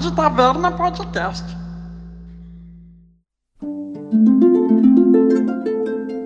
De 0.00 0.10
Taverna 0.12 0.72
Podcast. 0.72 1.44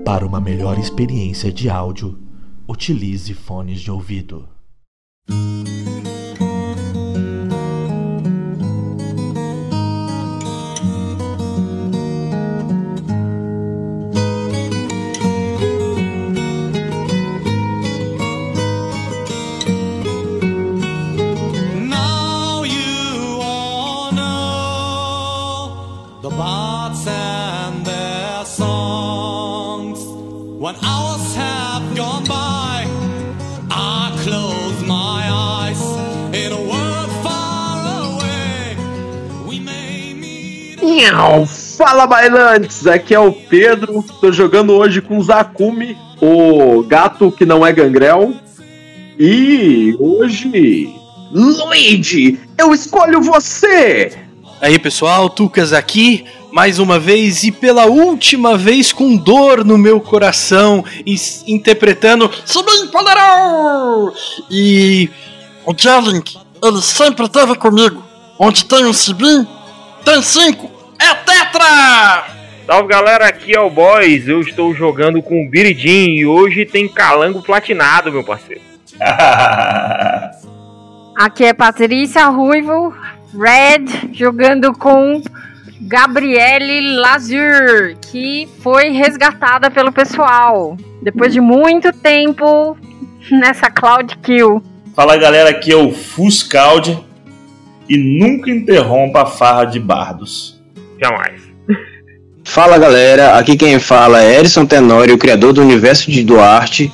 Para 0.05 0.24
uma 0.24 0.41
melhor 0.41 0.78
experiência 0.78 1.52
de 1.52 1.69
áudio, 1.69 2.16
utilize 2.69 3.34
fones 3.34 3.80
de 3.80 3.91
ouvido. 3.91 4.53
Fala 42.05 42.20
bailantes, 42.20 42.86
aqui 42.86 43.14
é 43.14 43.19
o 43.19 43.33
Pedro. 43.33 44.05
Tô 44.20 44.30
jogando 44.30 44.74
hoje 44.74 45.00
com 45.00 45.16
o 45.16 45.22
Zakumi, 45.22 45.97
o 46.20 46.83
gato 46.83 47.33
que 47.33 47.46
não 47.46 47.66
é 47.66 47.72
gangrel. 47.72 48.34
E 49.19 49.96
hoje, 49.98 50.94
Luigi, 51.33 52.38
eu 52.58 52.74
escolho 52.74 53.22
você. 53.22 54.19
Aí 54.61 54.78
pessoal, 54.78 55.30
Tucas 55.30 55.72
aqui, 55.72 56.27
mais 56.52 56.78
uma 56.78 56.98
vez 56.98 57.42
e 57.42 57.50
pela 57.50 57.86
última 57.86 58.58
vez 58.58 58.92
com 58.92 59.16
dor 59.16 59.64
no 59.64 59.78
meu 59.78 59.98
coração, 59.98 60.84
interpretando 61.46 62.30
Sibim 62.44 62.89
Poderão! 62.89 64.12
E 64.50 65.08
o 65.64 65.72
Jelink, 65.74 66.36
ele 66.62 66.83
sempre 66.83 67.24
esteve 67.24 67.55
comigo. 67.55 68.05
Onde 68.39 68.66
tem 68.66 68.84
um 68.84 68.92
Sibim, 68.92 69.46
tem 70.05 70.20
cinco, 70.20 70.73
é 71.05 71.15
Tetra! 71.15 72.25
Salve 72.67 72.89
galera, 72.89 73.27
aqui 73.27 73.55
é 73.55 73.61
o 73.61 73.69
Boys. 73.69 74.27
Eu 74.27 74.41
estou 74.41 74.75
jogando 74.75 75.23
com 75.23 75.45
o 75.45 75.48
Biridin 75.48 76.11
e 76.11 76.27
hoje 76.27 76.65
tem 76.65 76.89
calango 76.89 77.42
platinado, 77.42 78.11
meu 78.11 78.25
parceiro. 78.25 78.63
Aqui 81.17 81.45
é 81.45 81.53
Patrícia 81.53 82.27
Ruivo, 82.27 82.92
Red, 83.33 84.13
jogando 84.13 84.73
com 84.73 85.23
Gabriele 85.83 86.97
Lazur, 86.97 87.95
que 88.11 88.48
foi 88.61 88.91
resgatada 88.91 89.71
pelo 89.71 89.92
pessoal. 89.92 90.77
Depois 91.03 91.33
de 91.33 91.41
muito 91.41 91.92
tempo 91.92 92.77
nessa 93.31 93.71
Cloud 93.71 94.17
Kill. 94.19 94.63
Fala 94.95 95.17
galera, 95.17 95.51
aqui 95.51 95.73
é 95.73 95.77
o 95.77 95.92
Fuscaldi 95.92 96.98
e 97.89 97.97
nunca 97.97 98.51
interrompa 98.51 99.23
a 99.23 99.27
farra 99.27 99.67
de 99.67 99.79
bardos. 99.79 100.54
Jamais. 101.00 101.40
Fala 102.44 102.78
galera, 102.78 103.38
aqui 103.38 103.56
quem 103.56 103.78
fala 103.78 104.22
é 104.22 104.38
Erison 104.38 104.66
Tenório, 104.66 105.16
criador 105.16 105.52
do 105.52 105.62
universo 105.62 106.10
de 106.10 106.22
Duarte. 106.22 106.92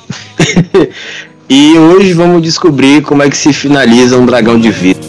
e 1.49 1.77
hoje 1.77 2.13
vamos 2.13 2.41
descobrir 2.41 3.01
como 3.01 3.21
é 3.21 3.29
que 3.29 3.37
se 3.37 3.51
finaliza 3.51 4.17
um 4.17 4.25
dragão 4.25 4.57
de 4.57 4.71
vida. 4.71 5.00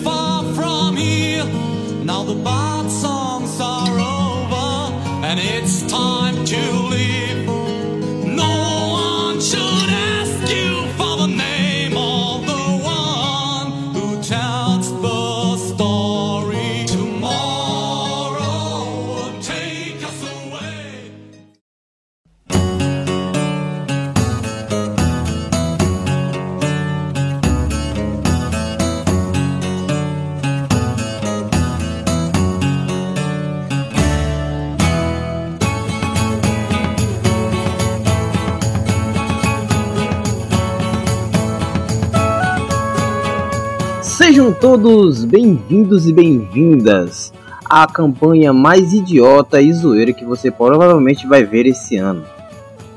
Bem-vindos 45.32 46.06
e 46.06 46.12
bem-vindas 46.12 47.32
à 47.64 47.86
campanha 47.86 48.52
mais 48.52 48.92
idiota 48.92 49.62
e 49.62 49.72
zoeira 49.72 50.12
que 50.12 50.26
você 50.26 50.50
provavelmente 50.50 51.26
vai 51.26 51.42
ver 51.42 51.64
esse 51.64 51.96
ano. 51.96 52.22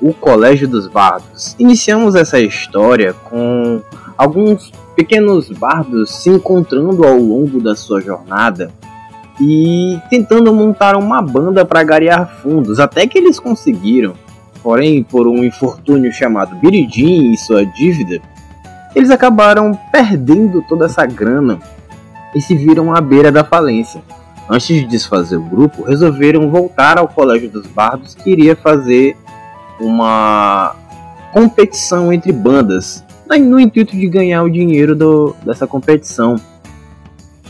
O 0.01 0.13
Colégio 0.13 0.67
dos 0.67 0.85
Bardos. 0.85 1.55
Iniciamos 1.57 2.13
essa 2.13 2.37
história 2.37 3.13
com 3.13 3.81
alguns 4.17 4.69
pequenos 4.97 5.49
bardos 5.49 6.09
se 6.09 6.29
encontrando 6.29 7.05
ao 7.05 7.17
longo 7.17 7.61
da 7.61 7.73
sua 7.73 8.01
jornada 8.01 8.69
e 9.39 9.97
tentando 10.09 10.53
montar 10.53 10.97
uma 10.97 11.21
banda 11.21 11.63
para 11.63 11.85
garear 11.85 12.27
fundos, 12.41 12.81
até 12.81 13.07
que 13.07 13.17
eles 13.17 13.39
conseguiram. 13.39 14.13
Porém, 14.61 15.01
por 15.03 15.25
um 15.25 15.41
infortúnio 15.41 16.11
chamado 16.11 16.57
Biridim 16.57 17.31
e 17.31 17.37
sua 17.37 17.65
dívida, 17.65 18.19
eles 18.93 19.09
acabaram 19.09 19.71
perdendo 19.89 20.61
toda 20.67 20.87
essa 20.87 21.05
grana 21.05 21.59
e 22.35 22.41
se 22.41 22.55
viram 22.55 22.93
à 22.93 22.99
beira 23.01 23.31
da 23.31 23.43
falência. 23.43 24.01
Antes 24.49 24.67
de 24.67 24.85
desfazer 24.85 25.37
o 25.37 25.41
grupo, 25.43 25.83
resolveram 25.83 26.49
voltar 26.51 26.99
ao 26.99 27.07
Colégio 27.07 27.49
dos 27.49 27.65
Bardos 27.65 28.13
que 28.13 28.29
iria 28.29 28.55
fazer 28.55 29.15
uma 29.79 30.75
competição 31.33 32.13
entre 32.13 32.31
bandas, 32.31 33.03
no 33.27 33.59
intuito 33.59 33.95
de 33.95 34.07
ganhar 34.07 34.43
o 34.43 34.49
dinheiro 34.49 34.95
do- 34.95 35.35
dessa 35.43 35.65
competição. 35.65 36.35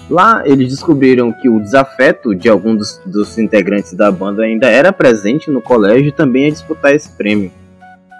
Lá 0.10 0.42
eles 0.46 0.70
descobriram 0.70 1.34
que 1.34 1.50
o 1.50 1.60
desafeto 1.60 2.34
de 2.34 2.48
algum 2.48 2.76
dos, 2.76 3.02
dos 3.06 3.38
integrantes 3.38 3.94
da 3.94 4.12
banda 4.12 4.44
ainda 4.44 4.68
era 4.68 4.94
presente 4.94 5.50
no 5.52 5.62
colégio 5.62 6.12
também 6.12 6.46
a 6.48 6.50
disputar 6.52 6.94
esse 6.96 7.10
prêmio. 7.10 7.52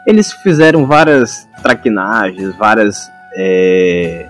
Eles 0.06 0.32
fizeram 0.34 0.86
várias 0.86 1.48
traquinagens, 1.64 2.56
várias. 2.58 3.08
é, 3.38 4.28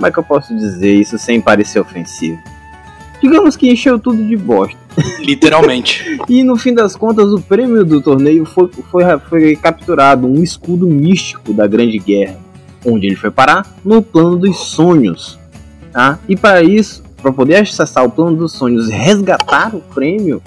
Como 0.00 0.06
é 0.06 0.10
que 0.10 0.18
eu 0.18 0.24
posso 0.24 0.56
dizer 0.56 0.94
isso 0.94 1.18
sem 1.18 1.42
parecer 1.42 1.78
ofensivo? 1.78 2.38
Digamos 3.20 3.54
que 3.54 3.70
encheu 3.70 3.98
tudo 3.98 4.24
de 4.24 4.34
bosta. 4.34 4.78
Literalmente. 5.20 6.18
E 6.26 6.42
no 6.42 6.56
fim 6.56 6.72
das 6.72 6.96
contas, 6.96 7.30
o 7.30 7.38
prêmio 7.38 7.84
do 7.84 8.00
torneio 8.00 8.46
foi, 8.46 8.70
foi, 8.90 9.04
foi 9.28 9.56
capturado 9.56 10.26
um 10.26 10.42
escudo 10.42 10.86
místico 10.86 11.52
da 11.52 11.66
Grande 11.66 11.98
Guerra. 11.98 12.38
Onde 12.82 13.08
ele 13.08 13.14
foi 13.14 13.30
parar? 13.30 13.76
No 13.84 14.00
plano 14.00 14.38
dos 14.38 14.56
sonhos. 14.56 15.38
Tá? 15.92 16.18
E 16.26 16.34
para 16.34 16.62
isso, 16.62 17.02
para 17.20 17.30
poder 17.30 17.56
acessar 17.56 18.02
o 18.02 18.10
plano 18.10 18.34
dos 18.34 18.52
sonhos 18.52 18.88
e 18.88 18.92
resgatar 18.92 19.74
o 19.74 19.80
prêmio, 19.80 20.40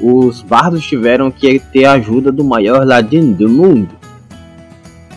os 0.00 0.40
bardos 0.40 0.86
tiveram 0.86 1.32
que 1.32 1.58
ter 1.58 1.84
a 1.86 1.94
ajuda 1.94 2.30
do 2.30 2.44
maior 2.44 2.86
ladino 2.86 3.34
do 3.34 3.48
mundo. 3.48 3.90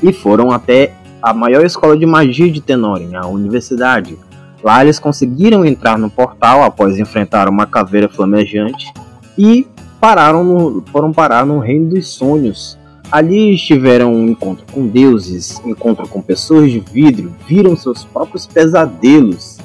E 0.02 0.12
foram 0.12 0.50
até 0.50 0.94
a 1.22 1.34
maior 1.34 1.66
escola 1.66 1.98
de 1.98 2.06
magia 2.06 2.52
de 2.52 2.62
Tenorin, 2.62 3.16
a 3.16 3.26
universidade. 3.26 4.18
Lá 4.64 4.84
eles 4.84 5.00
conseguiram 5.00 5.66
entrar 5.66 5.98
no 5.98 6.10
portal 6.10 6.64
após 6.64 6.98
enfrentar 6.98 7.48
uma 7.48 7.66
caveira 7.66 8.10
flamejante 8.10 8.92
e 9.38 9.68
pararam 10.00 10.44
no, 10.44 10.84
foram 10.92 11.12
parar 11.12 11.46
no 11.46 11.60
reino 11.60 11.90
dos 11.90 12.08
sonhos. 12.08 12.78
Ali 13.12 13.56
tiveram 13.58 14.14
um 14.14 14.28
encontro 14.28 14.66
com 14.72 14.86
deuses, 14.86 15.62
encontro 15.66 16.08
com 16.08 16.22
pessoas 16.22 16.72
de 16.72 16.80
vidro, 16.80 17.34
viram 17.48 17.76
seus 17.78 18.04
próprios 18.04 18.46
pesadelos. 18.46 19.60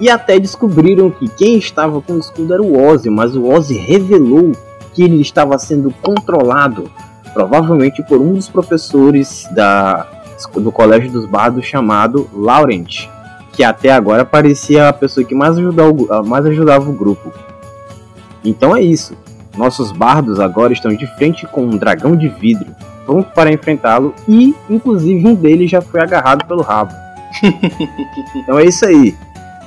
E 0.00 0.08
até 0.08 0.38
descobriram 0.38 1.10
que 1.10 1.28
quem 1.28 1.58
estava 1.58 2.00
com 2.00 2.14
o 2.14 2.18
escudo 2.18 2.54
era 2.54 2.62
o 2.62 2.82
Ozzy, 2.82 3.10
mas 3.10 3.34
o 3.34 3.46
Ozzy 3.46 3.76
revelou 3.76 4.52
que 4.94 5.02
ele 5.02 5.20
estava 5.20 5.58
sendo 5.58 5.90
controlado, 6.02 6.90
provavelmente 7.34 8.02
por 8.02 8.20
um 8.20 8.32
dos 8.32 8.48
professores 8.48 9.46
da, 9.52 10.06
do 10.56 10.70
Colégio 10.72 11.10
dos 11.10 11.26
Bardos 11.26 11.64
chamado 11.66 12.28
Laurent, 12.34 13.08
que 13.52 13.64
até 13.64 13.90
agora 13.90 14.24
parecia 14.24 14.88
a 14.88 14.92
pessoa 14.92 15.24
que 15.26 15.34
mais 15.34 15.56
ajudava, 15.56 15.90
o- 15.90 16.24
mais 16.26 16.44
ajudava 16.46 16.88
o 16.88 16.92
grupo. 16.92 17.32
Então 18.44 18.76
é 18.76 18.82
isso. 18.82 19.16
Nossos 19.56 19.90
bardos 19.90 20.38
agora 20.38 20.72
estão 20.72 20.94
de 20.94 21.06
frente 21.16 21.46
com 21.46 21.62
um 21.62 21.70
dragão 21.78 22.14
de 22.14 22.28
vidro, 22.28 22.66
pronto 23.06 23.30
para 23.34 23.50
enfrentá-lo 23.52 24.14
e, 24.28 24.54
inclusive, 24.68 25.26
um 25.26 25.34
deles 25.34 25.70
já 25.70 25.80
foi 25.80 26.00
agarrado 26.02 26.44
pelo 26.46 26.62
rabo. 26.62 26.92
então 28.36 28.58
é 28.58 28.64
isso 28.66 28.84
aí. 28.84 29.16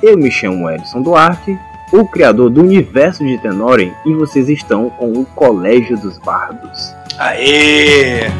Eu 0.02 0.16
me 0.16 0.30
chamo 0.30 0.70
Edson 0.70 1.02
Duarte, 1.02 1.58
o 1.92 2.06
criador 2.06 2.48
do 2.50 2.60
universo 2.62 3.24
de 3.26 3.36
Tenoren, 3.38 3.92
e 4.06 4.14
vocês 4.14 4.48
estão 4.48 4.88
com 4.90 5.10
o 5.12 5.26
Colégio 5.34 5.98
dos 5.98 6.18
Bardos. 6.18 6.94
Aê! 7.18 8.30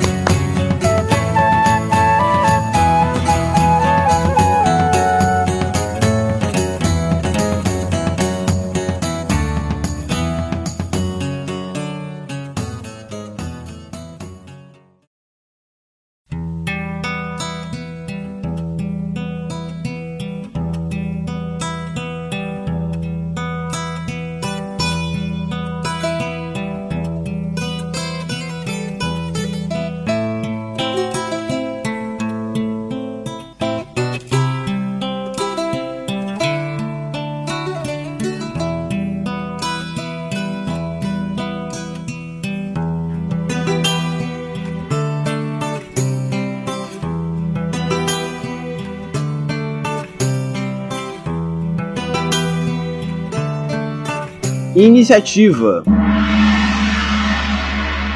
Iniciativa. 54.81 55.83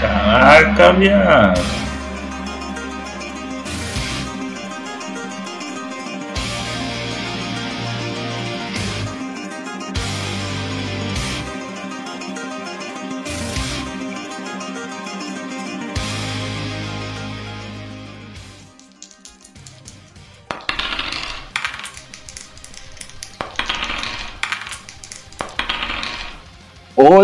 Caraca, 0.00 0.92
minha. 0.94 1.52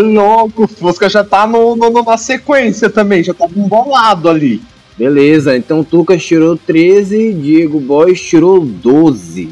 Louco, 0.03 0.65
o 0.65 0.69
Fusca 0.69 1.09
já 1.09 1.23
tá 1.25 1.47
no, 1.47 1.77
no- 1.77 2.03
na 2.03 2.17
sequência 2.17 2.89
também, 2.91 3.23
já 3.23 3.33
tá 3.35 3.47
embolado 3.55 4.29
ali. 4.29 4.61
Beleza, 4.99 5.57
então 5.57 5.83
Tucas 5.83 6.23
tirou 6.25 6.57
13, 6.57 7.33
Diego 7.33 7.81
Boys 7.81 8.21
tirou 8.21 8.61
12. 8.65 9.49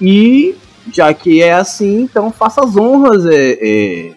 E 0.00 0.54
já 0.92 1.12
que 1.12 1.42
é 1.42 1.52
assim, 1.54 2.02
então 2.02 2.30
faça 2.32 2.64
as 2.64 2.76
honras, 2.76 3.26
é, 3.26 3.58
é, 3.60 4.10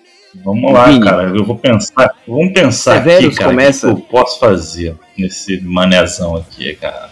Vamos 0.44 0.72
lá, 0.74 0.86
Vini. 0.88 1.04
cara. 1.04 1.30
Eu 1.36 1.46
vou 1.46 1.58
pensar. 1.58 2.12
Vamos 2.28 2.52
pensar 2.54 2.96
Severus, 2.98 3.26
aqui, 3.28 3.36
cara. 3.38 3.50
começa. 3.50 3.88
O 3.92 3.96
que 3.96 4.02
eu 4.02 4.06
posso 4.06 4.38
fazer 4.40 4.96
nesse 5.18 5.62
manezão 5.62 6.36
aqui, 6.36 6.76
cara? 6.76 7.10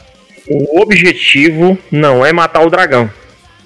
O 0.49 0.81
objetivo 0.81 1.77
não 1.89 2.25
é 2.25 2.33
matar 2.33 2.65
o 2.65 2.69
dragão. 2.69 3.09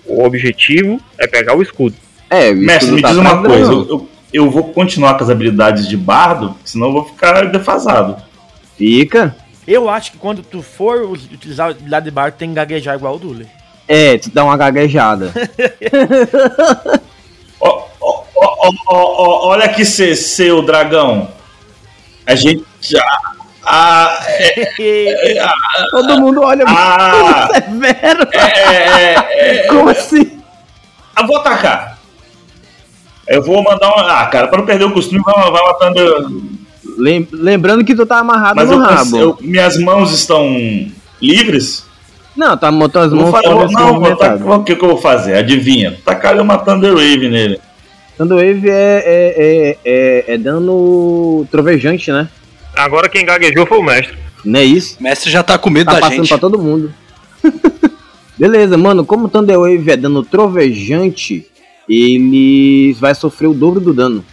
O 0.05 0.23
objetivo 0.23 0.99
é 1.17 1.25
pegar 1.27 1.57
o 1.57 1.61
escudo. 1.61 1.95
É, 2.29 2.51
o 2.51 2.55
Mestre, 2.55 2.91
me 2.91 3.01
tá 3.01 3.09
diz 3.09 3.17
uma 3.17 3.41
coisa. 3.43 3.71
Eu, 3.71 3.87
eu, 3.89 4.09
eu 4.33 4.49
vou 4.49 4.73
continuar 4.73 5.15
com 5.17 5.23
as 5.23 5.29
habilidades 5.29 5.87
de 5.87 5.95
bardo, 5.97 6.55
senão 6.65 6.87
eu 6.87 6.93
vou 6.93 7.05
ficar 7.05 7.45
defasado. 7.47 8.17
Fica. 8.77 9.35
Eu 9.67 9.89
acho 9.89 10.11
que 10.13 10.17
quando 10.17 10.41
tu 10.43 10.61
for 10.61 11.01
utilizar 11.11 11.71
o 11.71 11.75
lado 11.89 12.03
de 12.05 12.11
bar, 12.11 12.31
tem 12.31 12.49
que 12.49 12.55
gaguejar 12.55 12.95
igual 12.95 13.15
o 13.15 13.19
Dule. 13.19 13.47
É, 13.87 14.17
tu 14.17 14.29
dá 14.31 14.43
uma 14.43 14.55
gaguejada. 14.57 15.31
Ó, 17.59 17.83
ó, 18.01 18.23
ó, 18.87 19.47
olha 19.49 19.65
aqui, 19.65 19.83
cê- 19.85 20.15
seu 20.15 20.61
dragão. 20.61 21.29
A 22.25 22.35
gente 22.35 22.63
já. 22.81 23.03
Ah, 23.65 24.19
é, 24.27 25.33
é, 25.33 25.39
ah, 25.39 25.51
Todo 25.91 26.19
mundo 26.21 26.41
olha 26.41 26.63
Ah. 26.67 27.49
muito 27.69 27.89
severo. 27.89 28.27
é, 28.31 28.37
é, 28.37 29.15
é, 29.39 29.67
Como 29.67 29.89
assim? 29.89 30.39
eu 31.19 31.27
vou 31.27 31.37
atacar. 31.37 31.96
Eu 33.27 33.41
vou 33.43 33.63
mandar 33.63 33.93
uma. 33.93 34.21
Ah, 34.21 34.25
cara, 34.27 34.47
pra 34.47 34.57
não 34.59 34.65
perder 34.65 34.85
o 34.85 34.91
costume, 34.91 35.21
vai, 35.25 35.51
vai 35.51 35.61
matando. 35.63 36.43
Lem- 36.97 37.27
lembrando 37.31 37.83
que 37.85 37.93
tu 37.95 38.05
tá 38.05 38.19
amarrado 38.19 38.55
Mas 38.55 38.69
no 38.69 38.75
eu, 38.75 38.79
rabo. 38.79 39.17
eu- 39.17 39.37
minhas 39.41 39.77
mãos 39.77 40.11
estão 40.13 40.55
livres? 41.21 41.85
Não, 42.35 42.55
tá 42.57 42.71
botando 42.71 43.05
as 43.05 43.13
mãos 43.13 43.29
fora 43.29 43.49
vou- 43.49 43.63
assim, 43.65 43.73
não, 43.73 43.99
vou 43.99 44.15
tacar- 44.15 44.59
o 44.59 44.63
que, 44.63 44.75
que 44.75 44.83
eu 44.83 44.89
vou 44.89 44.97
fazer? 44.97 45.35
Adivinha? 45.35 45.97
Tacar 46.05 46.39
uma 46.39 46.57
Thunderwave 46.57 47.29
nele. 47.29 47.59
Thunderwave 48.17 48.69
é, 48.69 49.03
é, 49.05 49.35
é, 49.37 49.77
é, 50.29 50.33
é 50.33 50.37
dano 50.37 51.45
trovejante, 51.51 52.11
né? 52.11 52.27
Agora 52.75 53.09
quem 53.09 53.25
gaguejou 53.25 53.65
foi 53.67 53.77
o 53.79 53.83
mestre. 53.83 54.17
Não 54.45 54.59
é 54.59 54.63
isso? 54.63 54.97
O 54.99 55.03
mestre 55.03 55.29
já 55.31 55.43
tá 55.43 55.57
com 55.57 55.69
medo 55.69 55.87
Tá 55.87 55.95
da 55.95 55.99
passando 56.01 56.17
gente. 56.17 56.29
pra 56.29 56.37
todo 56.37 56.57
mundo. 56.59 56.93
Beleza, 58.37 58.77
mano, 58.77 59.03
como 59.03 59.27
Thunderwave 59.29 59.91
é 59.91 59.97
dano 59.97 60.23
trovejante, 60.23 61.45
ele 61.87 62.93
vai 62.99 63.13
sofrer 63.15 63.47
o 63.47 63.53
dobro 63.53 63.79
do 63.79 63.93
dano. 63.93 64.23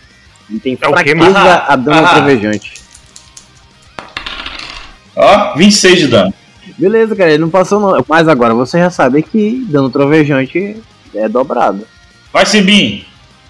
Ele 0.51 0.61
tem 0.61 0.75
É 0.75 0.77
fraqueza 0.77 1.17
mano? 1.17 1.37
a 1.39 1.77
dano 1.77 2.07
Ah. 2.07 2.15
trovejante. 2.15 2.73
Ó, 5.17 5.55
26 5.57 5.99
de 6.01 6.07
dano. 6.09 6.35
Beleza, 6.79 7.15
cara, 7.15 7.31
ele 7.31 7.39
não 7.41 7.51
passou 7.51 7.79
não. 7.79 8.05
Mas 8.09 8.27
agora 8.29 8.53
você 8.55 8.79
já 8.79 8.91
sabe 8.91 9.23
que 9.23 9.65
dano 9.69 9.91
trovejante 9.91 10.77
é 11.15 11.29
dobrado. 11.29 11.87
Vai, 12.33 12.45
Sibim. 12.47 13.05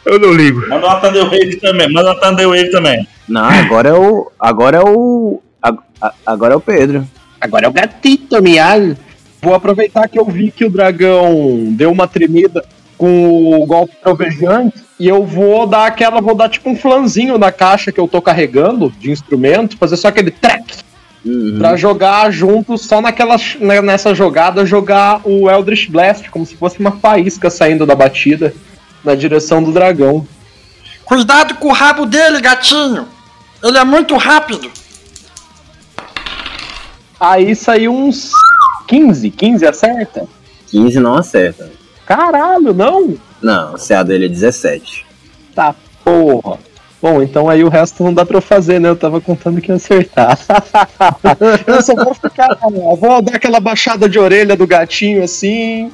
Eu 0.05 0.19
não 0.19 0.33
ligo. 0.33 0.61
Manda 0.69 0.87
uma 0.87 1.01
Thunderwave 1.01 1.57
também. 1.57 1.91
Manda 1.91 2.11
uma 2.13 2.21
Thunderwave 2.21 2.71
também. 2.71 3.09
Não, 3.27 3.43
agora 3.45 3.89
é 3.89 3.95
o. 3.95 4.31
Agora 4.39 4.77
é 4.77 4.83
o. 4.83 5.41
a- 5.63 5.73
a- 6.03 6.15
Agora 6.27 6.53
é 6.53 6.57
o 6.57 6.61
Pedro. 6.61 7.09
Agora 7.41 7.65
é 7.65 7.69
o 7.69 7.73
gatito, 7.73 8.43
mialho. 8.43 8.97
Vou 9.41 9.55
aproveitar 9.55 10.07
que 10.09 10.19
eu 10.19 10.25
vi 10.27 10.51
que 10.51 10.65
o 10.67 10.71
dragão 10.71 11.69
deu 11.71 11.91
uma 11.91 12.07
tremida 12.07 12.63
com 13.05 13.61
o 13.61 13.67
golpe 13.67 13.95
trovejante 14.03 14.83
e 14.99 15.07
eu 15.07 15.27
vou 15.27 15.67
dar 15.67 15.85
aquela, 15.85 16.23
vou 16.23 16.35
dar 16.35 16.49
tipo 16.49 16.71
um 16.71 16.77
flanzinho 16.77 17.37
na 17.37 17.53
caixa 17.53 17.93
que 17.93 18.01
eu 18.01 18.09
tô 18.09 18.23
carregando 18.23 18.91
de 18.99 19.11
instrumento, 19.11 19.77
fazer 19.77 19.99
só 19.99 20.09
aquele 20.09 20.31
track 20.31 20.83
Uhum. 21.23 21.57
pra 21.57 21.75
jogar 21.75 22.31
junto, 22.31 22.77
só 22.77 23.01
naquela, 23.01 23.37
né, 23.59 23.81
nessa 23.81 24.15
jogada, 24.15 24.67
jogar 24.67 25.23
o 25.25 25.51
Eldritch 25.51 25.89
Blast, 25.89 26.29
como 26.31 26.45
se 26.45 26.55
fosse 26.55 26.79
uma 26.79 26.93
faísca 26.93 27.49
saindo 27.49 27.87
da 27.87 27.95
batida 27.95 28.55
na 29.03 29.15
direção 29.15 29.63
do 29.63 29.73
dragão. 29.73 30.27
Cuidado 31.03 31.55
com 31.55 31.69
o 31.69 31.73
rabo 31.73 32.05
dele, 32.05 32.43
gatinho. 32.43 33.09
Ele 33.63 33.79
é 33.79 33.85
muito 33.85 34.15
rápido. 34.19 34.71
Aí 37.19 37.57
saiu 37.57 37.95
uns 37.95 38.31
15, 38.87 39.31
15 39.31 39.67
acerta? 39.67 40.27
15 40.71 41.01
não 41.01 41.15
acerta. 41.17 41.84
Caralho, 42.07 42.75
não? 42.75 43.17
Não, 43.43 43.75
o 43.75 43.79
CA 43.79 44.03
dele 44.03 44.27
é 44.27 44.29
17. 44.29 45.07
Tá 45.55 45.75
porra. 46.05 46.59
Bom, 47.01 47.23
então 47.23 47.51
aí 47.51 47.63
o 47.63 47.69
resto 47.69 48.03
não 48.03 48.15
dá 48.15 48.25
pra 48.25 48.39
eu 48.39 48.43
fazer, 48.43 48.79
né? 48.79 48.89
Eu 48.89 48.97
tava 48.97 49.21
contando 49.21 49.61
que 49.61 49.71
ia 49.71 49.75
acertar. 49.75 50.39
eu 51.67 51.83
só 51.83 51.95
vou 51.95 52.15
ficar. 52.15 52.59
eu 52.63 52.97
Vou 52.97 53.21
dar 53.21 53.37
aquela 53.37 53.61
baixada 53.61 54.09
de 54.09 54.19
orelha 54.19 54.57
do 54.57 54.67
gatinho 54.67 55.23
assim, 55.23 55.93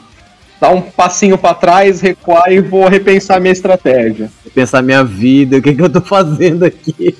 dar 0.60 0.70
um 0.70 0.80
passinho 0.80 1.36
pra 1.36 1.52
trás, 1.52 2.00
recuar 2.00 2.52
e 2.52 2.60
vou 2.60 2.86
repensar 2.86 3.40
minha 3.40 3.52
estratégia. 3.52 4.30
Vou 4.44 4.52
pensar 4.52 4.82
minha 4.82 5.02
vida, 5.02 5.56
o 5.56 5.62
que, 5.62 5.74
que 5.74 5.82
eu 5.82 5.90
tô 5.90 6.00
fazendo 6.00 6.64
aqui? 6.64 7.16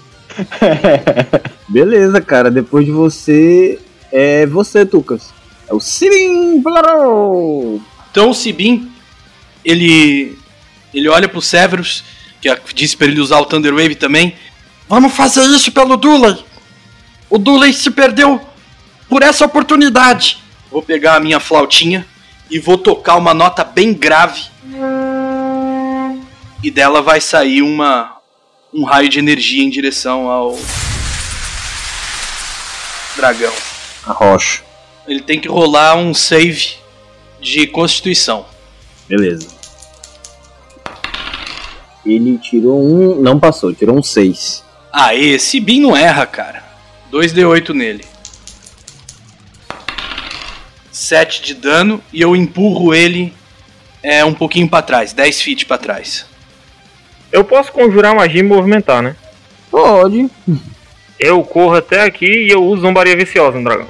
Beleza, 1.69 2.21
cara, 2.21 2.49
depois 2.49 2.87
de 2.87 2.93
você. 2.93 3.79
É 4.13 4.47
você, 4.47 4.87
Tucas. 4.87 5.33
É 5.69 5.75
o 5.75 5.81
Sirim 5.81 6.61
Blarou! 6.61 7.81
Então 8.11 8.31
o 8.31 8.35
Sibin, 8.35 8.91
ele 9.65 10.39
ele 10.93 11.09
olha 11.09 11.29
pro 11.29 11.41
Severus, 11.41 12.03
que 12.41 12.49
a- 12.49 12.59
disse 12.75 12.97
pra 12.97 13.07
ele 13.07 13.21
usar 13.21 13.39
o 13.39 13.47
Thunder 13.47 13.73
Wave 13.73 13.95
também. 13.95 14.35
Vamos 14.89 15.13
fazer 15.15 15.43
isso 15.45 15.71
pelo 15.71 15.97
Duley. 15.97 16.45
O 17.29 17.39
Duley 17.39 17.73
se 17.73 17.91
perdeu 17.93 18.41
por 19.09 19.23
essa 19.23 19.45
oportunidade. 19.45 20.39
Vou 20.71 20.83
pegar 20.83 21.15
a 21.17 21.21
minha 21.21 21.39
flautinha 21.39 22.05
e 22.51 22.59
vou 22.59 22.77
tocar 22.77 23.17
uma 23.17 23.33
nota 23.33 23.63
bem 23.63 23.93
grave. 23.95 24.43
E 26.63 26.71
dela 26.71 27.01
vai 27.01 27.21
sair 27.21 27.63
uma 27.63 28.17
um 28.73 28.85
raio 28.85 29.09
de 29.09 29.19
energia 29.19 29.63
em 29.65 29.71
direção 29.71 30.29
ao 30.29 30.59
dragão. 33.17 33.53
A 34.07 34.13
rocha. 34.13 34.63
Ele 35.07 35.21
tem 35.21 35.41
que 35.41 35.49
rolar 35.49 35.97
um 35.97 36.13
save 36.15 36.75
de 37.41 37.67
constituição. 37.67 38.47
Beleza. 39.09 39.49
Ele 42.05 42.39
tirou 42.39 42.81
um. 42.83 43.21
Não 43.21 43.39
passou, 43.39 43.75
tirou 43.75 43.99
um 43.99 44.03
6. 44.03 44.65
Ah, 44.93 45.15
esse 45.15 45.61
Bin 45.61 45.81
não 45.81 45.97
erra, 45.97 46.27
cara. 46.27 46.63
2d8 47.13 47.75
nele. 47.75 48.05
7 50.91 51.43
de 51.43 51.55
dano 51.55 52.03
e 52.13 52.21
eu 52.21 52.37
empurro 52.37 52.95
ele 52.95 53.33
é, 54.03 54.25
um 54.25 54.35
pouquinho 54.35 54.69
pra 54.69 54.83
trás, 54.83 55.13
10 55.13 55.43
feet 55.43 55.67
pra 55.67 55.79
trás. 55.79 56.27
Eu 57.33 57.45
posso 57.45 57.73
conjurar 57.73 58.15
magia 58.15 58.41
e 58.41 58.45
movimentar, 58.45 59.03
né? 59.03 59.17
Pode. 59.71 60.29
Eu 61.19 61.43
corro 61.45 61.77
até 61.77 62.03
aqui 62.03 62.27
e 62.27 62.51
eu 62.51 62.65
uso 62.65 62.83
zombaria 62.83 63.17
viciosa 63.17 63.59
no 63.59 63.65
dragão. 63.65 63.89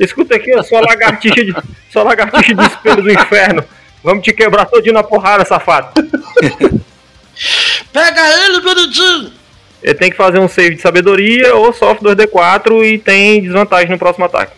Escuta 0.00 0.34
aqui, 0.34 0.56
ó, 0.56 0.62
sua 0.62 0.80
lagartixa 0.80 1.44
de, 1.44 1.54
sua 1.92 2.02
lagartixa 2.02 2.54
de 2.54 2.66
espelho 2.66 3.02
do 3.02 3.12
inferno. 3.12 3.62
Vamos 4.02 4.24
te 4.24 4.32
quebrar 4.32 4.64
todinho 4.64 4.94
na 4.94 5.02
porrada, 5.02 5.44
safado. 5.44 5.92
Pega 7.92 8.46
ele, 8.46 8.60
Benedinho! 8.62 9.30
Ele 9.82 9.94
tem 9.94 10.10
que 10.10 10.16
fazer 10.16 10.38
um 10.38 10.48
save 10.48 10.76
de 10.76 10.80
sabedoria 10.80 11.54
ou 11.54 11.70
sofre 11.74 12.08
2d4 12.08 12.82
e 12.82 12.98
tem 12.98 13.42
desvantagem 13.42 13.90
no 13.90 13.98
próximo 13.98 14.24
ataque. 14.24 14.52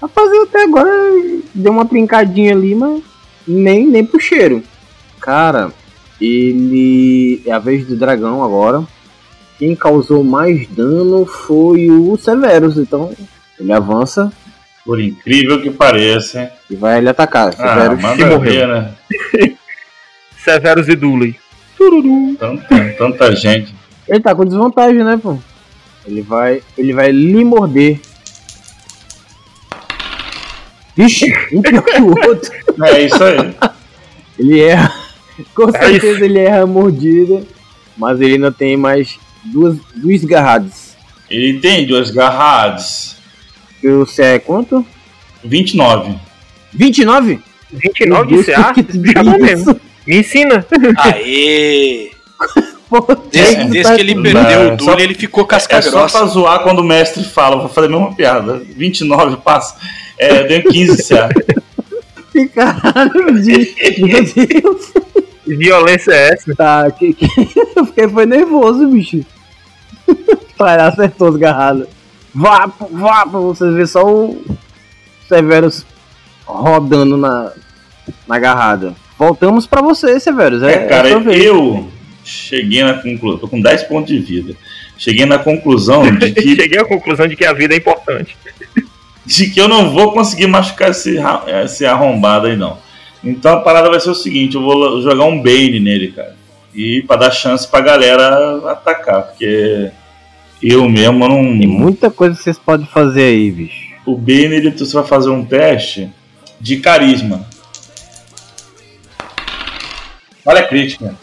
Rapaz, 0.00 0.32
eu 0.32 0.42
até 0.44 0.62
agora 0.62 0.90
deu 1.52 1.72
uma 1.72 1.84
trincadinha 1.84 2.52
ali, 2.52 2.76
mas 2.76 3.02
nem, 3.46 3.86
nem 3.86 4.04
pro 4.04 4.20
cheiro. 4.20 4.62
Cara, 5.20 5.72
ele. 6.20 7.42
É 7.46 7.52
a 7.52 7.58
vez 7.58 7.86
do 7.86 7.96
dragão 7.96 8.44
agora. 8.44 8.84
Quem 9.58 9.74
causou 9.74 10.22
mais 10.22 10.68
dano 10.68 11.26
foi 11.26 11.88
o 11.90 12.16
Severus, 12.16 12.76
então 12.76 13.12
ele 13.62 13.72
avança 13.72 14.32
Por 14.84 15.00
incrível 15.00 15.62
que 15.62 15.70
pareça. 15.70 16.50
e 16.68 16.74
vai 16.76 16.98
ele 16.98 17.08
atacar. 17.08 17.54
Ah, 17.58 17.74
Severus 17.74 17.96
se 18.00 18.02
manda 18.02 18.26
morreu. 18.26 18.40
ver, 18.40 18.68
né? 18.68 18.92
Severus 20.44 20.88
e. 20.88 20.96
Tanta, 22.38 22.94
tanta 22.98 23.34
gente. 23.36 23.74
Ele 24.08 24.20
tá 24.20 24.34
com 24.34 24.44
desvantagem, 24.44 25.02
né, 25.04 25.16
pô? 25.20 25.38
Ele 26.06 26.22
vai. 26.22 26.62
Ele 26.76 26.92
vai 26.92 27.10
lhe 27.12 27.44
morder. 27.44 28.00
Vixe, 30.96 31.32
um 31.52 31.62
pior 31.62 31.82
que 31.82 32.00
o 32.00 32.08
outro. 32.28 32.52
É 32.84 33.02
isso 33.02 33.22
aí. 33.22 33.54
Ele 34.38 34.60
erra. 34.60 34.92
Com 35.54 35.68
É 35.68 35.78
certeza 35.78 36.24
ele 36.24 36.38
erra 36.38 36.62
a 36.62 36.66
mordida. 36.66 37.42
Mas 37.96 38.20
ele 38.20 38.34
ainda 38.34 38.50
tem 38.50 38.76
mais 38.76 39.18
duas, 39.44 39.76
duas 39.94 40.24
garradas. 40.24 40.96
Ele 41.30 41.60
tem 41.60 41.86
duas 41.86 42.10
garradas. 42.10 43.16
E 43.82 43.88
o 43.88 44.06
C 44.06 44.22
é 44.22 44.38
quanto? 44.38 44.84
29. 45.44 46.14
29? 46.72 47.40
29 47.72 48.36
de 48.36 48.44
CA? 48.44 48.74
Já 48.74 49.22
isso? 49.22 49.38
mesmo. 49.40 49.80
Me 50.06 50.18
ensina. 50.18 50.66
Aê! 50.98 52.10
Desde, 53.32 53.56
tá- 53.56 53.64
desde 53.68 53.94
que 53.94 54.00
ele 54.02 54.14
Não, 54.14 54.22
perdeu 54.22 54.74
o 54.74 54.84
só- 54.84 54.90
Dule, 54.90 55.02
ele 55.02 55.14
ficou 55.14 55.46
casca 55.46 55.76
É 55.76 55.80
só 55.80 56.06
pra 56.06 56.26
zoar 56.26 56.62
quando 56.62 56.80
o 56.80 56.84
mestre 56.84 57.24
fala. 57.24 57.56
Vou 57.56 57.68
fazer 57.70 57.86
a 57.86 57.90
mesma 57.90 58.14
piada. 58.14 58.60
29 58.76 59.38
passa. 59.38 59.76
É, 60.18 60.44
deu 60.44 60.62
15 60.64 61.08
CA. 61.08 61.30
Que 62.30 62.48
caralho 62.48 63.40
de. 63.42 63.74
Meu 63.98 64.22
Deus. 64.24 64.92
Que 65.44 65.56
violência 65.56 66.12
é 66.12 66.34
essa? 66.34 66.54
Tá, 66.54 66.90
que, 66.90 67.14
que... 67.14 67.26
eu 67.76 67.86
fiquei 67.86 68.08
foi 68.08 68.26
nervoso, 68.26 68.86
bicho. 68.88 69.24
Para 70.56 70.88
acertou 70.88 71.28
as 71.28 71.36
garradas. 72.34 72.74
Vapo, 72.78 72.88
vapo, 72.90 73.40
vocês 73.42 73.74
vê 73.74 73.86
só 73.86 74.04
o 74.04 74.44
Severus 75.28 75.84
rodando 76.44 77.16
na, 77.16 77.52
na 78.26 78.36
agarrada. 78.36 78.94
Voltamos 79.18 79.66
pra 79.66 79.80
você, 79.80 80.18
Severus. 80.18 80.62
É, 80.62 80.72
É, 80.72 80.86
cara, 80.86 81.08
é 81.08 81.12
eu 81.12 81.88
cheguei 82.24 82.82
na 82.82 82.94
conclusão. 82.94 83.38
Tô 83.38 83.48
com 83.48 83.60
10 83.60 83.84
pontos 83.84 84.12
de 84.12 84.18
vida. 84.18 84.54
Cheguei 84.96 85.26
na 85.26 85.38
conclusão 85.38 86.02
de 86.16 86.30
que, 86.32 86.56
Cheguei 86.56 86.78
à 86.78 86.84
conclusão 86.84 87.26
de 87.26 87.36
que 87.36 87.44
a 87.44 87.52
vida 87.52 87.74
é 87.74 87.78
importante. 87.78 88.36
de 89.24 89.50
que 89.50 89.60
eu 89.60 89.68
não 89.68 89.90
vou 89.90 90.12
conseguir 90.12 90.46
machucar 90.46 90.90
esse, 90.90 91.18
esse 91.64 91.84
arrombado 91.84 92.46
aí, 92.46 92.56
não. 92.56 92.78
Então 93.22 93.54
a 93.54 93.60
parada 93.60 93.88
vai 93.88 94.00
ser 94.00 94.10
o 94.10 94.14
seguinte: 94.14 94.56
eu 94.56 94.62
vou 94.62 95.00
jogar 95.00 95.24
um 95.24 95.40
Bane 95.40 95.78
nele, 95.80 96.12
cara. 96.12 96.36
E 96.74 97.02
pra 97.06 97.16
dar 97.16 97.30
chance 97.30 97.68
pra 97.68 97.80
galera 97.80 98.70
atacar, 98.70 99.22
porque 99.22 99.90
eu 100.62 100.88
mesmo 100.88 101.28
não. 101.28 101.58
Tem 101.58 101.66
muita 101.66 102.10
coisa 102.10 102.36
que 102.36 102.42
vocês 102.42 102.58
podem 102.58 102.86
fazer 102.86 103.24
aí, 103.24 103.50
bicho. 103.50 103.92
O 104.06 104.16
Bane, 104.16 104.56
ele, 104.56 104.70
você 104.70 104.92
vai 104.94 105.04
fazer 105.04 105.30
um 105.30 105.44
teste 105.44 106.10
de 106.60 106.76
carisma. 106.78 107.46
Falha 110.44 110.62
crítica. 110.66 111.14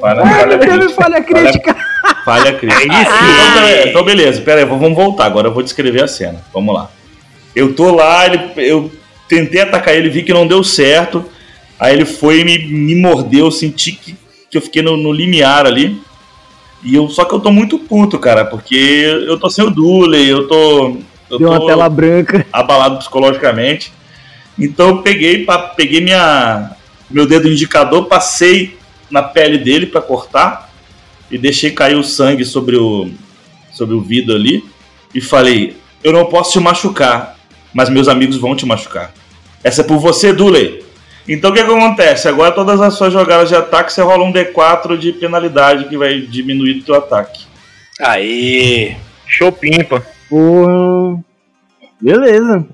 Falha, 0.00 0.22
falha 0.26 0.58
Teve 0.58 0.78
crítica. 0.78 1.02
falha 1.02 1.22
crítica. 1.22 1.76
Falha 2.24 2.52
crítica. 2.54 2.82
É 2.82 2.86
isso. 2.86 3.10
Então, 3.10 3.54
tá- 3.54 3.88
então, 3.88 4.04
beleza, 4.04 4.40
pera 4.42 4.60
aí, 4.60 4.66
vamos 4.66 4.94
voltar. 4.94 5.24
Agora 5.26 5.48
eu 5.48 5.52
vou 5.54 5.62
descrever 5.62 6.04
a 6.04 6.08
cena. 6.08 6.44
Vamos 6.52 6.74
lá. 6.74 6.90
Eu 7.54 7.74
tô 7.74 7.94
lá, 7.94 8.26
ele, 8.26 8.38
eu 8.56 8.92
tentei 9.28 9.62
atacar 9.62 9.94
ele, 9.94 10.08
vi 10.10 10.22
que 10.22 10.32
não 10.32 10.46
deu 10.46 10.62
certo. 10.62 11.24
Aí 11.78 11.94
ele 11.94 12.04
foi 12.04 12.40
e 12.40 12.44
me, 12.44 12.58
me 12.58 12.94
mordeu, 12.94 13.46
eu 13.46 13.50
senti 13.50 13.92
que, 13.92 14.16
que 14.50 14.56
eu 14.56 14.62
fiquei 14.62 14.82
no, 14.82 14.96
no 14.96 15.12
limiar 15.12 15.66
ali. 15.66 16.00
E 16.82 16.94
eu, 16.94 17.08
só 17.08 17.24
que 17.24 17.34
eu 17.34 17.40
tô 17.40 17.50
muito 17.50 17.78
puto, 17.78 18.18
cara, 18.18 18.44
porque 18.44 18.76
eu 19.26 19.38
tô 19.38 19.50
sem 19.50 19.64
o 19.64 19.70
Dooley, 19.70 20.28
eu 20.28 20.46
tô. 20.46 20.96
Eu 21.28 21.38
Deu 21.38 21.48
uma 21.48 21.60
tô 21.60 21.66
tela 21.66 21.88
branca. 21.88 22.46
abalado 22.52 22.98
psicologicamente. 22.98 23.92
Então 24.58 24.88
eu 24.88 25.02
peguei, 25.02 25.44
peguei 25.76 26.00
minha, 26.00 26.70
meu 27.10 27.26
dedo 27.26 27.48
indicador, 27.48 28.06
passei 28.06 28.78
na 29.10 29.22
pele 29.22 29.58
dele 29.58 29.86
para 29.86 30.00
cortar 30.00 30.70
e 31.30 31.36
deixei 31.36 31.70
cair 31.72 31.96
o 31.96 32.04
sangue 32.04 32.44
sobre 32.44 32.76
o, 32.76 33.10
sobre 33.72 33.94
o 33.94 34.00
vidro 34.00 34.34
ali 34.34 34.64
e 35.14 35.20
falei: 35.20 35.76
Eu 36.02 36.12
não 36.12 36.26
posso 36.26 36.52
te 36.52 36.60
machucar, 36.60 37.36
mas 37.74 37.88
meus 37.90 38.08
amigos 38.08 38.36
vão 38.36 38.54
te 38.54 38.64
machucar. 38.64 39.12
Essa 39.64 39.80
é 39.80 39.84
por 39.84 39.98
você, 39.98 40.32
Dooley. 40.32 40.85
Então 41.28 41.50
o 41.50 41.54
que, 41.54 41.64
que 41.64 41.70
acontece? 41.70 42.28
Agora 42.28 42.52
todas 42.52 42.80
as 42.80 42.94
suas 42.94 43.12
jogadas 43.12 43.48
de 43.48 43.56
ataque 43.56 43.92
você 43.92 44.00
rola 44.00 44.24
um 44.24 44.32
D4 44.32 44.96
de 44.96 45.12
penalidade 45.12 45.88
que 45.88 45.96
vai 45.96 46.20
diminuir 46.20 46.78
o 46.78 46.82
teu 46.84 46.94
ataque. 46.94 47.44
Aê! 48.00 48.96
Show 49.26 49.50
pimpa. 49.50 50.06
Porra. 50.28 51.18
Beleza. 52.00 52.64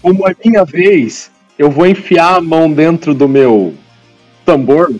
Como 0.00 0.28
é 0.28 0.36
minha 0.44 0.64
vez, 0.64 1.30
eu 1.58 1.70
vou 1.70 1.86
enfiar 1.86 2.36
a 2.36 2.40
mão 2.40 2.70
dentro 2.70 3.12
do 3.12 3.28
meu 3.28 3.74
tambor, 4.44 4.94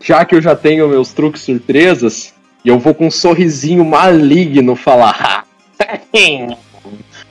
já 0.00 0.24
que 0.24 0.34
eu 0.34 0.40
já 0.40 0.56
tenho 0.56 0.88
meus 0.88 1.12
truques 1.12 1.42
surpresas, 1.42 2.32
e 2.64 2.68
eu 2.68 2.78
vou 2.78 2.94
com 2.94 3.08
um 3.08 3.10
sorrisinho 3.10 3.84
maligno 3.84 4.74
falar: 4.74 5.16
"Ha, 5.20 5.44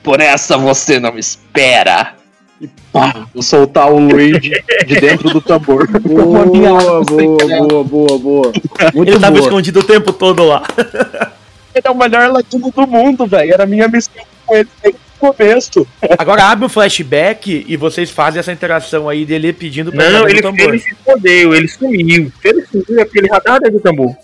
Por 0.03 0.22
essa 0.22 0.58
você 0.58 1.00
não 1.00 1.17
espera. 1.17 2.13
E 2.62 2.69
pá, 2.91 3.27
vou 3.33 3.43
soltar 3.43 3.91
o 3.91 4.00
Luigi 4.00 4.51
de 4.85 5.00
dentro 5.00 5.29
do 5.29 5.41
tambor. 5.41 5.88
Boa, 6.00 6.45
boa, 6.45 7.03
boa, 7.03 7.83
boa, 7.83 8.19
boa. 8.19 8.53
Muito 8.93 9.12
Ele 9.12 9.19
tava 9.19 9.35
boa. 9.35 9.45
escondido 9.45 9.79
o 9.81 9.83
tempo 9.83 10.13
todo 10.13 10.45
lá. 10.45 10.63
Ele 11.75 11.83
é 11.83 11.91
o 11.91 11.95
melhor 11.95 12.31
latino 12.31 12.71
do 12.71 12.88
mundo, 12.88 13.25
velho. 13.25 13.53
Era 13.53 13.63
a 13.63 13.67
minha 13.67 13.88
missão 13.89 14.24
com 14.45 14.55
ele 14.55 14.69
desde 14.81 14.97
o 15.19 15.33
começo. 15.33 15.88
Agora 16.17 16.45
abre 16.45 16.65
o 16.65 16.69
flashback 16.69 17.65
e 17.67 17.75
vocês 17.75 18.09
fazem 18.09 18.39
essa 18.39 18.53
interação 18.53 19.09
aí 19.09 19.25
dele 19.25 19.51
pedindo 19.51 19.91
pra 19.91 20.09
Não, 20.09 20.29
ele, 20.29 20.41
tambor. 20.41 20.69
ele 20.69 20.79
se 20.79 20.93
escondeu, 20.93 21.53
ele 21.53 21.67
sumiu. 21.67 22.31
Ele 22.45 22.65
sumiu 22.65 23.00
é 23.00 23.03
porque 23.03 23.19
ele 23.19 23.71
do 23.71 23.79
tambor. 23.81 24.15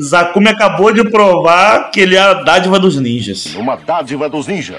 Zakumi 0.00 0.48
acabou 0.48 0.90
de 0.90 1.04
provar 1.10 1.90
que 1.90 2.00
ele 2.00 2.16
é 2.16 2.20
a 2.20 2.32
dádiva 2.34 2.78
dos 2.78 2.98
ninjas. 2.98 3.54
Uma 3.56 3.76
dádiva 3.76 4.26
dos 4.28 4.46
ninjas. 4.46 4.78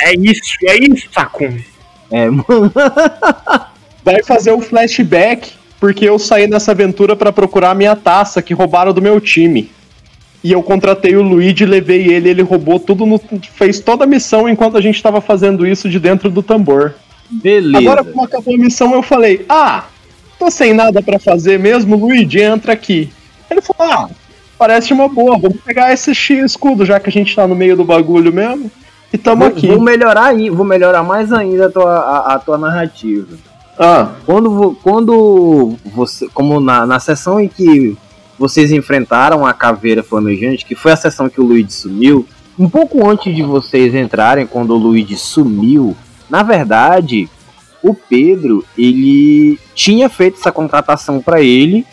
É 0.00 0.14
isso, 0.14 0.56
é 0.64 0.76
isso, 0.76 1.08
Sakumi. 1.12 1.64
É, 2.10 2.28
mano. 2.30 2.72
Vai 4.04 4.22
fazer 4.22 4.52
o 4.52 4.60
flashback, 4.60 5.52
porque 5.78 6.08
eu 6.08 6.18
saí 6.18 6.46
nessa 6.46 6.72
aventura 6.72 7.14
pra 7.14 7.32
procurar 7.32 7.70
a 7.70 7.74
minha 7.74 7.94
taça 7.94 8.40
que 8.40 8.54
roubaram 8.54 8.92
do 8.92 9.02
meu 9.02 9.20
time. 9.20 9.70
E 10.42 10.52
eu 10.52 10.62
contratei 10.62 11.16
o 11.16 11.22
Luigi, 11.22 11.66
levei 11.66 12.06
ele, 12.06 12.28
ele 12.30 12.42
roubou 12.42 12.78
tudo, 12.78 13.04
no, 13.04 13.20
fez 13.54 13.80
toda 13.80 14.04
a 14.04 14.06
missão 14.06 14.48
enquanto 14.48 14.76
a 14.76 14.80
gente 14.80 15.02
tava 15.02 15.20
fazendo 15.20 15.66
isso 15.66 15.88
de 15.88 15.98
dentro 15.98 16.30
do 16.30 16.42
tambor. 16.42 16.94
Beleza. 17.28 17.78
Agora, 17.78 18.04
como 18.04 18.24
acabou 18.24 18.54
a 18.54 18.58
missão, 18.58 18.94
eu 18.94 19.02
falei: 19.02 19.44
Ah, 19.48 19.84
tô 20.38 20.50
sem 20.50 20.72
nada 20.72 21.02
pra 21.02 21.18
fazer 21.18 21.58
mesmo, 21.58 21.96
Luigi, 21.96 22.40
entra 22.40 22.72
aqui. 22.72 23.10
Ele 23.50 23.60
falou: 23.60 23.92
Ah, 23.92 24.08
parece 24.56 24.92
uma 24.92 25.08
boa, 25.08 25.36
vamos 25.36 25.60
pegar 25.60 25.92
esse 25.92 26.14
X 26.14 26.52
escudo, 26.52 26.86
já 26.86 27.00
que 27.00 27.10
a 27.10 27.12
gente 27.12 27.34
tá 27.34 27.46
no 27.46 27.56
meio 27.56 27.76
do 27.76 27.84
bagulho 27.84 28.32
mesmo. 28.32 28.70
E 29.12 29.18
tamo 29.18 29.44
vou, 29.44 29.48
aqui. 29.48 29.66
vou 29.66 29.80
melhorar 29.80 30.34
vou 30.52 30.64
melhorar 30.64 31.02
mais 31.02 31.32
ainda 31.32 31.66
a 31.66 31.70
tua, 31.70 31.94
a, 31.94 32.34
a 32.34 32.38
tua 32.38 32.58
narrativa. 32.58 33.36
Ah, 33.78 34.12
Quando, 34.26 34.76
quando 34.82 35.76
você, 35.94 36.28
como 36.28 36.58
na, 36.60 36.84
na 36.84 36.98
sessão 36.98 37.40
em 37.40 37.48
que 37.48 37.96
vocês 38.38 38.72
enfrentaram 38.72 39.46
a 39.46 39.52
caveira 39.52 40.02
flamejante, 40.02 40.64
que 40.64 40.74
foi 40.74 40.92
a 40.92 40.96
sessão 40.96 41.28
que 41.28 41.40
o 41.40 41.44
Luigi 41.44 41.72
sumiu, 41.72 42.26
um 42.58 42.68
pouco 42.68 43.08
antes 43.08 43.34
de 43.34 43.42
vocês 43.42 43.94
entrarem, 43.94 44.46
quando 44.46 44.74
o 44.74 44.76
Luigi 44.76 45.16
sumiu, 45.16 45.96
na 46.28 46.42
verdade, 46.42 47.28
o 47.82 47.94
Pedro, 47.94 48.64
ele 48.76 49.58
tinha 49.74 50.08
feito 50.08 50.38
essa 50.40 50.50
contratação 50.50 51.20
pra 51.20 51.40
ele, 51.40 51.86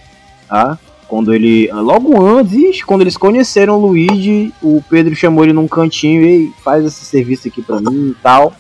tá? 0.48 0.78
Quando 1.16 1.34
ele. 1.34 1.72
Logo 1.72 2.22
antes, 2.22 2.84
quando 2.84 3.00
eles 3.00 3.16
conheceram 3.16 3.78
o 3.78 3.88
Luigi, 3.88 4.54
o 4.62 4.84
Pedro 4.90 5.16
chamou 5.16 5.46
ele 5.46 5.54
num 5.54 5.66
cantinho 5.66 6.26
e 6.26 6.54
faz 6.62 6.84
esse 6.84 7.06
serviço 7.06 7.48
aqui 7.48 7.62
pra 7.62 7.80
mim 7.80 8.10
e 8.10 8.16
tal. 8.22 8.54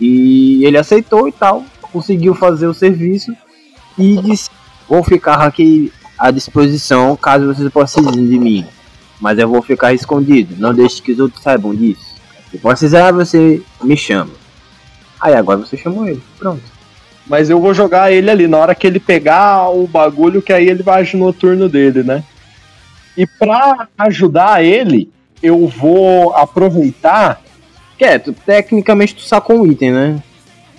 E 0.00 0.64
ele 0.64 0.78
aceitou 0.78 1.28
e 1.28 1.32
tal. 1.32 1.62
Conseguiu 1.92 2.34
fazer 2.34 2.66
o 2.66 2.72
serviço 2.72 3.30
e 3.98 4.16
disse: 4.22 4.48
Vou 4.88 5.04
ficar 5.04 5.34
aqui 5.34 5.92
à 6.18 6.30
disposição 6.30 7.14
caso 7.14 7.52
vocês 7.52 7.70
precisem 7.70 8.26
de 8.26 8.38
mim. 8.38 8.64
Mas 9.20 9.38
eu 9.38 9.46
vou 9.46 9.60
ficar 9.60 9.92
escondido. 9.92 10.56
Não 10.56 10.72
deixe 10.72 11.02
que 11.02 11.12
os 11.12 11.18
outros 11.18 11.42
saibam 11.42 11.74
disso. 11.74 12.06
Se 12.50 12.56
precisar, 12.56 13.12
você 13.12 13.60
me 13.82 13.98
chama. 13.98 14.30
Aí 15.20 15.34
agora 15.34 15.58
você 15.58 15.76
chamou 15.76 16.08
ele. 16.08 16.22
Pronto. 16.38 16.73
Mas 17.26 17.48
eu 17.48 17.60
vou 17.60 17.72
jogar 17.72 18.12
ele 18.12 18.30
ali 18.30 18.46
na 18.46 18.58
hora 18.58 18.74
que 18.74 18.86
ele 18.86 19.00
pegar 19.00 19.70
o 19.70 19.86
bagulho, 19.86 20.42
que 20.42 20.52
aí 20.52 20.68
ele 20.68 20.82
vai 20.82 21.00
agir 21.00 21.16
no 21.16 21.32
turno 21.32 21.68
dele, 21.68 22.02
né? 22.02 22.22
E 23.16 23.26
pra 23.26 23.88
ajudar 23.98 24.62
ele, 24.62 25.10
eu 25.42 25.66
vou 25.66 26.34
aproveitar. 26.34 27.40
Que 27.96 28.04
é, 28.04 28.18
tu, 28.18 28.32
tecnicamente 28.32 29.14
tu 29.14 29.22
sacou 29.22 29.62
um 29.62 29.66
item, 29.66 29.92
né? 29.92 30.22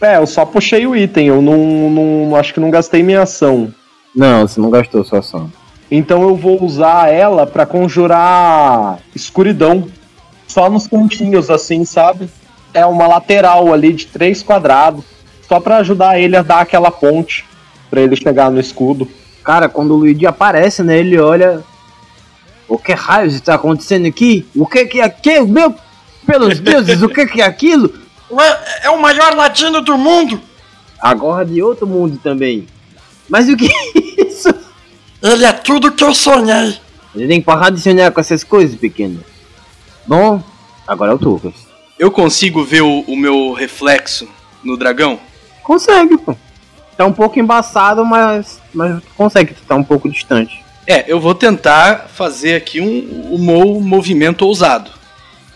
É, 0.01 0.17
eu 0.17 0.27
só 0.27 0.45
puxei 0.45 0.85
o 0.85 0.95
item, 0.95 1.27
eu 1.27 1.41
não, 1.41 1.89
não 1.89 2.35
acho 2.35 2.53
que 2.53 2.59
não 2.59 2.69
gastei 2.69 3.01
minha 3.01 3.21
ação. 3.21 3.73
Não, 4.15 4.47
você 4.47 4.59
não 4.59 4.69
gastou 4.69 5.03
sua 5.03 5.19
ação. 5.19 5.51
Então 5.89 6.21
eu 6.23 6.35
vou 6.35 6.61
usar 6.63 7.11
ela 7.11 7.45
pra 7.45 7.65
conjurar 7.65 8.99
escuridão. 9.15 9.87
Só 10.47 10.69
nos 10.69 10.87
cantinhos, 10.87 11.49
assim, 11.49 11.83
sabe? 11.85 12.29
É 12.73 12.85
uma 12.85 13.07
lateral 13.07 13.73
ali 13.73 13.93
de 13.93 14.07
três 14.07 14.43
quadrados. 14.43 15.03
Só 15.47 15.59
pra 15.59 15.77
ajudar 15.77 16.19
ele 16.19 16.35
a 16.35 16.41
dar 16.41 16.61
aquela 16.61 16.91
ponte. 16.91 17.45
Pra 17.89 18.01
ele 18.01 18.15
chegar 18.15 18.51
no 18.51 18.59
escudo. 18.59 19.07
Cara, 19.43 19.69
quando 19.69 19.91
o 19.91 19.97
Luigi 19.97 20.25
aparece, 20.25 20.83
né? 20.83 20.97
Ele 20.97 21.19
olha. 21.19 21.63
O 22.67 22.77
que 22.77 22.93
raios 22.93 23.35
está 23.35 23.55
acontecendo 23.55 24.07
aqui? 24.07 24.45
O 24.55 24.65
que 24.65 24.85
que 24.85 24.99
é 24.99 25.03
aquilo? 25.03 25.47
Meu, 25.47 25.75
pelos 26.25 26.59
deuses, 26.59 27.01
o 27.03 27.09
que 27.09 27.27
que 27.27 27.41
é 27.41 27.45
aquilo? 27.45 27.93
Ué, 28.31 28.60
é 28.84 28.89
o 28.89 28.99
maior 28.99 29.36
ladino 29.36 29.81
do 29.81 29.97
mundo! 29.97 30.41
Agora 30.99 31.45
de 31.45 31.62
outro 31.62 31.86
mundo 31.86 32.19
também. 32.23 32.67
Mas 33.29 33.47
o 33.47 33.55
que 33.55 33.67
é 33.67 34.27
isso? 34.27 34.49
Ele 35.21 35.45
é 35.45 35.51
tudo 35.51 35.91
que 35.91 36.03
eu 36.03 36.13
sonhei. 36.13 36.75
Ele 37.13 37.27
tem 37.27 37.39
que 37.39 37.45
parar 37.45 37.69
de 37.69 37.79
sonhar 37.79 38.12
com 38.12 38.19
essas 38.19 38.43
coisas, 38.43 38.75
pequeno. 38.75 39.23
Bom, 40.08 40.43
agora 40.88 41.12
é 41.12 41.15
o 41.15 41.19
Tucas. 41.19 41.53
Eu 41.97 42.12
consigo 42.12 42.63
ver 42.63 42.81
o, 42.81 43.01
o 43.01 43.15
meu 43.15 43.53
reflexo 43.53 44.27
no 44.63 44.75
dragão? 44.75 45.19
Consegue, 45.65 46.15
pô. 46.19 46.36
Tá 46.95 47.06
um 47.06 47.12
pouco 47.12 47.39
embaçado, 47.39 48.06
mas, 48.06 48.62
mas 48.73 49.04
consegue, 49.17 49.56
tá 49.67 49.75
um 49.75 49.84
pouco 49.84 50.08
distante. 50.10 50.63
É, 50.88 51.12
eu 51.12 51.19
vou 51.19 51.34
tentar 51.34 52.08
fazer 52.13 52.56
aqui 52.56 52.80
um, 52.80 53.34
um 53.34 53.38
mo- 53.39 53.82
movimento 53.82 54.43
ousado. 54.43 54.91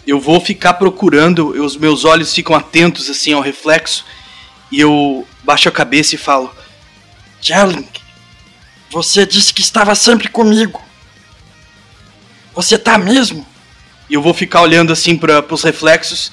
Eu 0.06 0.20
vou 0.20 0.42
ficar 0.42 0.74
procurando, 0.74 1.50
os 1.50 1.78
meus 1.78 2.04
olhos 2.04 2.34
ficam 2.34 2.56
atentos 2.56 3.08
assim 3.08 3.34
ao 3.34 3.42
reflexo 3.42 4.04
e 4.72 4.80
eu 4.80 5.26
baixo 5.44 5.70
a 5.70 5.72
cabeça 5.72 6.16
e 6.16 6.18
falo: 6.18 6.52
Jelling, 7.40 7.88
você 8.90 9.28
disse 9.28 9.54
que 9.54 9.62
estava 9.62 9.94
sempre 9.94 10.28
comigo. 10.28 10.82
Você 12.56 12.80
tá 12.80 12.98
mesmo? 12.98 13.46
E 14.10 14.16
eu 14.16 14.22
vou 14.24 14.34
ficar 14.34 14.64
olhando 14.64 14.92
assim 14.92 15.16
para 15.16 15.46
os 15.54 15.62
reflexos. 15.62 16.32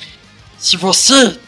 Se 0.59 0.79
você 0.79 1.39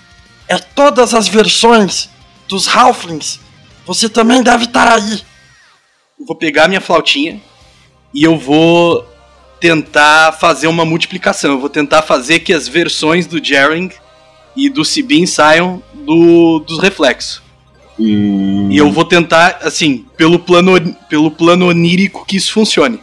é 0.47 0.59
todas 0.59 1.15
as 1.15 1.27
versões 1.27 2.11
dos 2.49 2.67
Halflings, 2.67 3.41
você 3.87 4.09
também 4.09 4.43
deve 4.43 4.65
estar 4.65 4.93
aí. 4.93 5.23
Eu 6.19 6.27
vou 6.27 6.35
pegar 6.35 6.67
minha 6.67 6.81
flautinha 6.81 7.41
e 8.13 8.25
eu 8.25 8.37
vou 8.37 9.07
tentar 9.61 10.33
fazer 10.33 10.67
uma 10.67 10.85
multiplicação. 10.85 11.53
Eu 11.53 11.61
vou 11.61 11.69
tentar 11.69 12.03
fazer 12.03 12.41
que 12.41 12.53
as 12.53 12.67
versões 12.67 13.27
do 13.27 13.43
Jering 13.43 13.91
e 14.57 14.69
do 14.69 14.85
Sibin 14.85 15.27
saiam 15.27 15.83
do, 15.95 16.59
dos 16.61 16.81
reflexos. 16.81 17.43
E 17.99 18.77
eu 18.77 18.93
vou 18.93 19.05
tentar, 19.05 19.59
assim, 19.63 20.05
pelo 20.17 20.39
plano, 20.39 20.95
pelo 21.09 21.31
plano 21.31 21.67
onírico 21.67 22.25
que 22.25 22.37
isso 22.37 22.53
funcione. 22.53 23.01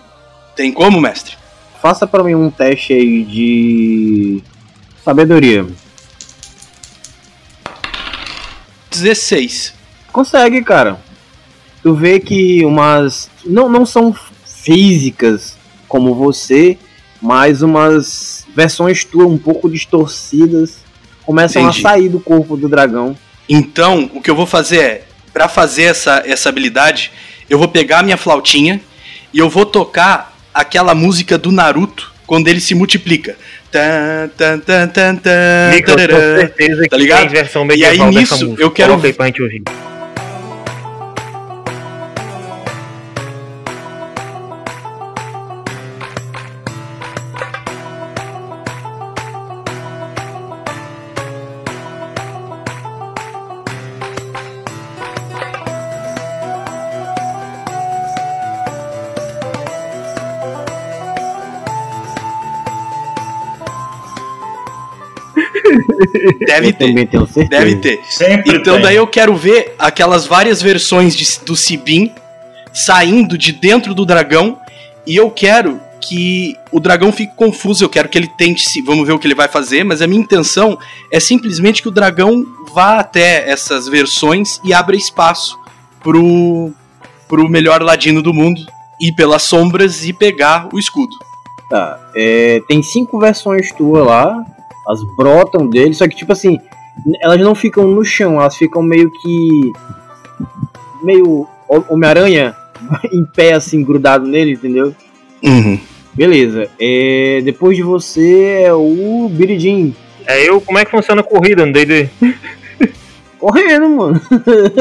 Tem 0.55 0.71
como, 0.71 1.01
mestre? 1.01 1.36
Faça 1.81 2.08
pra 2.08 2.23
mim 2.23 2.34
um 2.34 2.49
teste 2.49 2.93
aí 2.93 3.23
de. 3.23 4.41
Sabedoria. 5.03 5.67
16. 8.99 9.73
Consegue, 10.12 10.63
cara. 10.63 10.99
Tu 11.81 11.93
vê 11.93 12.19
que 12.19 12.65
umas. 12.65 13.29
Não, 13.45 13.69
não 13.69 13.86
são 13.86 14.15
físicas 14.45 15.58
como 15.88 16.15
você, 16.15 16.77
mas 17.21 17.62
umas 17.62 18.45
versões 18.55 19.03
tuas 19.03 19.27
um 19.27 19.38
pouco 19.38 19.69
distorcidas 19.69 20.77
começam 21.25 21.62
Entendi. 21.62 21.79
a 21.79 21.89
sair 21.89 22.10
do 22.10 22.19
corpo 22.19 22.58
do 22.58 22.67
dragão. 22.67 23.15
Então, 23.47 24.10
o 24.13 24.21
que 24.21 24.29
eu 24.29 24.36
vou 24.36 24.45
fazer 24.45 24.79
é, 24.79 25.03
Pra 25.36 25.49
fazer 25.49 25.84
essa, 25.84 26.23
essa 26.25 26.47
habilidade, 26.47 27.12
eu 27.49 27.60
vou 27.60 27.67
pegar 27.67 27.99
a 27.99 28.03
minha 28.03 28.15
flautinha 28.15 28.79
e 29.34 29.38
eu 29.38 29.49
vou 29.49 29.65
tocar 29.65 30.34
aquela 30.53 30.95
música 30.95 31.38
do 31.38 31.51
Naruto 31.51 32.13
quando 32.25 32.47
ele 32.47 32.62
se 32.62 32.73
multiplica. 32.73 33.38
Tan, 33.75 34.31
tan, 34.38 34.61
tan, 34.61 34.88
tan, 34.88 35.17
tan, 35.17 35.69
Nico, 35.71 35.97
tarará. 35.97 36.39
certeza 36.39 36.83
que 36.83 36.89
Tá 36.89 36.95
ligado? 36.95 37.35
E 37.75 37.85
aí 37.85 37.99
nisso 38.05 38.55
eu 38.57 38.71
quero 38.71 38.93
aí 38.93 39.11
pra 39.11 39.25
gente 39.25 39.43
ouvir. 39.43 39.63
Deve 66.45 66.69
Eu 66.69 66.73
ter. 66.73 66.88
também 66.88 67.08
tenho 67.08 67.27
certeza. 67.27 67.49
Deve 67.49 67.75
ter. 67.77 67.99
Sempre 68.10 68.58
Então 68.58 68.75
tem. 68.75 68.84
daí 68.84 68.95
eu 68.95 69.08
quero 69.08 69.36
ver 69.36 69.73
aquelas 69.79 70.25
várias 70.25 70.62
versões 70.62 71.15
de- 71.15 71.39
do 71.45 71.55
Sibin 71.55 72.12
saindo 72.73 73.38
de 73.38 73.51
dentro 73.51 73.93
do 73.93 74.05
dragão 74.05 74.58
e 75.08 75.15
eu 75.15 75.29
quero 75.31 75.79
que 76.01 76.55
o 76.71 76.79
dragão 76.79 77.12
fique 77.12 77.34
confuso, 77.36 77.84
eu 77.84 77.89
quero 77.89 78.08
que 78.10 78.17
ele 78.17 78.29
tente 78.38 78.67
se, 78.67 78.81
vamos 78.81 79.08
ver 79.08 79.13
o 79.13 79.19
que 79.19 79.25
ele 79.25 79.34
vai 79.34 79.47
fazer, 79.47 79.84
mas 79.84 80.01
a 80.01 80.08
minha 80.08 80.21
intenção 80.21 80.77
é 81.12 81.19
simplesmente 81.19 81.81
que 81.81 81.88
o 81.88 81.91
dragão 81.91 82.45
vá 82.73 82.99
até 82.99 83.49
essas 83.49 83.88
versões 83.88 84.60
e 84.63 84.73
abra 84.73 84.95
espaço 84.95 85.58
pro 86.03 86.71
pro 87.27 87.49
melhor 87.49 87.81
ladino 87.81 88.21
do 88.21 88.31
mundo 88.31 88.62
ir 89.01 89.12
pelas 89.13 89.41
sombras 89.41 90.05
e 90.05 90.13
pegar 90.13 90.67
o 90.71 90.77
escudo. 90.77 91.15
Tá. 91.71 91.99
É, 92.15 92.62
tem 92.67 92.84
cinco 92.84 93.17
versões 93.19 93.71
tuas 93.71 94.05
lá. 94.05 94.45
Elas 94.87 95.01
brotam 95.15 95.67
dele, 95.67 95.93
só 95.93 96.07
que 96.07 96.15
tipo 96.15 96.31
assim, 96.31 96.59
elas 97.21 97.39
não 97.39 97.55
ficam 97.55 97.87
no 97.87 98.03
chão, 98.05 98.39
elas 98.39 98.55
ficam 98.55 98.81
meio 98.83 99.11
que. 99.11 99.71
meio 101.03 101.47
Ho- 101.67 101.85
Homem-Aranha 101.89 102.55
em 103.11 103.25
pé 103.25 103.53
assim, 103.53 103.83
grudado 103.83 104.27
nele, 104.27 104.51
entendeu? 104.53 104.93
Uhum. 105.43 105.79
Beleza. 106.13 106.69
É, 106.79 107.41
depois 107.43 107.75
de 107.75 107.83
você 107.83 108.63
é 108.65 108.73
o 108.73 109.27
Biridin. 109.31 109.95
É 110.27 110.47
eu, 110.47 110.61
como 110.61 110.77
é 110.79 110.85
que 110.85 110.91
funciona 110.91 111.21
a 111.21 111.23
corrida 111.23 111.65
no 111.65 111.73
D&D? 111.73 112.09
Correndo, 113.37 113.89
mano. 113.89 114.21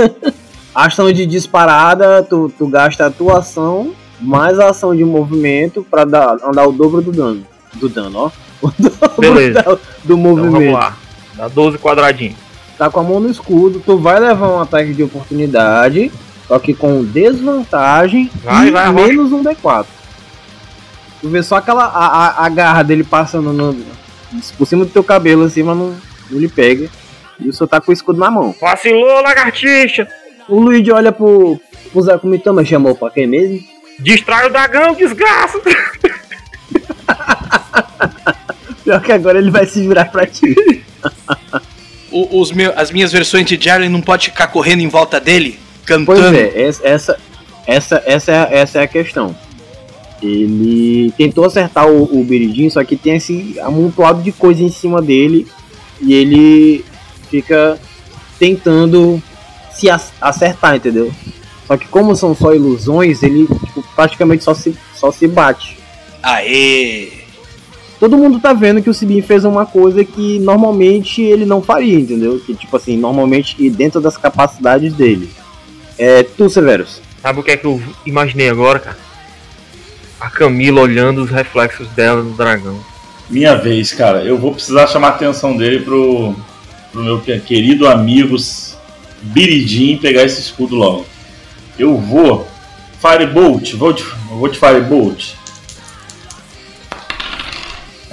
ação 0.75 1.13
de 1.13 1.27
disparada, 1.27 2.23
tu, 2.23 2.53
tu 2.57 2.67
gasta 2.67 3.07
a 3.07 3.11
tua 3.11 3.39
ação 3.39 3.93
mais 4.21 4.59
a 4.59 4.71
ação 4.71 4.95
de 4.97 5.05
movimento 5.05 5.85
pra 5.91 6.05
dar, 6.05 6.37
andar 6.43 6.67
o 6.67 6.73
dobro 6.73 7.03
do 7.03 7.13
dano. 7.13 7.45
Do 7.75 7.89
dano, 7.89 8.19
ó. 8.19 8.31
O 9.17 9.21
Beleza. 9.21 9.63
do 9.63 9.79
Então 10.05 10.17
movimento. 10.17 10.53
vamos 10.53 10.73
lá. 10.73 10.97
Dá 11.35 11.49
12 11.49 11.79
quadradinhos. 11.79 12.37
tá 12.79 12.91
com 12.91 13.01
a 13.01 13.03
mão 13.03 13.21
no 13.21 13.31
escudo, 13.31 13.83
tu 13.85 13.99
vai 13.99 14.19
levar 14.21 14.49
um 14.49 14.61
ataque 14.61 14.93
de 14.93 15.03
oportunidade, 15.03 16.11
só 16.49 16.59
que 16.59 16.75
com 16.75 17.05
desvantagem 17.05 18.31
Vai, 18.43 18.69
e 18.69 18.71
vai, 18.71 18.93
menos 18.93 19.33
um 19.33 19.43
D4. 19.43 19.87
Tu 21.21 21.29
vê 21.29 21.43
só 21.43 21.57
aquela 21.57 21.85
a, 21.85 22.07
a, 22.07 22.47
a 22.47 22.49
garra 22.49 22.83
dele 22.83 23.05
passando 23.05 23.53
no, 23.53 23.77
por 24.59 24.67
cima 24.67 24.85
do 24.85 24.91
teu 24.91 25.03
cabelo 25.05 25.45
assim, 25.45 25.63
mas 25.63 25.77
não, 25.77 25.95
não 26.31 26.41
lhe 26.41 26.49
pega. 26.49 26.89
E 27.41 27.47
você 27.47 27.67
tá 27.67 27.81
com 27.81 27.91
o 27.91 27.95
escudo 27.95 28.19
na 28.21 28.31
mão. 28.31 28.55
Vacilou, 28.61 29.23
lagartixa! 29.23 30.07
O 30.49 30.61
Luigi 30.61 30.93
olha 30.93 31.11
pro, 31.11 31.61
pro 31.93 32.03
Zé 32.03 32.17
Comitama, 32.19 32.65
chamou 32.65 32.95
pra 32.95 33.11
quem 33.11 33.27
mesmo? 33.27 33.61
Distrai 33.99 34.47
o 34.47 34.51
dragão, 34.51 34.95
desgraça! 34.95 35.59
Pior 38.85 39.01
que 39.03 39.11
agora 39.13 39.39
ele 39.39 39.51
vai 39.51 39.67
se 39.67 39.81
virar 39.87 40.05
pra 40.07 40.27
ti. 40.27 40.55
o- 42.13 42.41
os 42.41 42.53
meu- 42.53 42.73
as 42.77 42.91
minhas 42.91 43.11
versões 43.13 43.47
de 43.47 43.59
Jerry 43.61 43.89
não 43.89 44.01
pode 44.01 44.27
ficar 44.27 44.47
correndo 44.49 44.81
em 44.81 44.89
volta 44.89 45.19
dele, 45.19 45.59
cantando. 45.85 46.21
Pois 46.21 46.35
é, 46.35 46.69
es- 46.69 46.81
essa, 46.85 47.19
essa, 47.67 48.03
essa, 48.07 48.33
é, 48.33 48.39
a- 48.39 48.49
essa 48.53 48.79
é 48.81 48.83
a 48.83 48.87
questão. 48.87 49.35
Ele 50.23 51.13
tentou 51.19 51.45
acertar 51.45 51.87
o, 51.89 52.21
o 52.21 52.25
Biridinho, 52.25 52.71
só 52.71 52.83
que 52.85 52.97
tem 52.97 53.17
esse 53.17 53.59
amontoado 53.61 54.23
de 54.23 54.33
coisa 54.33 54.63
em 54.63 54.71
cima 54.71 55.03
dele 55.03 55.47
e 56.01 56.15
ele 56.15 56.85
fica 57.31 57.79
tentando 58.39 59.23
se 59.73 59.91
ac- 59.91 60.13
acertar, 60.21 60.77
entendeu? 60.77 61.13
Só 61.67 61.77
que 61.77 61.87
como 61.89 62.15
são 62.15 62.35
só 62.35 62.55
ilusões, 62.55 63.23
ele 63.23 63.47
tipo, 63.47 63.83
praticamente 63.95 64.45
só 64.45 64.55
se, 64.55 64.75
só 64.95 65.11
se 65.11 65.27
bate. 65.27 65.77
Aê! 66.23 67.24
Todo 68.01 68.19
mundo 68.19 68.39
tá 68.41 68.53
vendo 68.53 68.83
que 68.83 68.91
o 68.91 68.95
Sibin 68.95 69.23
fez 69.23 69.45
uma 69.45 69.65
coisa 69.65 70.05
que 70.05 70.39
normalmente 70.41 71.23
ele 71.23 71.47
não 71.47 71.63
faria, 71.63 71.99
entendeu? 71.99 72.39
Que 72.45 72.55
tipo 72.55 72.77
assim, 72.77 72.97
normalmente 72.97 73.57
e 73.59 73.71
dentro 73.71 74.01
das 74.01 74.17
capacidades 74.17 74.93
dele. 74.93 75.31
É, 75.99 76.23
tu, 76.23 76.51
Severus. 76.51 77.01
Sabe 77.23 77.41
o 77.41 77.43
que 77.43 77.53
é 77.53 77.57
que 77.57 77.65
eu 77.67 77.81
imaginei 78.05 78.49
agora, 78.51 78.79
cara? 78.79 78.99
A 80.21 80.29
Camila 80.29 80.81
olhando 80.83 81.23
os 81.23 81.31
reflexos 81.31 81.89
dela 81.91 82.23
no 82.23 82.33
dragão. 82.35 82.79
Minha 83.31 83.55
vez, 83.55 83.93
cara. 83.93 84.23
Eu 84.23 84.37
vou 84.39 84.53
precisar 84.53 84.87
chamar 84.87 85.09
a 85.09 85.11
atenção 85.11 85.57
dele 85.57 85.81
pro, 85.81 86.35
pro 86.93 87.03
meu 87.03 87.21
que- 87.21 87.39
querido 87.41 87.87
amigo 87.89 88.37
Biridim 89.23 89.97
pegar 89.97 90.25
esse 90.25 90.41
escudo 90.41 90.75
logo. 90.75 91.07
Eu 91.79 91.97
vou. 91.97 92.47
Firebolt. 93.01 93.75
Vou 93.75 93.93
de, 93.93 94.03
vou 94.29 94.49
de 94.49 94.59
Firebolt. 94.59 95.35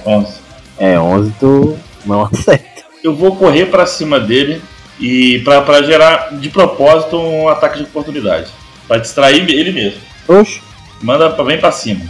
11. 0.06 0.34
É, 0.78 1.00
11 1.00 1.34
tu 1.40 1.78
não 2.06 2.24
acerta. 2.32 2.84
Eu 3.04 3.16
vou 3.16 3.36
correr 3.36 3.66
pra 3.68 3.86
cima 3.86 4.20
dele 4.20 4.62
e 5.00 5.40
pra, 5.40 5.62
pra 5.62 5.82
gerar 5.84 6.30
de 6.40 6.50
propósito 6.50 7.18
um 7.18 7.48
ataque 7.48 7.78
de 7.80 7.84
oportunidade. 7.84 8.48
Pra 8.88 8.98
distrair 8.98 9.50
ele 9.50 9.72
mesmo. 9.72 10.00
Oxe, 10.28 10.62
Manda 11.02 11.30
pra, 11.32 11.44
bem 11.44 11.58
pra 11.60 11.72
cima. 11.72 12.02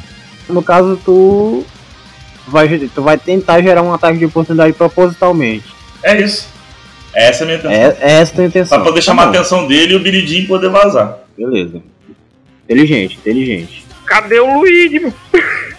no 0.50 0.62
caso 0.62 1.00
tu 1.06 1.64
vai, 2.48 2.68
tu 2.94 3.02
vai 3.02 3.18
tentar 3.18 3.62
gerar 3.62 3.82
um 3.84 3.94
ataque 3.94 4.18
de 4.18 4.26
oportunidade 4.26 4.74
propositalmente. 4.74 5.64
É 6.04 6.20
isso. 6.22 6.50
Essa 7.14 7.44
é 7.44 7.44
a 7.44 7.46
minha 7.46 7.58
intenção. 7.60 7.82
É, 7.82 7.98
é 8.02 8.12
essa 8.22 8.32
a 8.32 8.36
tua 8.36 8.46
intenção. 8.46 8.78
Pra 8.78 8.86
poder 8.88 9.00
Tá 9.00 9.06
chamar 9.06 9.24
a 9.24 9.26
bom. 9.28 9.32
atenção 9.32 9.68
dele 9.68 9.94
e 9.94 9.96
o 9.96 10.00
Biridim 10.00 10.46
poder 10.46 10.70
vazar. 10.70 11.20
Beleza. 11.38 11.82
Inteligente, 12.66 13.16
inteligente. 13.18 13.86
Cadê 14.06 14.40
o 14.40 14.60
Luigi? 14.60 15.14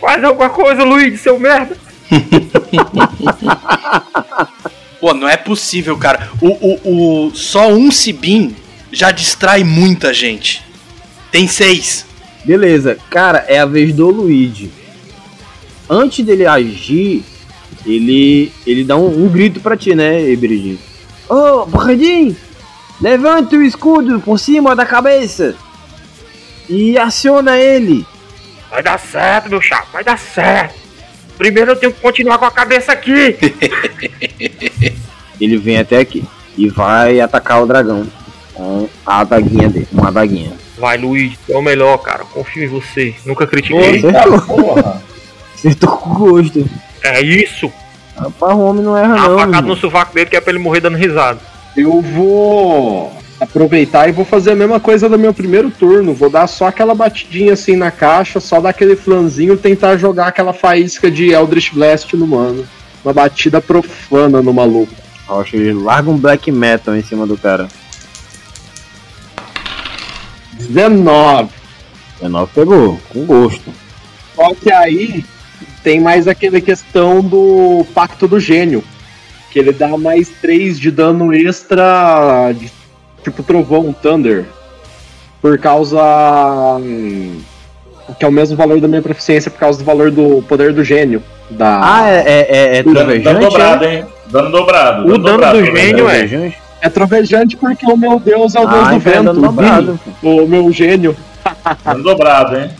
Faz 0.00 0.24
alguma 0.24 0.50
coisa, 0.50 0.82
Luigi, 0.82 1.18
seu 1.18 1.38
merda. 1.38 1.76
Pô, 5.00 5.14
não 5.14 5.28
é 5.28 5.36
possível, 5.36 5.96
cara. 5.96 6.30
O, 6.40 6.48
o, 6.48 7.26
o, 7.26 7.34
só 7.34 7.68
um 7.68 7.90
Sibin 7.90 8.54
já 8.92 9.10
distrai 9.10 9.64
muita 9.64 10.12
gente. 10.12 10.62
Tem 11.30 11.46
seis. 11.46 12.04
Beleza, 12.44 12.98
cara, 13.08 13.44
é 13.48 13.58
a 13.58 13.66
vez 13.66 13.94
do 13.94 14.10
Luigi. 14.10 14.70
Antes 15.88 16.24
dele 16.24 16.46
agir, 16.46 17.22
ele 17.84 18.52
ele 18.66 18.84
dá 18.84 18.96
um, 18.96 19.24
um 19.24 19.28
grito 19.28 19.60
pra 19.60 19.76
ti, 19.76 19.94
né, 19.94 20.30
Ibridinho? 20.30 20.78
Ô, 21.28 21.66
Bradinho, 21.66 22.36
levante 23.00 23.56
o 23.56 23.62
escudo 23.62 24.20
por 24.20 24.38
cima 24.38 24.74
da 24.74 24.84
cabeça 24.84 25.54
e 26.68 26.98
aciona 26.98 27.56
ele. 27.56 28.04
Vai 28.70 28.82
dar 28.82 28.98
certo, 28.98 29.50
meu 29.50 29.60
chapa, 29.60 29.88
vai 29.92 30.04
dar 30.04 30.18
certo. 30.18 30.78
Primeiro 31.36 31.72
eu 31.72 31.76
tenho 31.76 31.92
que 31.92 32.00
continuar 32.00 32.38
com 32.38 32.44
a 32.44 32.50
cabeça 32.50 32.92
aqui. 32.92 33.36
Ele 35.40 35.56
vem 35.56 35.78
até 35.78 35.98
aqui 35.98 36.22
e 36.56 36.68
vai 36.68 37.20
atacar 37.20 37.62
o 37.62 37.66
dragão 37.66 38.06
com 38.52 38.88
a 39.06 39.20
adaguinha 39.20 39.68
dele, 39.68 39.88
uma 39.92 40.08
adaguinha. 40.08 40.52
Vai, 40.78 40.98
Luigi, 40.98 41.38
tu 41.46 41.52
é 41.52 41.56
o 41.56 41.62
melhor, 41.62 41.98
cara. 41.98 42.24
Confio 42.24 42.64
em 42.64 42.68
você. 42.68 43.14
Nunca 43.26 43.46
critiquei. 43.46 43.98
Acertou. 43.98 44.40
porra! 44.42 45.02
Acertou 45.54 45.96
com 45.96 46.14
gosto. 46.14 46.68
É 47.02 47.20
isso. 47.20 47.72
Rapaz, 48.16 48.54
o 48.54 48.60
homem 48.60 48.82
não 48.82 48.96
erra 48.96 49.14
uma 49.14 49.28
não. 49.28 49.38
facada 49.38 49.56
irmão. 49.56 49.74
no 49.74 49.76
sovaco 49.76 50.14
dele 50.14 50.30
que 50.30 50.36
é 50.36 50.40
pra 50.40 50.52
ele 50.52 50.58
morrer 50.58 50.80
dando 50.80 50.96
risada. 50.96 51.38
Eu 51.76 52.00
vou 52.02 53.19
aproveitar 53.40 54.08
e 54.08 54.12
vou 54.12 54.24
fazer 54.24 54.52
a 54.52 54.56
mesma 54.56 54.78
coisa 54.78 55.08
do 55.08 55.18
meu 55.18 55.32
primeiro 55.32 55.70
turno. 55.70 56.14
Vou 56.14 56.28
dar 56.28 56.46
só 56.46 56.66
aquela 56.66 56.94
batidinha 56.94 57.54
assim 57.54 57.74
na 57.74 57.90
caixa, 57.90 58.38
só 58.38 58.60
dar 58.60 58.68
aquele 58.70 58.94
flanzinho, 58.94 59.56
tentar 59.56 59.96
jogar 59.96 60.26
aquela 60.26 60.52
faísca 60.52 61.10
de 61.10 61.30
Eldritch 61.30 61.72
Blast 61.72 62.14
no 62.14 62.26
mano. 62.26 62.68
Uma 63.02 63.14
batida 63.14 63.60
profana 63.60 64.42
no 64.42 64.52
maluco. 64.52 64.92
Rocha, 65.26 65.56
ele 65.56 65.72
larga 65.72 66.10
um 66.10 66.18
black 66.18 66.52
metal 66.52 66.94
em 66.94 67.02
cima 67.02 67.26
do 67.26 67.36
cara. 67.36 67.66
19. 70.52 71.48
19 72.20 72.50
pegou, 72.54 73.00
com 73.08 73.24
gosto. 73.24 73.72
Só 74.36 74.54
que 74.54 74.70
aí 74.70 75.24
tem 75.82 76.00
mais 76.00 76.28
aquela 76.28 76.60
questão 76.60 77.22
do 77.22 77.86
Pacto 77.94 78.28
do 78.28 78.38
Gênio. 78.38 78.84
Que 79.50 79.58
ele 79.58 79.72
dá 79.72 79.96
mais 79.96 80.28
3 80.28 80.78
de 80.78 80.90
dano 80.90 81.32
extra, 81.32 82.52
de, 82.52 82.70
tipo 83.22 83.42
trovão, 83.42 83.92
Thunder. 83.92 84.44
Por 85.40 85.58
causa. 85.58 85.98
Que 88.18 88.24
é 88.24 88.28
o 88.28 88.32
mesmo 88.32 88.56
valor 88.56 88.80
da 88.80 88.88
minha 88.88 89.02
proficiência, 89.02 89.50
por 89.50 89.58
causa 89.58 89.78
do 89.78 89.84
valor 89.84 90.10
do 90.10 90.42
poder 90.48 90.72
do 90.72 90.82
gênio. 90.82 91.22
Da... 91.48 91.80
Ah, 91.82 92.10
é, 92.10 92.16
é, 92.18 92.46
é, 92.48 92.76
é 92.78 92.82
Dano, 92.82 92.94
trovejante, 92.96 93.24
dano 93.24 93.40
dobrado, 93.40 93.84
é? 93.84 93.94
hein? 93.94 94.04
Dano 94.26 94.50
dobrado. 94.50 95.02
O 95.02 95.06
dano 95.06 95.18
dobrado, 95.18 95.58
do 95.58 95.64
gênio 95.64 96.08
é. 96.08 96.18
Trovejante? 96.18 96.58
É 96.82 96.88
trovejante 96.88 97.56
porque 97.56 97.86
o 97.86 97.96
meu 97.96 98.18
deus 98.18 98.54
é 98.54 98.60
o 98.60 98.66
deus 98.66 98.86
Ah, 98.86 98.90
do 98.90 98.96
então 98.96 99.12
é 99.12 99.14
vento, 99.14 99.24
dano 99.24 99.42
dobrado. 99.42 100.00
O 100.22 100.46
meu 100.46 100.72
gênio. 100.72 101.16
Dano 101.84 102.02
dobrado, 102.04 102.56
hein? 102.56 102.70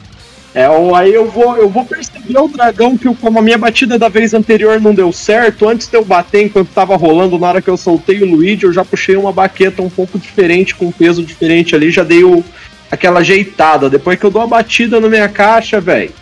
É, 0.53 0.67
aí 0.97 1.15
eu 1.15 1.31
vou, 1.31 1.57
eu 1.57 1.69
vou 1.69 1.85
perceber 1.85 2.37
o 2.39 2.49
dragão 2.49 2.99
que, 2.99 3.13
como 3.17 3.39
a 3.39 3.43
minha 3.43 3.57
batida 3.57 3.97
da 3.97 4.09
vez 4.09 4.35
anterior 4.35 4.81
não 4.81 4.93
deu 4.93 5.13
certo, 5.13 5.69
antes 5.69 5.87
de 5.87 5.97
eu 5.97 6.05
bater 6.05 6.45
enquanto 6.45 6.71
tava 6.71 6.97
rolando, 6.97 7.39
na 7.39 7.49
hora 7.49 7.63
que 7.63 7.71
eu 7.71 7.77
soltei 7.77 8.21
o 8.21 8.27
Luigi, 8.27 8.65
eu 8.65 8.73
já 8.73 8.85
puxei 8.85 9.17
uma 9.17 9.33
baqueta 9.33 9.81
um 9.81 9.89
pouco 9.89 10.19
diferente, 10.19 10.75
com 10.75 10.87
um 10.87 10.93
peso 10.93 11.23
diferente 11.23 11.77
ali, 11.77 11.91
já 11.91 12.03
dei 12.03 12.25
o, 12.25 12.43
aquela 12.91 13.21
ajeitada. 13.21 13.89
Depois 13.89 14.19
que 14.19 14.27
eu 14.27 14.31
dou 14.31 14.43
a 14.43 14.47
batida 14.47 14.99
na 14.99 15.09
minha 15.09 15.29
caixa, 15.29 15.81
velho, 15.81 16.13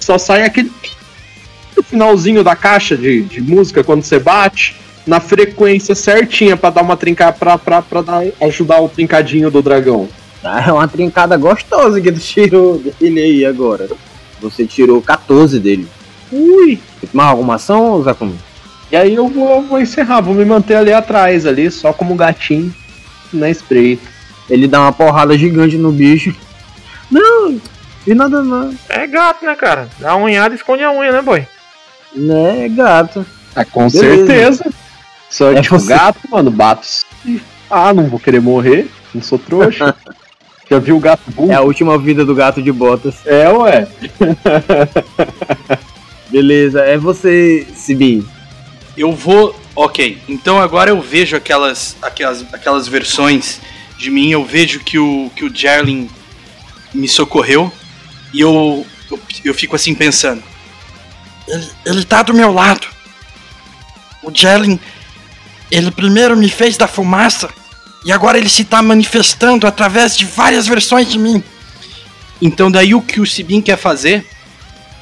só 0.00 0.16
sai 0.16 0.44
aquele 0.44 0.72
finalzinho 1.84 2.42
da 2.42 2.56
caixa 2.56 2.96
de, 2.96 3.20
de 3.22 3.42
música 3.42 3.84
quando 3.84 4.02
você 4.02 4.18
bate, 4.18 4.76
na 5.06 5.20
frequência 5.20 5.94
certinha 5.94 6.56
pra 6.56 6.70
dar 6.70 6.80
uma 6.80 6.96
trincada, 6.96 7.34
pra, 7.34 7.58
pra, 7.58 7.82
pra 7.82 8.00
dar, 8.00 8.24
ajudar 8.40 8.80
o 8.80 8.88
trincadinho 8.88 9.50
do 9.50 9.60
dragão. 9.60 10.08
É 10.44 10.72
uma 10.72 10.86
trincada 10.86 11.36
gostosa 11.36 12.00
que 12.00 12.12
tu 12.12 12.20
tirou 12.20 12.78
dele 12.78 13.20
aí 13.20 13.44
agora. 13.46 13.88
Você 14.40 14.66
tirou 14.66 15.00
14 15.00 15.58
dele. 15.58 15.88
Ui! 16.30 16.78
Mais 17.12 17.30
alguma 17.30 17.54
ação, 17.54 18.02
Zakumi? 18.02 18.38
E 18.92 18.96
aí 18.96 19.14
eu 19.14 19.26
vou, 19.28 19.62
vou 19.62 19.80
encerrar, 19.80 20.20
vou 20.20 20.34
me 20.34 20.44
manter 20.44 20.76
ali 20.76 20.92
atrás, 20.92 21.46
ali, 21.46 21.70
só 21.70 21.92
como 21.92 22.14
gatinho 22.14 22.74
na 23.32 23.48
espreita. 23.48 24.06
Ele 24.48 24.68
dá 24.68 24.80
uma 24.82 24.92
porrada 24.92 25.36
gigante 25.38 25.76
no 25.76 25.90
bicho. 25.90 26.34
Não, 27.10 27.58
e 28.06 28.14
nada 28.14 28.42
não. 28.42 28.74
É 28.88 29.06
gato, 29.06 29.44
né, 29.44 29.54
cara? 29.54 29.88
Dá 29.98 30.14
uma 30.14 30.26
unhada 30.26 30.54
e 30.54 30.58
esconde 30.58 30.82
a 30.84 30.92
unha, 30.92 31.10
né, 31.12 31.22
boy? 31.22 31.46
Né, 32.14 32.68
gato. 32.68 33.24
Ah, 33.56 33.64
com 33.64 33.88
Beleza. 33.88 33.98
certeza. 34.26 34.64
Só 35.30 35.52
É 35.52 35.62
tipo 35.62 35.78
você. 35.78 35.88
gato, 35.88 36.18
mano, 36.30 36.50
bato. 36.50 36.86
Ah, 37.70 37.94
não 37.94 38.04
vou 38.08 38.20
querer 38.20 38.40
morrer, 38.40 38.90
não 39.14 39.22
sou 39.22 39.38
trouxa. 39.38 39.94
Já 40.74 40.80
viu 40.80 40.96
o 40.96 41.00
gato 41.00 41.30
burro? 41.30 41.52
É 41.52 41.54
a 41.54 41.60
última 41.60 41.96
vida 41.96 42.24
do 42.24 42.34
gato 42.34 42.60
de 42.60 42.72
botas. 42.72 43.14
É, 43.24 43.48
ué. 43.48 43.86
Beleza, 46.28 46.80
é 46.80 46.98
você, 46.98 47.64
Sibin. 47.76 48.26
Eu 48.96 49.12
vou. 49.12 49.54
Ok, 49.76 50.18
então 50.28 50.60
agora 50.60 50.90
eu 50.90 51.00
vejo 51.00 51.36
aquelas, 51.36 51.96
aquelas, 52.02 52.44
aquelas 52.52 52.88
versões 52.88 53.60
de 53.96 54.10
mim, 54.10 54.30
eu 54.30 54.44
vejo 54.44 54.80
que 54.80 54.98
o, 54.98 55.30
que 55.36 55.44
o 55.44 55.54
Jarlin 55.54 56.10
me 56.92 57.06
socorreu 57.06 57.72
e 58.32 58.40
eu, 58.40 58.84
eu, 59.08 59.20
eu 59.44 59.54
fico 59.54 59.76
assim 59.76 59.94
pensando. 59.94 60.42
Ele, 61.46 61.68
ele 61.86 62.04
tá 62.04 62.20
do 62.22 62.34
meu 62.34 62.52
lado. 62.52 62.88
O 64.24 64.30
Jelen, 64.34 64.80
ele 65.70 65.92
primeiro 65.92 66.36
me 66.36 66.48
fez 66.48 66.76
da 66.76 66.88
fumaça 66.88 67.48
e 68.04 68.12
agora 68.12 68.36
ele 68.36 68.48
se 68.48 68.64
tá 68.64 68.82
manifestando 68.82 69.66
através 69.66 70.16
de 70.16 70.24
várias 70.24 70.66
versões 70.66 71.08
de 71.10 71.18
mim. 71.18 71.42
Então 72.40 72.70
daí 72.70 72.94
o 72.94 73.00
que 73.00 73.20
o 73.20 73.26
Sibin 73.26 73.62
quer 73.62 73.78
fazer 73.78 74.26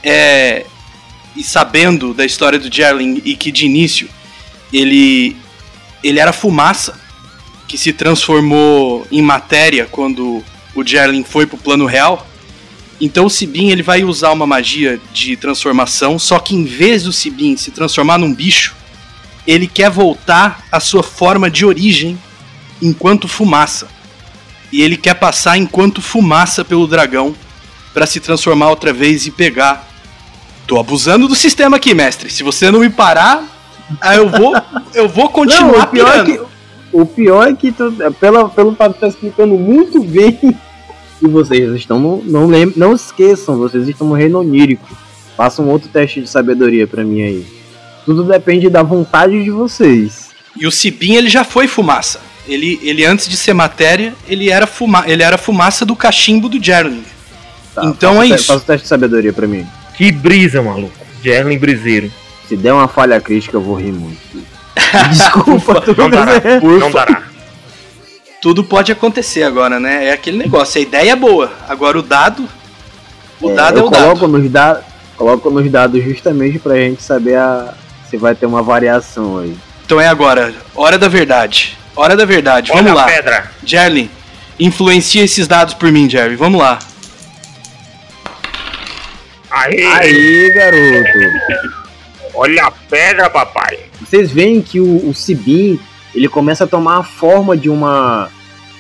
é. 0.03 0.65
E 1.35 1.43
sabendo 1.43 2.13
da 2.13 2.27
história 2.27 2.59
do 2.59 2.73
Jarlin 2.73 3.21
e 3.25 3.35
que 3.35 3.51
de 3.51 3.65
início 3.65 4.09
ele. 4.73 5.37
ele 6.05 6.21
era 6.21 6.33
fumaça 6.33 7.01
que 7.67 7.79
se 7.79 7.93
transformou 7.93 9.07
em 9.11 9.23
matéria 9.23 9.87
quando 9.91 10.45
o 10.75 10.87
Jarlin 10.87 11.25
foi 11.25 11.47
pro 11.47 11.57
plano 11.57 11.87
real. 11.87 12.27
Então 13.01 13.27
o 13.27 13.31
Sibin 13.31 13.71
ele 13.71 13.83
vai 13.83 14.05
usar 14.05 14.31
uma 14.31 14.47
magia 14.47 15.01
de 15.13 15.37
transformação, 15.37 16.19
só 16.19 16.39
que 16.39 16.55
em 16.55 16.65
vez 16.65 17.03
do 17.03 17.13
Sibin 17.13 17.57
se 17.57 17.71
transformar 17.73 18.19
num 18.19 18.33
bicho, 18.33 18.77
ele 19.45 19.67
quer 19.67 19.91
voltar 19.91 20.65
à 20.71 20.79
sua 20.79 21.03
forma 21.03 21.51
de 21.51 21.65
origem 21.65 22.17
enquanto 22.83 23.29
fumaça. 23.29 23.89
E 24.73 24.83
ele 24.83 24.97
quer 24.97 25.15
passar 25.15 25.57
enquanto 25.57 26.03
fumaça 26.03 26.65
pelo 26.65 26.87
dragão 26.87 27.35
para 27.95 28.07
se 28.07 28.21
transformar 28.21 28.71
outra 28.71 28.93
vez 28.93 29.27
e 29.27 29.31
pegar. 29.31 29.89
Tô 30.67 30.79
abusando 30.79 31.29
do 31.29 31.35
sistema 31.35 31.77
aqui, 31.77 31.95
mestre. 31.95 32.31
Se 32.31 32.43
você 32.43 32.71
não 32.71 32.81
me 32.81 32.91
parar, 32.91 33.45
aí 34.01 34.19
eu 34.19 34.29
vou, 34.29 34.55
eu 34.95 35.09
vou 35.09 35.29
continuar 35.29 35.73
Não, 35.73 35.83
o 35.83 35.87
pior 35.87 36.19
é 36.19 36.25
que, 36.25 36.41
o 36.93 37.07
pior 37.07 37.49
é 37.49 37.55
que 37.55 37.73
tu, 37.73 37.93
pela, 38.19 38.49
pelo 38.49 38.75
fato 38.75 38.93
de 38.93 38.97
estar 38.97 39.09
explicando 39.09 39.55
muito 39.55 40.03
bem 40.03 40.39
e 41.21 41.29
vocês 41.29 41.71
estão 41.75 42.01
no, 42.01 42.23
não 42.25 42.47
lem, 42.47 42.73
não 42.75 42.95
esqueçam, 42.95 43.57
vocês 43.57 43.87
estão 43.87 44.09
no 44.09 44.15
reino 44.15 44.41
onírico. 44.41 44.89
Faça 45.37 45.63
um 45.63 45.69
outro 45.69 45.89
teste 45.89 46.21
de 46.21 46.29
sabedoria 46.29 46.87
pra 46.87 47.05
mim 47.05 47.23
aí. 47.23 47.47
Tudo 48.05 48.25
depende 48.25 48.69
da 48.69 48.83
vontade 48.83 49.43
de 49.43 49.51
vocês. 49.51 50.31
E 50.59 50.67
o 50.67 50.71
Sibin 50.71 51.15
ele 51.15 51.29
já 51.29 51.45
foi 51.45 51.69
fumaça. 51.69 52.21
Ele, 52.47 52.81
ele 52.83 53.05
antes 53.05 53.29
de 53.29 53.37
ser 53.37 53.55
matéria, 53.55 54.15
ele 54.27 54.51
era, 54.51 54.67
fuma, 54.67 55.05
ele 55.07 55.23
era 55.23 55.39
fumaça 55.39 55.85
do 55.85 55.95
cachimbo 55.95 56.49
do 56.49 56.63
Jerling. 56.63 57.05
Tá, 57.75 57.85
Então 57.85 58.23
é 58.23 58.27
isso. 58.27 58.47
Faça 58.47 58.59
o 58.59 58.61
teste 58.61 58.83
de 58.83 58.89
sabedoria 58.89 59.33
pra 59.33 59.47
mim. 59.47 59.67
Que 59.97 60.11
brisa, 60.11 60.61
maluco. 60.61 60.93
Jerlin 61.23 61.59
Briseiro. 61.59 62.11
Se 62.49 62.57
der 62.57 62.73
uma 62.73 62.89
falha 62.89 63.21
crítica, 63.21 63.57
eu 63.57 63.61
vou 63.61 63.77
rir 63.77 63.93
muito. 63.93 64.21
Desculpa, 65.11 65.81
tu 65.81 65.95
Não 65.97 66.11
dará. 66.11 66.33
Não 66.61 66.91
dará. 66.91 67.23
Tudo 68.41 68.65
pode 68.65 68.91
acontecer 68.91 69.45
agora, 69.45 69.79
né? 69.79 70.07
É 70.07 70.13
aquele 70.13 70.37
negócio, 70.37 70.79
a 70.79 70.83
ideia 70.83 71.13
é 71.13 71.17
boa. 71.17 71.53
Agora 71.69 71.99
o 71.99 72.03
dado. 72.03 72.49
O 73.41 73.51
dado 73.51 73.79
é 73.79 73.83
o 73.83 73.89
dado. 73.89 74.03
coloco 74.03 74.27
nos 74.27 74.51
dados, 74.51 74.85
coloco 75.17 75.51
nos 75.51 75.71
dados 75.71 76.03
justamente 76.03 76.59
pra 76.59 76.75
gente 76.75 77.03
saber 77.03 77.37
a, 77.37 77.73
se 78.11 78.17
vai 78.17 78.35
ter 78.35 78.47
uma 78.47 78.63
variação 78.63 79.39
aí. 79.39 79.57
Então 79.87 80.01
é 80.01 80.09
agora, 80.09 80.53
hora 80.75 80.99
da 80.99 81.09
verdade. 81.09 81.79
Hora 81.95 82.17
da 82.17 82.25
verdade, 82.25 82.73
Olha 82.73 82.83
vamos 82.83 82.99
a 82.99 83.05
lá. 83.05 83.11
pedra. 83.11 83.51
Jerlin, 83.65 84.11
influencia 84.59 85.23
esses 85.23 85.47
dados 85.47 85.75
por 85.75 85.93
mim, 85.93 86.09
Jerry. 86.09 86.37
Vamos 86.37 86.61
lá. 86.61 86.79
Aê! 89.51 89.85
Aí, 89.85 90.53
garoto. 90.55 91.83
Olha 92.35 92.65
a 92.65 92.71
pedra, 92.71 93.29
papai. 93.29 93.79
Vocês 94.01 94.31
veem 94.31 94.63
que 94.63 94.81
o, 94.81 95.09
o 95.09 95.15
Sibin, 95.15 95.79
ele 96.15 96.29
começa 96.29 96.65
a 96.65 96.67
tomar 96.67 96.99
a 96.99 97.03
forma 97.03 97.57
de 97.57 97.69
uma 97.69 98.31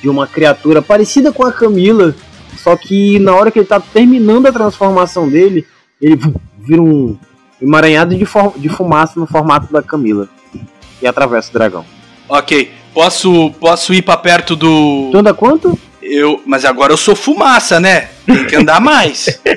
de 0.03 0.09
uma 0.09 0.27
criatura 0.27 0.83
parecida 0.83 1.31
com 1.31 1.45
a 1.45 1.53
Camila, 1.53 2.13
só 2.57 2.77
que 2.77 3.21
na 3.21 3.37
hora 3.37 3.53
que 3.53 3.61
ele 3.61 3.67
tá 3.67 3.79
terminando 3.79 4.47
a 4.49 4.53
transformação 4.53 5.29
dele, 5.29 5.65
ele 6.01 6.19
vira 6.59 6.83
um 6.83 7.17
emaranhado 7.61 8.13
de, 8.13 8.27
de 8.57 8.69
fumaça 8.69 9.21
no 9.21 9.29
formato 9.29 9.73
da 9.73 9.81
Camila 9.81 10.29
e 11.01 11.07
atravessa 11.07 11.51
o 11.51 11.53
dragão. 11.53 11.85
Ok, 12.33 12.73
posso, 12.95 13.51
posso 13.61 13.93
ir 13.93 14.01
pra 14.01 14.17
perto 14.17 14.57
do. 14.57 15.11
Tu 15.13 15.19
anda 15.19 15.35
quanto? 15.35 15.79
Eu, 16.01 16.43
mas 16.47 16.65
agora 16.65 16.91
eu 16.91 16.97
sou 16.97 17.15
fumaça, 17.15 17.79
né? 17.79 18.09
Tem 18.25 18.47
que 18.47 18.57
andar 18.57 18.81
mais. 18.81 19.39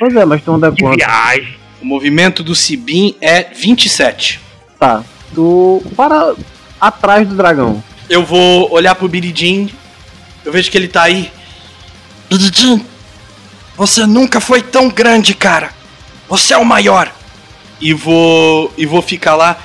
Pois 0.00 0.16
é, 0.16 0.24
mas 0.24 0.42
tu 0.42 0.52
anda 0.52 0.72
quanto? 0.72 0.96
viagem. 0.96 1.54
o 1.80 1.86
movimento 1.86 2.42
do 2.42 2.56
Sibin 2.56 3.14
é 3.20 3.44
27. 3.54 4.40
Tá. 4.76 5.04
Tu 5.32 5.80
para 5.94 6.34
atrás 6.80 7.28
do 7.28 7.36
dragão. 7.36 7.80
Eu 8.08 8.24
vou 8.24 8.68
olhar 8.72 8.96
pro 8.96 9.08
Biridin. 9.08 9.70
Eu 10.44 10.50
vejo 10.50 10.68
que 10.72 10.76
ele 10.76 10.88
tá 10.88 11.02
aí. 11.02 11.30
Biridim, 12.28 12.84
você 13.76 14.04
nunca 14.06 14.40
foi 14.40 14.60
tão 14.60 14.88
grande, 14.88 15.34
cara. 15.34 15.70
Você 16.28 16.52
é 16.52 16.58
o 16.58 16.64
maior. 16.64 17.12
E 17.80 17.94
vou. 17.94 18.72
E 18.76 18.84
vou 18.86 19.02
ficar 19.02 19.36
lá. 19.36 19.56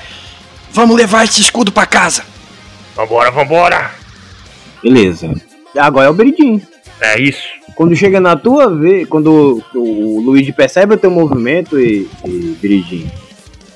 Vamos 0.72 0.96
levar 0.96 1.24
esse 1.24 1.40
escudo 1.40 1.72
pra 1.72 1.86
casa. 1.86 2.22
Vambora, 2.94 3.30
vambora. 3.30 3.90
Beleza. 4.82 5.32
Agora 5.76 6.06
é 6.06 6.10
o 6.10 6.14
Beridinho. 6.14 6.60
É 7.00 7.20
isso. 7.20 7.46
Quando 7.74 7.94
chega 7.94 8.20
na 8.20 8.36
tua 8.36 8.74
vez, 8.74 9.06
quando 9.08 9.62
o 9.74 10.20
Luigi 10.20 10.52
percebe 10.52 10.94
o 10.94 10.98
teu 10.98 11.10
movimento 11.10 11.78
e, 11.78 12.08
e 12.24 12.58
Beridinho, 12.60 13.10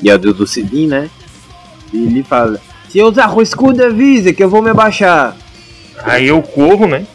e 0.02 0.08
é 0.08 0.16
do, 0.16 0.32
do 0.32 0.46
Sidin, 0.46 0.86
né? 0.86 1.10
E 1.92 2.06
ele 2.06 2.22
fala: 2.22 2.60
Se 2.88 2.98
eu 2.98 3.08
usar 3.08 3.34
o 3.34 3.42
escudo, 3.42 3.84
avisa 3.84 4.32
que 4.32 4.42
eu 4.42 4.48
vou 4.48 4.62
me 4.62 4.70
abaixar. 4.70 5.36
Aí 6.02 6.28
eu 6.28 6.40
corro, 6.40 6.86
né? 6.86 7.06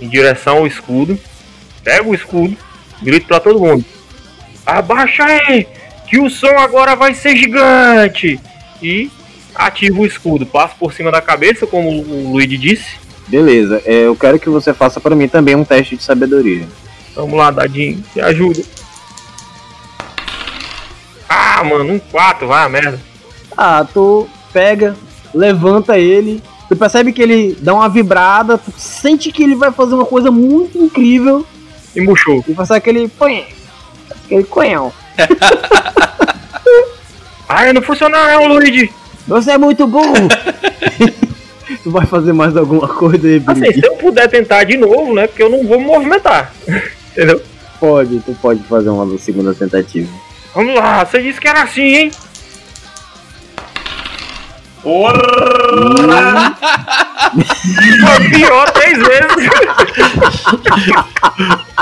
Em 0.00 0.08
direção 0.08 0.58
ao 0.58 0.66
escudo. 0.66 1.18
Pego 1.84 2.10
o 2.10 2.14
escudo. 2.14 2.56
Grito 3.02 3.26
pra 3.26 3.38
todo 3.38 3.60
mundo. 3.60 3.84
Abaixa 4.66 5.24
aí! 5.24 5.66
Que 6.08 6.18
o 6.18 6.28
som 6.28 6.58
agora 6.58 6.96
vai 6.96 7.14
ser 7.14 7.36
gigante! 7.36 8.38
E 8.82 9.10
ativo 9.54 10.02
o 10.02 10.06
escudo. 10.06 10.46
Passo 10.46 10.74
por 10.78 10.92
cima 10.92 11.10
da 11.10 11.20
cabeça, 11.20 11.66
como 11.66 11.88
o 11.90 12.32
Luigi 12.32 12.56
disse. 12.56 12.98
Beleza, 13.28 13.80
é, 13.84 14.06
eu 14.06 14.16
quero 14.16 14.38
que 14.40 14.48
você 14.48 14.74
faça 14.74 14.98
pra 15.00 15.14
mim 15.14 15.28
também 15.28 15.54
um 15.54 15.64
teste 15.64 15.96
de 15.96 16.02
sabedoria. 16.02 16.66
Vamos 17.14 17.38
lá, 17.38 17.50
Dadinho. 17.50 18.02
Me 18.14 18.22
ajuda. 18.22 18.62
Ah, 21.28 21.62
mano, 21.62 21.92
um 21.94 21.98
4, 21.98 22.46
vai 22.46 22.64
a 22.64 22.68
merda. 22.68 23.00
Ah, 23.56 23.86
tu 23.92 24.28
pega, 24.52 24.96
levanta 25.34 25.98
ele, 25.98 26.42
tu 26.68 26.74
percebe 26.76 27.12
que 27.12 27.22
ele 27.22 27.56
dá 27.60 27.74
uma 27.74 27.88
vibrada, 27.88 28.58
tu 28.58 28.72
sente 28.76 29.30
que 29.30 29.42
ele 29.42 29.54
vai 29.54 29.70
fazer 29.70 29.94
uma 29.94 30.06
coisa 30.06 30.30
muito 30.30 30.78
incrível 30.78 31.46
E 31.94 32.00
murchou. 32.00 32.44
e 32.48 32.54
faz 32.54 32.70
aquele 32.70 33.08
põe, 33.08 33.46
aquele 34.24 34.44
coelhão. 37.50 37.66
Ai, 37.66 37.72
não 37.72 37.82
funcionou 37.82 38.20
não, 38.20 38.48
Luigi. 38.48 38.92
Você 39.26 39.52
é 39.52 39.58
muito 39.58 39.86
burro! 39.86 40.14
tu 41.82 41.90
vai 41.90 42.06
fazer 42.06 42.32
mais 42.32 42.56
alguma 42.56 42.88
coisa 42.88 43.26
aí, 43.26 43.42
Assim, 43.46 43.72
se 43.72 43.86
eu 43.86 43.94
puder 43.96 44.28
tentar 44.28 44.64
de 44.64 44.76
novo, 44.76 45.14
né? 45.14 45.26
Porque 45.26 45.42
eu 45.42 45.50
não 45.50 45.66
vou 45.66 45.78
me 45.78 45.86
movimentar. 45.86 46.52
Entendeu? 47.12 47.42
Pode, 47.78 48.20
tu 48.20 48.36
pode 48.40 48.62
fazer 48.64 48.90
uma 48.90 49.18
segunda 49.18 49.54
tentativa. 49.54 50.08
Vamos 50.54 50.74
lá, 50.74 51.04
você 51.04 51.22
disse 51.22 51.40
que 51.40 51.48
era 51.48 51.62
assim, 51.62 51.82
hein? 51.82 52.10
Porra! 54.82 55.12
Foi 57.30 58.30
pior 58.30 58.70
três 58.70 58.98
vezes. 58.98 59.50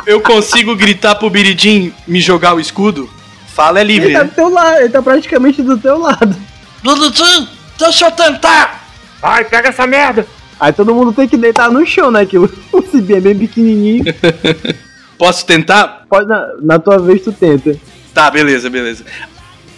Eu 0.07 0.21
consigo 0.21 0.77
gritar 0.77 1.15
pro 1.15 1.31
Biridin 1.31 1.93
me 2.07 2.21
jogar 2.21 2.55
o 2.55 2.61
escudo? 2.61 3.09
Fala 3.59 3.81
é 3.81 3.83
livre, 3.83 4.11
Ele 4.11 4.15
tá 4.15 4.23
né? 4.23 4.31
do 4.31 4.35
teu 4.37 4.49
lado, 4.51 4.77
ele 4.79 4.89
tá 4.89 5.03
praticamente 5.03 5.63
do 5.63 5.77
teu 5.77 5.99
lado. 5.99 6.37
Biridim, 6.81 7.49
deixa 7.77 8.07
eu 8.07 8.13
tentar. 8.13 8.89
Vai, 9.21 9.45
pega 9.47 9.71
essa 9.71 9.85
merda. 9.85 10.25
Aí 10.61 10.73
todo 10.73 10.95
mundo 10.95 11.13
tem 11.13 11.27
que 11.27 11.37
deitar 11.37 11.69
no 11.69 11.85
chão, 11.85 12.09
né? 12.09 12.25
Que 12.25 12.39
o 12.39 12.49
Cibi 12.89 13.15
é 13.15 13.21
bem 13.21 13.37
pequenininho. 13.37 14.05
Posso 15.19 15.45
tentar? 15.45 16.05
Pode, 16.09 16.29
na, 16.29 16.47
na 16.63 16.79
tua 16.79 17.01
vez 17.01 17.21
tu 17.23 17.33
tenta. 17.33 17.77
Tá, 18.15 18.31
beleza, 18.31 18.71
beleza. 18.71 19.05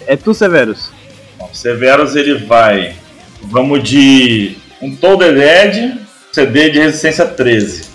É 0.06 0.14
tu, 0.14 0.34
Severus. 0.34 0.90
O 1.38 1.48
Severus 1.54 2.14
ele 2.16 2.34
vai. 2.34 2.96
Vamos 3.44 3.82
de 3.82 4.58
um 4.82 4.94
Toad 4.94 5.24
Dead, 5.32 5.96
CD 6.30 6.68
de 6.68 6.80
resistência 6.80 7.24
13. 7.24 7.88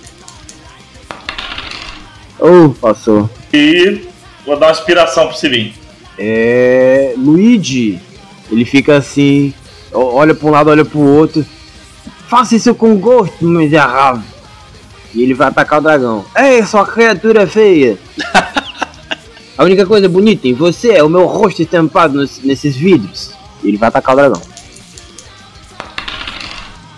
Oh, 2.39 2.69
passou. 2.69 3.29
E 3.53 4.14
vou 4.45 4.58
dar 4.58 4.67
uma 4.67 4.71
inspiração 4.71 5.27
pro 5.27 5.38
Sibin. 5.38 5.73
É. 6.17 7.13
Luigi. 7.17 7.99
Ele 8.51 8.63
fica 8.65 8.97
assim. 8.97 9.53
Olha 9.91 10.34
pra 10.36 10.47
um 10.47 10.51
lado, 10.51 10.69
olha 10.69 10.86
pro 10.86 10.99
outro. 10.99 11.45
Faça 12.27 12.55
isso 12.55 12.73
com 12.75 12.95
gosto, 12.97 13.45
miserável. 13.45 14.23
E 15.13 15.23
ele 15.23 15.34
vai 15.34 15.47
atacar 15.47 15.79
o 15.79 15.81
dragão. 15.84 16.25
Ei, 16.36 16.63
sua 16.65 16.86
criatura 16.86 17.47
feia! 17.47 17.97
A 19.58 19.63
única 19.63 19.86
coisa 19.86 20.10
bonita 20.10 20.45
em 20.49 20.53
você 20.53 20.89
é 20.91 21.01
o 21.03 21.08
meu 21.08 21.25
rosto 21.27 21.62
estampado 21.62 22.15
nos- 22.17 22.39
nesses 22.43 22.75
vidros. 22.75 23.31
E 23.63 23.69
ele 23.69 23.77
vai 23.77 23.88
atacar 23.88 24.13
o 24.13 24.17
dragão. 24.17 24.41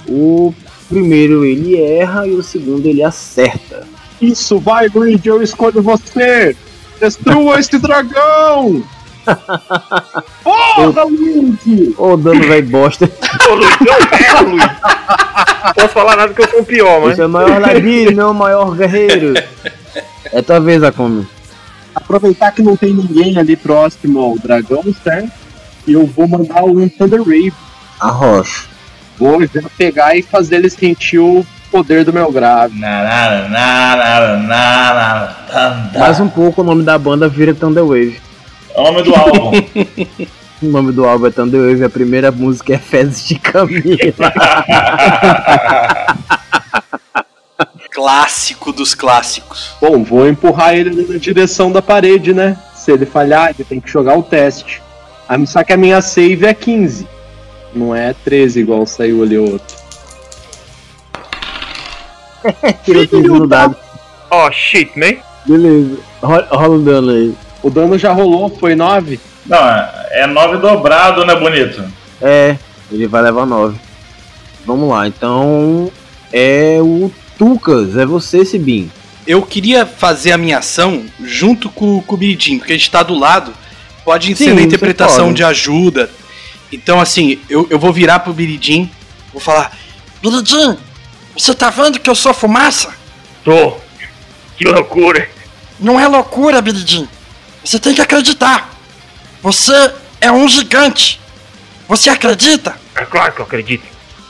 O 0.08 0.54
primeiro 0.90 1.46
ele 1.46 1.80
erra 1.80 2.26
e 2.28 2.32
o 2.32 2.42
segundo 2.42 2.86
ele 2.88 3.04
acerta. 3.04 3.86
Isso, 4.20 4.58
vai, 4.60 4.88
Luigi, 4.88 5.28
eu 5.28 5.44
escolho 5.44 5.82
você! 5.84 6.56
Destrua 7.00 7.60
esse 7.60 7.78
dragão! 7.78 8.84
Porra, 10.44 11.04
Luigi! 11.04 11.94
Ô, 11.98 12.16
dano 12.16 12.48
vai 12.48 12.62
bosta. 12.62 13.12
Ô, 13.50 13.54
Luigi, 13.56 13.78
eu 13.82 14.20
erro, 14.20 14.50
Luigi. 14.52 14.68
Posso 15.76 15.90
falar 15.90 16.16
nada 16.16 16.34
que 16.34 16.42
eu 16.42 16.50
sou 16.50 16.62
o 16.62 16.66
pior, 16.66 17.02
mas. 17.02 17.16
Você 17.16 17.24
é 17.24 17.26
o 17.26 17.30
maior 17.30 17.60
ladino, 17.62 18.12
não 18.12 18.32
o 18.32 18.34
maior 18.34 18.76
guerreiro. 18.76 19.34
É 20.32 20.42
tua 20.42 20.60
vez, 20.60 20.82
Akumi. 20.84 21.28
Aproveitar 21.94 22.52
que 22.52 22.62
não 22.62 22.78
tem 22.78 22.94
ninguém 22.94 23.38
ali 23.38 23.56
próximo 23.56 24.20
ao 24.20 24.38
dragão, 24.38 24.84
certo? 25.04 25.32
E 25.86 25.94
eu 25.94 26.06
vou 26.06 26.28
mandar 26.28 26.64
um 26.64 26.88
Thunder 26.88 27.20
Wave. 27.20 27.54
Arrocha. 28.00 28.66
Vou 29.18 29.42
já 29.42 29.64
pegar 29.78 30.16
e 30.16 30.22
fazer 30.22 30.58
ele 30.58 30.70
sentir 30.70 31.18
o 31.18 31.46
poder 31.72 32.06
do 32.06 32.14
meu 32.14 32.32
grave. 32.32 32.80
Nada, 32.80 33.48
nada, 33.50 34.38
nada, 34.38 35.36
nada. 35.50 36.00
Mais 36.00 36.20
um 36.20 36.30
pouco 36.30 36.62
o 36.62 36.64
nome 36.64 36.84
da 36.84 36.98
banda 36.98 37.28
vira 37.28 37.54
Thunder 37.54 37.86
Wave. 37.86 38.20
É 38.76 38.80
o 38.80 38.84
nome 38.86 39.04
do 39.04 39.16
álbum. 39.16 39.52
O 40.60 40.66
nome 40.66 40.92
do 40.92 41.06
álbum 41.06 41.28
é 41.28 41.30
Thunder 41.30 41.62
Wave, 41.62 41.84
a 41.84 41.90
primeira 41.90 42.32
música 42.32 42.74
é 42.74 42.80
Fezes 42.80 43.28
de 43.28 43.38
Camila. 43.38 43.96
Clássico 47.92 48.72
dos 48.72 48.94
clássicos. 48.96 49.76
Bom, 49.82 50.04
vou 50.04 50.28
empurrar 50.28 50.76
ele 50.76 51.06
na 51.12 51.18
direção 51.20 51.72
da 51.72 51.82
parede, 51.82 52.34
né? 52.34 52.58
Se 52.76 52.92
ele 52.92 53.06
falhar, 53.06 53.50
ele 53.52 53.64
tem 53.64 53.80
que 53.80 53.90
jogar 53.90 54.16
o 54.18 54.24
teste. 54.24 54.82
A- 55.28 55.44
Só 55.46 55.64
que 55.64 55.74
a 55.74 55.78
minha 55.78 56.02
save 56.02 56.46
é 56.46 56.54
15. 56.54 57.08
Não 57.76 57.96
é 57.96 58.14
13 58.26 58.60
igual 58.60 58.86
saiu 58.88 59.22
ali 59.24 59.38
o 59.38 59.52
outro. 59.52 59.76
Tirou 62.84 63.08
15 63.08 63.28
no 63.28 63.48
dado. 63.48 63.76
Oh, 64.32 64.52
shit, 64.52 64.98
man. 64.98 65.16
Beleza. 65.46 65.98
Rola, 66.22 66.48
rola 66.52 66.76
um 66.76 66.84
dano 66.84 67.12
aí. 67.12 67.34
O 67.64 67.70
dano 67.70 67.98
já 67.98 68.12
rolou, 68.12 68.50
foi 68.50 68.76
9? 68.76 69.20
Não, 69.46 69.58
é 70.12 70.28
9 70.28 70.58
dobrado, 70.58 71.26
né, 71.26 71.36
bonito? 71.36 71.84
É, 72.22 72.58
ele 72.92 73.08
vai 73.08 73.22
levar 73.22 73.46
9. 73.46 73.78
Vamos 74.66 74.90
lá, 74.90 75.08
então. 75.08 75.92
É 76.32 76.78
o 76.82 77.12
Tucas, 77.38 77.96
é 77.96 78.06
você, 78.06 78.44
Sibim. 78.44 78.92
Eu 79.26 79.42
queria 79.42 79.86
fazer 79.86 80.32
a 80.32 80.38
minha 80.38 80.60
ação 80.60 81.06
junto 81.24 81.70
com, 81.70 82.02
com 82.02 82.16
o 82.16 82.18
Biridim, 82.18 82.58
porque 82.58 82.74
a 82.74 82.78
gente 82.78 82.92
tá 82.92 83.04
do 83.04 83.18
lado. 83.18 83.54
Pode 84.04 84.34
ser 84.36 84.54
na 84.54 84.62
interpretação 84.62 85.34
de 85.34 85.44
ajuda. 85.44 86.10
Então, 86.72 87.00
assim, 87.00 87.40
eu, 87.50 87.68
eu 87.70 87.78
vou 87.78 87.92
virar 87.92 88.20
pro 88.20 88.34
Biridim, 88.34 88.90
vou 89.34 89.42
falar: 89.42 89.78
Biridim, 90.22 90.78
você 91.38 91.54
tá 91.54 91.70
vendo 91.70 92.00
que 92.00 92.10
eu 92.10 92.16
sou 92.16 92.34
fumaça? 92.34 92.94
Tô. 93.44 93.78
Que 94.58 94.66
loucura. 94.66 95.30
Não 95.80 96.00
é 96.00 96.08
loucura, 96.08 96.62
Biridim. 96.62 97.08
Você 97.64 97.80
tem 97.80 97.94
que 97.94 98.02
acreditar. 98.02 98.72
Você 99.44 99.94
é 100.20 100.32
um 100.32 100.48
gigante. 100.48 101.22
Você 101.88 102.10
acredita? 102.10 102.76
É 102.96 103.06
claro 103.06 103.34
que 103.34 103.40
eu 103.40 103.46
acredito. 103.46 103.86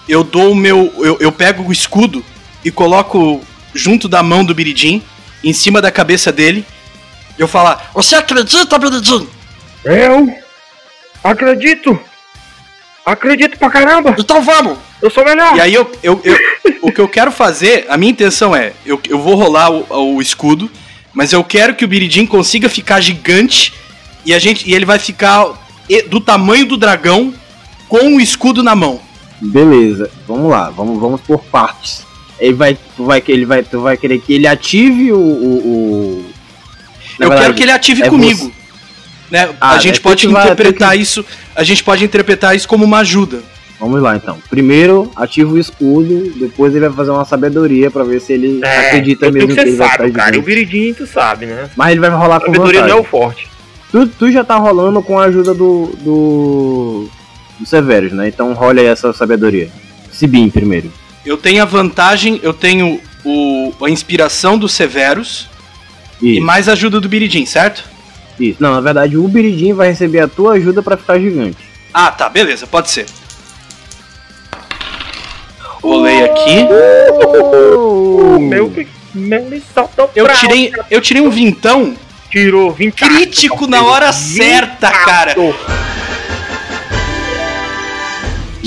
eu 0.08 0.24
dou 0.24 0.52
o 0.52 0.56
meu. 0.56 0.94
Eu, 0.98 1.18
eu 1.20 1.32
pego 1.32 1.64
o 1.64 1.72
escudo 1.72 2.24
e 2.64 2.70
coloco 2.70 3.42
junto 3.74 4.08
da 4.10 4.22
mão 4.22 4.44
do 4.44 4.54
Biridim, 4.54 5.02
em 5.44 5.54
cima 5.54 5.82
da 5.82 5.92
cabeça 5.92 6.32
dele. 6.32 6.66
E 7.38 7.42
eu 7.42 7.48
falar: 7.48 7.90
Você 7.94 8.16
acredita, 8.16 8.78
Biridim? 8.78 9.28
Eu 9.86 10.36
acredito. 11.24 11.98
Acredito 13.12 13.58
pra 13.58 13.70
caramba. 13.70 14.14
Então 14.18 14.42
vamos. 14.42 14.78
Eu 15.02 15.10
sou 15.10 15.24
melhor. 15.24 15.56
E 15.56 15.62
aí 15.62 15.74
eu, 15.74 15.90
eu, 16.04 16.20
eu- 16.24 16.38
o 16.82 16.92
que 16.92 17.00
eu 17.00 17.08
quero 17.08 17.32
fazer, 17.32 17.86
a 17.90 17.98
minha 17.98 18.12
intenção 18.12 18.56
é, 18.56 18.74
eu, 18.86 19.00
eu 19.08 19.18
vou 19.20 19.36
rolar 19.36 19.72
o, 19.72 20.16
o 20.16 20.22
escudo, 20.22 20.70
mas 21.14 21.32
eu 21.32 21.44
quero 21.44 21.74
que 21.76 21.86
o 21.86 21.88
Biridim 21.88 22.26
consiga 22.26 22.68
ficar 22.68 23.00
gigante 23.00 23.74
e 24.26 24.34
a 24.34 24.40
gente 24.40 24.70
e 24.70 24.74
ele 24.74 24.86
vai 24.86 25.00
ficar 25.00 25.48
do 26.10 26.20
tamanho 26.20 26.66
do 26.66 26.76
dragão 26.76 27.34
com 27.88 28.16
o 28.18 28.20
escudo 28.22 28.62
na 28.62 28.76
mão. 28.76 29.00
Beleza, 29.40 30.12
vamos 30.28 30.50
lá, 30.52 30.70
vamos, 30.70 31.00
vamos 31.00 31.22
por 31.22 31.40
partes. 31.46 32.06
Ele 32.40 32.54
vai, 32.54 32.78
tu 32.96 33.06
vai, 33.06 33.24
ele 33.28 33.46
vai, 33.46 33.64
tu 33.64 33.80
vai 33.82 33.96
querer 33.96 34.20
que 34.20 34.34
ele 34.34 34.48
ative 34.48 35.12
o. 35.14 35.18
o, 35.18 35.22
o- 35.22 36.26
eu 37.20 37.30
verdade, 37.30 37.42
quero 37.42 37.54
que 37.56 37.64
ele 37.64 37.72
ative 37.72 38.04
é 38.04 38.10
comigo. 38.10 38.46
você- 38.46 38.67
Né? 39.30 39.50
Ah, 39.60 39.72
a 39.76 39.80
gente 39.80 40.00
é 40.00 40.02
pode 40.02 40.26
interpretar 40.28 40.92
que- 40.92 40.98
isso, 41.02 41.26
a 41.56 41.64
gente 41.64 41.84
pode 41.84 42.04
interpretar 42.04 42.56
isso 42.56 42.68
como 42.68 42.86
uma 42.86 43.00
ajuda. 43.00 43.42
Vamos 43.80 44.02
lá 44.02 44.16
então. 44.16 44.40
Primeiro, 44.50 45.12
ativa 45.16 45.52
o 45.54 45.60
escudo, 45.60 46.34
depois 46.38 46.74
ele 46.74 46.88
vai 46.88 46.96
fazer 46.98 47.12
uma 47.12 47.26
sabedoria 47.26 47.92
pra 47.92 48.04
ver 48.04 48.20
se 48.20 48.34
ele 48.34 48.60
É, 48.64 48.88
acredita 48.88 49.30
mesmo 49.30 49.50
que 49.50 49.54
que 49.56 49.60
ele 49.60 49.72
ser 49.72 49.78
vai 49.78 49.90
ficar 49.90 49.98
cara. 49.98 50.08
E 50.08 50.12
o 50.12 50.42
gigante. 50.42 50.46
Biridinho, 50.46 50.96
tu 50.96 51.06
sabe, 51.06 51.46
né? 51.46 51.70
Mas 51.76 51.92
ele 51.92 52.00
vai 52.00 52.10
rolar 52.10 52.40
com 52.40 52.48
Sabedoria 52.48 52.80
não 52.82 52.88
é 52.88 52.92
vantagem. 52.94 53.06
o 53.08 53.10
forte. 53.10 53.48
Tu, 53.92 54.08
tu 54.08 54.32
já 54.32 54.44
tá 54.44 54.56
rolando 54.56 55.02
com 55.04 55.20
a 55.20 55.26
ajuda 55.26 55.54
do. 55.54 55.96
do. 56.02 57.10
do 57.60 57.66
Severus, 57.68 58.14
né? 58.14 58.28
Então 58.28 58.52
rola 58.54 58.80
aí 58.82 58.88
essa 58.88 59.14
sabedoria. 59.14 59.70
Sibim 60.12 60.50
primeiro. 60.50 60.92
Eu 61.26 61.38
tenho 61.38 61.62
a 61.62 61.66
vantagem, 61.66 62.40
eu 62.42 62.54
tenho 62.54 63.00
o, 63.24 63.74
a 63.86 63.90
inspiração 63.90 64.58
do 64.58 64.68
Severus 64.68 65.48
e 66.22 66.40
mais 66.40 66.68
a 66.68 66.72
ajuda 66.74 67.00
do 67.00 67.08
Biridim, 67.08 67.46
certo? 67.46 67.84
Isso. 68.40 68.62
Não, 68.62 68.74
na 68.74 68.82
verdade 68.82 69.18
o 69.18 69.28
Biridim 69.28 69.74
vai 69.74 69.90
receber 69.90 70.20
a 70.20 70.28
tua 70.28 70.54
ajuda 70.54 70.82
pra 70.82 70.98
ficar 70.98 71.20
gigante. 71.20 71.58
Ah, 71.94 72.12
tá, 72.12 72.30
beleza, 72.30 72.68
pode 72.68 72.90
ser. 72.90 73.06
Rolei 75.82 76.24
aqui. 76.24 76.68
O 77.76 78.40
meu, 78.40 78.72
meu 79.14 79.64
Eu 80.16 80.28
tirei, 80.34 80.72
eu 80.92 81.02
tirei 81.02 81.22
um 81.22 81.30
vintão 81.30 81.96
Tirou 82.30 82.72
20 82.72 82.94
crítico 82.94 83.68
na 83.68 83.84
hora 83.84 84.12
certa, 84.12 84.92
cara. 84.92 85.34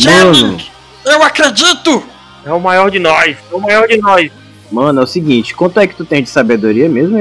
Mano, 0.03 0.59
Eu 1.05 1.23
acredito! 1.23 2.03
É 2.45 2.53
o 2.53 2.59
maior 2.61 2.91
de 2.91 2.99
nós. 2.99 3.37
É 3.51 3.55
o 3.55 3.61
maior 3.61 3.87
de 3.87 3.99
nós. 3.99 4.31
mano, 4.73 5.01
é 5.01 5.05
o 5.05 5.07
seguinte, 5.07 5.55
quanto 5.55 5.79
é 5.79 5.87
que 5.87 5.95
tu 5.95 6.07
tem 6.07 6.23
de 6.23 6.31
sabedoria 6.31 6.89
mesmo? 6.89 7.19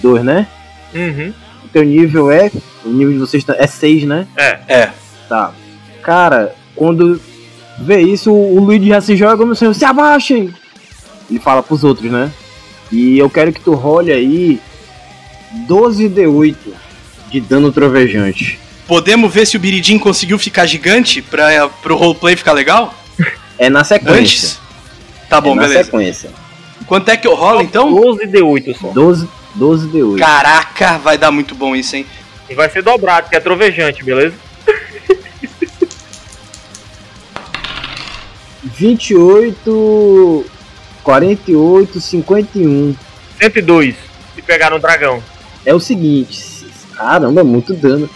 Dois, 0.00 0.22
né? 0.22 0.46
Uhum. 0.94 1.32
O 1.78 1.80
teu 1.80 1.84
nível 1.84 2.28
é. 2.30 2.50
O 2.84 2.88
nível 2.88 3.12
de 3.12 3.18
vocês 3.20 3.44
tá- 3.44 3.54
é 3.56 3.66
6, 3.66 4.02
né? 4.04 4.26
É. 4.36 4.58
É. 4.66 4.90
Tá. 5.28 5.52
Cara, 6.02 6.54
quando 6.74 7.20
vê 7.78 8.00
isso, 8.00 8.32
o 8.32 8.58
Luigi 8.58 8.88
já 8.88 9.00
se 9.00 9.14
joga 9.14 9.36
como 9.36 9.52
assim, 9.52 9.72
se 9.72 9.84
abaixem! 9.84 10.52
Ele 11.30 11.38
fala 11.38 11.62
pros 11.62 11.84
outros, 11.84 12.10
né? 12.10 12.32
E 12.90 13.16
eu 13.18 13.30
quero 13.30 13.52
que 13.52 13.60
tu 13.60 13.74
role 13.74 14.10
aí 14.10 14.58
12d8 15.68 16.56
de 17.30 17.40
dano 17.40 17.70
trovejante. 17.70 18.58
Podemos 18.86 19.32
ver 19.32 19.46
se 19.46 19.56
o 19.56 19.60
Biridim 19.60 19.98
conseguiu 19.98 20.38
ficar 20.38 20.66
gigante 20.66 21.22
pra, 21.22 21.68
pro 21.68 21.94
roleplay 21.96 22.34
ficar 22.34 22.54
legal? 22.54 22.92
É 23.58 23.68
na 23.70 23.84
sequência. 23.84 24.20
Antes? 24.20 24.60
Tá 25.28 25.40
bom, 25.40 25.52
é 25.52 25.56
na 25.56 25.62
beleza. 25.62 25.84
sequência. 25.84 26.30
Quanto 26.86 27.08
é 27.10 27.16
que 27.16 27.26
eu 27.28 27.34
rolo 27.34 27.60
então? 27.60 27.92
12 27.92 28.26
de 28.26 28.42
8 28.42 28.78
só. 28.78 28.88
12, 28.88 29.28
12d8. 29.58 30.18
Caraca, 30.18 30.98
vai 30.98 31.18
dar 31.18 31.30
muito 31.30 31.54
bom 31.54 31.74
isso, 31.74 31.96
hein? 31.96 32.06
E 32.48 32.54
vai 32.54 32.70
ser 32.70 32.82
dobrado, 32.82 33.28
que 33.28 33.36
é 33.36 33.40
trovejante, 33.40 34.04
beleza? 34.04 34.34
28, 38.62 40.44
48, 41.02 42.00
51. 42.00 42.96
102. 43.40 43.96
Se 44.34 44.42
pegar 44.42 44.70
no 44.70 44.78
dragão. 44.78 45.22
É 45.64 45.74
o 45.74 45.80
seguinte, 45.80 46.66
caramba, 46.94 47.42
muito 47.44 47.74
dano. 47.74 48.08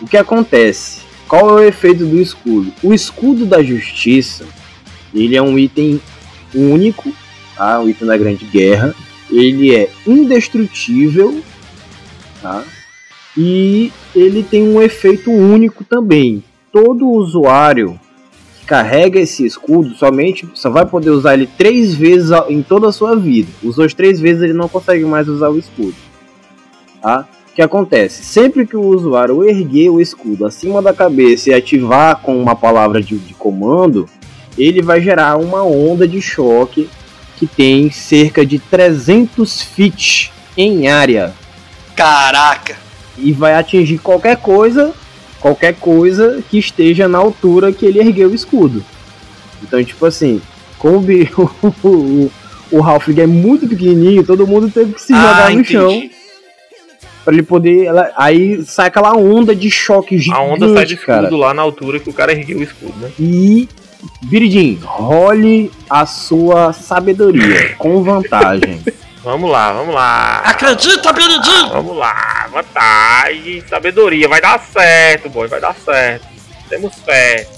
O 0.00 0.06
que 0.06 0.16
acontece? 0.16 1.02
Qual 1.26 1.50
é 1.50 1.52
o 1.52 1.68
efeito 1.68 2.06
do 2.06 2.20
escudo? 2.20 2.72
O 2.82 2.94
escudo 2.94 3.44
da 3.46 3.62
justiça, 3.62 4.44
ele 5.12 5.36
é 5.36 5.42
um 5.42 5.58
item 5.58 6.00
único, 6.54 7.12
tá? 7.56 7.80
Um 7.80 7.88
item 7.88 8.06
da 8.06 8.16
Grande 8.16 8.44
Guerra. 8.44 8.94
Ele 9.30 9.74
é 9.74 9.88
indestrutível, 10.06 11.40
tá? 12.40 12.64
E 13.36 13.92
ele 14.14 14.42
tem 14.42 14.62
um 14.62 14.80
efeito 14.80 15.30
único 15.30 15.82
também. 15.84 16.44
Todo 16.72 17.08
usuário 17.08 17.98
que 18.60 18.66
carrega 18.66 19.18
esse 19.20 19.44
escudo 19.44 19.94
somente 19.94 20.48
só 20.54 20.70
vai 20.70 20.86
poder 20.86 21.10
usar 21.10 21.34
ele 21.34 21.46
três 21.46 21.94
vezes 21.94 22.30
em 22.48 22.62
toda 22.62 22.88
a 22.88 22.92
sua 22.92 23.16
vida. 23.16 23.48
Usou 23.62 23.88
três 23.88 24.20
vezes 24.20 24.42
ele 24.42 24.52
não 24.52 24.68
consegue 24.68 25.04
mais 25.04 25.28
usar 25.28 25.48
o 25.48 25.58
escudo. 25.58 25.96
Tá? 27.02 27.26
O 27.50 27.54
que 27.54 27.62
acontece? 27.62 28.24
Sempre 28.24 28.66
que 28.66 28.76
o 28.76 28.82
usuário 28.82 29.44
erguer 29.44 29.90
o 29.90 30.00
escudo 30.00 30.44
acima 30.44 30.82
da 30.82 30.92
cabeça 30.92 31.50
e 31.50 31.54
ativar 31.54 32.20
com 32.20 32.40
uma 32.40 32.56
palavra 32.56 33.00
de, 33.00 33.16
de 33.16 33.34
comando, 33.34 34.08
ele 34.58 34.82
vai 34.82 35.00
gerar 35.00 35.36
uma 35.36 35.62
onda 35.62 36.06
de 36.06 36.20
choque 36.20 36.88
que 37.36 37.46
tem 37.46 37.90
cerca 37.90 38.44
de 38.46 38.58
300 38.58 39.62
feet 39.62 40.30
em 40.56 40.88
área 40.88 41.32
Caraca. 41.96 42.76
e 43.18 43.32
vai 43.32 43.54
atingir 43.54 43.98
qualquer 43.98 44.36
coisa, 44.36 44.92
qualquer 45.40 45.74
coisa 45.74 46.42
que 46.50 46.58
esteja 46.58 47.08
na 47.08 47.18
altura 47.18 47.72
que 47.72 47.84
ele 47.86 47.98
ergueu 48.00 48.30
o 48.30 48.34
escudo. 48.34 48.84
Então, 49.62 49.82
tipo 49.82 50.04
assim, 50.06 50.40
como 50.78 50.98
o, 50.98 51.72
o, 51.88 52.30
o, 52.70 52.82
Halfling 52.82 53.20
é 53.20 53.26
muito 53.26 53.66
pequenininho, 53.68 54.24
todo 54.24 54.46
mundo 54.46 54.70
teve 54.70 54.92
que 54.94 55.00
se 55.02 55.12
jogar 55.12 55.36
no 55.36 55.42
Ah, 55.46 55.52
entendi. 55.52 55.72
chão 55.72 56.10
Pra 57.24 57.32
ele 57.32 57.42
poder. 57.42 57.84
ela- 57.86 58.12
aí 58.16 58.62
sai 58.66 58.88
aquela 58.88 59.16
onda 59.16 59.56
de 59.56 59.70
choque 59.70 60.18
gigante. 60.18 60.38
A 60.38 60.42
onda 60.44 60.74
sai 60.74 60.84
do 60.84 60.92
escudo 60.92 61.06
cara. 61.06 61.36
lá 61.36 61.54
na 61.54 61.62
altura 61.62 61.98
que 61.98 62.10
o 62.10 62.12
cara 62.12 62.32
ergueu 62.32 62.58
o 62.58 62.62
escudo, 62.62 62.92
né? 63.00 63.10
E. 63.18 63.66
Biridin, 64.22 64.80
role 64.82 65.70
a 65.88 66.06
sua 66.06 66.72
sabedoria 66.72 67.74
com 67.76 68.02
vantagem. 68.02 68.82
Vamos 69.22 69.50
lá, 69.50 69.72
vamos 69.72 69.94
lá. 69.94 70.38
Acredita, 70.44 71.12
Biridim! 71.12 71.68
Vamos 71.70 71.96
lá, 71.96 72.46
vantagem, 72.52 73.62
sabedoria. 73.68 74.28
Vai 74.28 74.40
dar 74.40 74.60
certo, 74.60 75.28
boy, 75.30 75.48
vai 75.48 75.60
dar 75.60 75.74
certo. 75.74 76.26
Temos 76.68 76.94
fé. 77.04 77.48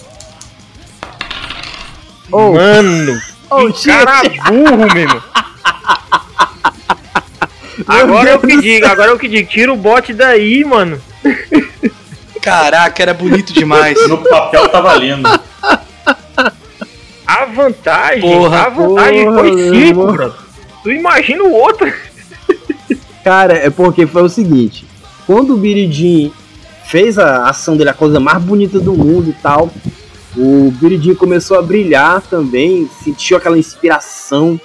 Oh. 2.30 2.52
Mano, 2.52 3.20
Oh, 3.48 3.72
que 3.72 3.88
cara 3.88 4.22
burro, 4.48 4.92
mesmo. 4.92 5.22
Agora 7.86 8.30
eu 8.30 8.40
que 8.40 8.60
digo, 8.60 8.86
agora 8.86 9.10
eu 9.10 9.18
que 9.18 9.28
digo. 9.28 9.48
Tira 9.48 9.72
o 9.72 9.76
bote 9.76 10.14
daí, 10.14 10.64
mano. 10.64 11.00
Caraca, 12.40 13.02
era 13.02 13.12
bonito 13.12 13.52
demais. 13.52 14.08
No 14.08 14.18
papel 14.18 14.68
tá 14.68 14.80
valendo. 14.80 15.28
A 17.56 17.62
vantagem, 17.62 18.20
Porra, 18.20 18.58
a 18.58 18.68
vantagem 18.68 19.24
porra, 19.24 19.38
foi 19.38 19.50
meu 19.54 19.74
5, 19.74 19.76
irmão. 19.76 20.12
bro. 20.12 20.34
Tu 20.82 20.92
imagina 20.92 21.42
o 21.42 21.52
outro. 21.52 21.90
Cara, 23.24 23.54
é 23.54 23.70
porque 23.70 24.06
foi 24.06 24.22
o 24.22 24.28
seguinte: 24.28 24.86
quando 25.26 25.56
o 25.56 25.90
Jean 25.90 26.30
fez 26.84 27.18
a 27.18 27.48
ação 27.48 27.74
dele, 27.74 27.88
a 27.90 27.94
coisa 27.94 28.20
mais 28.20 28.42
bonita 28.42 28.78
do 28.78 28.92
mundo 28.92 29.30
e 29.30 29.32
tal, 29.32 29.70
o 30.36 30.70
Jean 30.80 31.14
começou 31.14 31.58
a 31.58 31.62
brilhar 31.62 32.20
também, 32.20 32.90
sentiu 33.02 33.38
aquela 33.38 33.58
inspiração. 33.58 34.60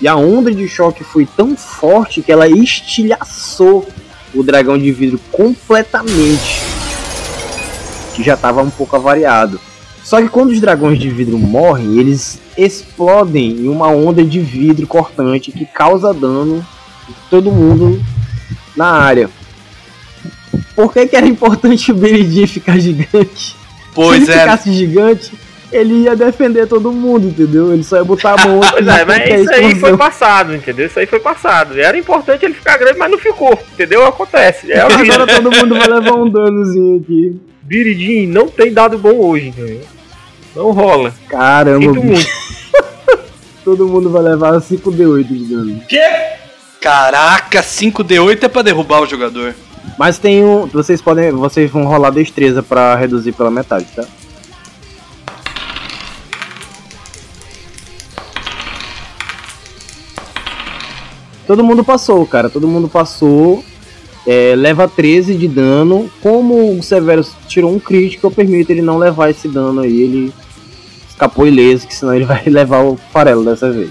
E 0.00 0.08
a 0.08 0.16
onda 0.16 0.52
de 0.52 0.66
choque 0.66 1.04
foi 1.04 1.26
tão 1.26 1.54
forte 1.56 2.20
que 2.22 2.32
ela 2.32 2.48
estilhaçou 2.48 3.86
o 4.34 4.42
dragão 4.42 4.76
de 4.78 4.90
vidro 4.90 5.20
completamente. 5.30 6.62
Que 8.14 8.22
já 8.22 8.34
estava 8.34 8.62
um 8.62 8.70
pouco 8.70 8.96
avariado. 8.96 9.60
Só 10.04 10.20
que 10.20 10.28
quando 10.28 10.50
os 10.50 10.60
dragões 10.60 10.98
de 10.98 11.08
vidro 11.08 11.38
morrem, 11.38 11.98
eles 11.98 12.38
explodem 12.58 13.52
em 13.52 13.68
uma 13.68 13.88
onda 13.88 14.22
de 14.22 14.38
vidro 14.38 14.86
cortante 14.86 15.50
que 15.50 15.64
causa 15.64 16.12
dano 16.12 16.64
em 17.08 17.14
todo 17.30 17.50
mundo 17.50 18.04
na 18.76 18.86
área. 18.86 19.30
Por 20.76 20.92
que, 20.92 21.06
que 21.06 21.16
era 21.16 21.26
importante 21.26 21.90
o 21.92 21.96
Jean 21.96 22.46
ficar 22.46 22.78
gigante? 22.78 23.56
Pois 23.94 24.24
Se 24.24 24.30
ele 24.30 24.38
é. 24.38 24.40
ficasse 24.40 24.72
gigante, 24.74 25.32
ele 25.72 26.02
ia 26.02 26.14
defender 26.14 26.66
todo 26.66 26.92
mundo, 26.92 27.28
entendeu? 27.28 27.72
Ele 27.72 27.82
só 27.82 27.96
ia 27.96 28.04
botar 28.04 28.34
a 28.34 28.46
mão 28.46 28.60
Pois 28.70 28.86
é, 28.86 29.04
mas 29.06 29.40
isso 29.40 29.52
aí 29.52 29.62
foi 29.62 29.72
explosão. 29.72 29.98
passado, 29.98 30.54
entendeu? 30.54 30.86
Isso 30.86 30.98
aí 30.98 31.06
foi 31.06 31.20
passado. 31.20 31.80
Era 31.80 31.96
importante 31.96 32.44
ele 32.44 32.54
ficar 32.54 32.76
grande, 32.76 32.98
mas 32.98 33.10
não 33.10 33.18
ficou, 33.18 33.58
entendeu? 33.72 34.04
Acontece. 34.04 34.70
É. 34.70 34.80
Agora 34.84 35.26
todo 35.26 35.50
mundo 35.50 35.74
vai 35.78 35.88
levar 35.88 36.14
um 36.14 36.28
danozinho 36.28 37.00
aqui. 37.00 37.40
Biridin 37.64 38.26
não 38.26 38.48
tem 38.48 38.72
dado 38.72 38.98
bom 38.98 39.14
hoje, 39.14 39.48
entendeu? 39.48 39.80
Não 40.54 40.70
rola. 40.70 41.12
Caramba, 41.28 41.86
Sinto 41.86 42.04
muito. 42.04 42.30
todo 43.64 43.88
mundo 43.88 44.10
vai 44.10 44.22
levar 44.22 44.60
5D8 44.60 45.26
de 45.26 45.44
dano. 45.46 45.80
Quê? 45.88 46.04
Caraca, 46.80 47.62
5D8 47.62 48.44
é 48.44 48.48
pra 48.48 48.62
derrubar 48.62 49.00
o 49.00 49.06
jogador. 49.06 49.54
Mas 49.98 50.18
tem 50.18 50.44
um. 50.44 50.66
Vocês 50.66 51.00
podem. 51.00 51.30
Vocês 51.30 51.70
vão 51.70 51.86
rolar 51.86 52.10
destreza 52.10 52.62
pra 52.62 52.94
reduzir 52.94 53.32
pela 53.32 53.50
metade, 53.50 53.86
tá? 53.96 54.04
Todo 61.46 61.64
mundo 61.64 61.84
passou, 61.84 62.26
cara. 62.26 62.48
Todo 62.48 62.68
mundo 62.68 62.88
passou. 62.88 63.64
É, 64.26 64.54
leva 64.56 64.88
13 64.88 65.34
de 65.34 65.48
dano. 65.48 66.10
Como 66.20 66.78
o 66.78 66.82
Severus 66.82 67.32
tirou 67.48 67.74
um 67.74 67.78
crítico, 67.78 68.26
eu 68.26 68.30
permito 68.30 68.72
ele 68.72 68.82
não 68.82 68.98
levar 68.98 69.30
esse 69.30 69.48
dano 69.48 69.80
aí. 69.80 70.02
Ele 70.02 70.32
escapou 71.08 71.46
ileso, 71.46 71.86
que 71.86 71.94
senão 71.94 72.14
ele 72.14 72.24
vai 72.24 72.42
levar 72.48 72.80
o 72.80 72.98
farelo 73.12 73.44
dessa 73.44 73.70
vez. 73.70 73.90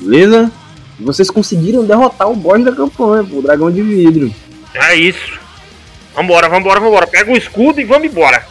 Beleza? 0.00 0.50
Vocês 1.00 1.30
conseguiram 1.30 1.84
derrotar 1.84 2.28
o 2.28 2.36
boss 2.36 2.64
da 2.64 2.72
campanha, 2.72 3.26
o 3.30 3.42
dragão 3.42 3.70
de 3.70 3.82
vidro. 3.82 4.32
É 4.74 4.94
isso. 4.94 5.38
Vambora, 6.14 6.48
vambora, 6.48 6.80
vambora. 6.80 7.06
Pega 7.06 7.32
o 7.32 7.36
escudo 7.36 7.80
e 7.80 7.84
vamos 7.84 8.08
embora. 8.08 8.44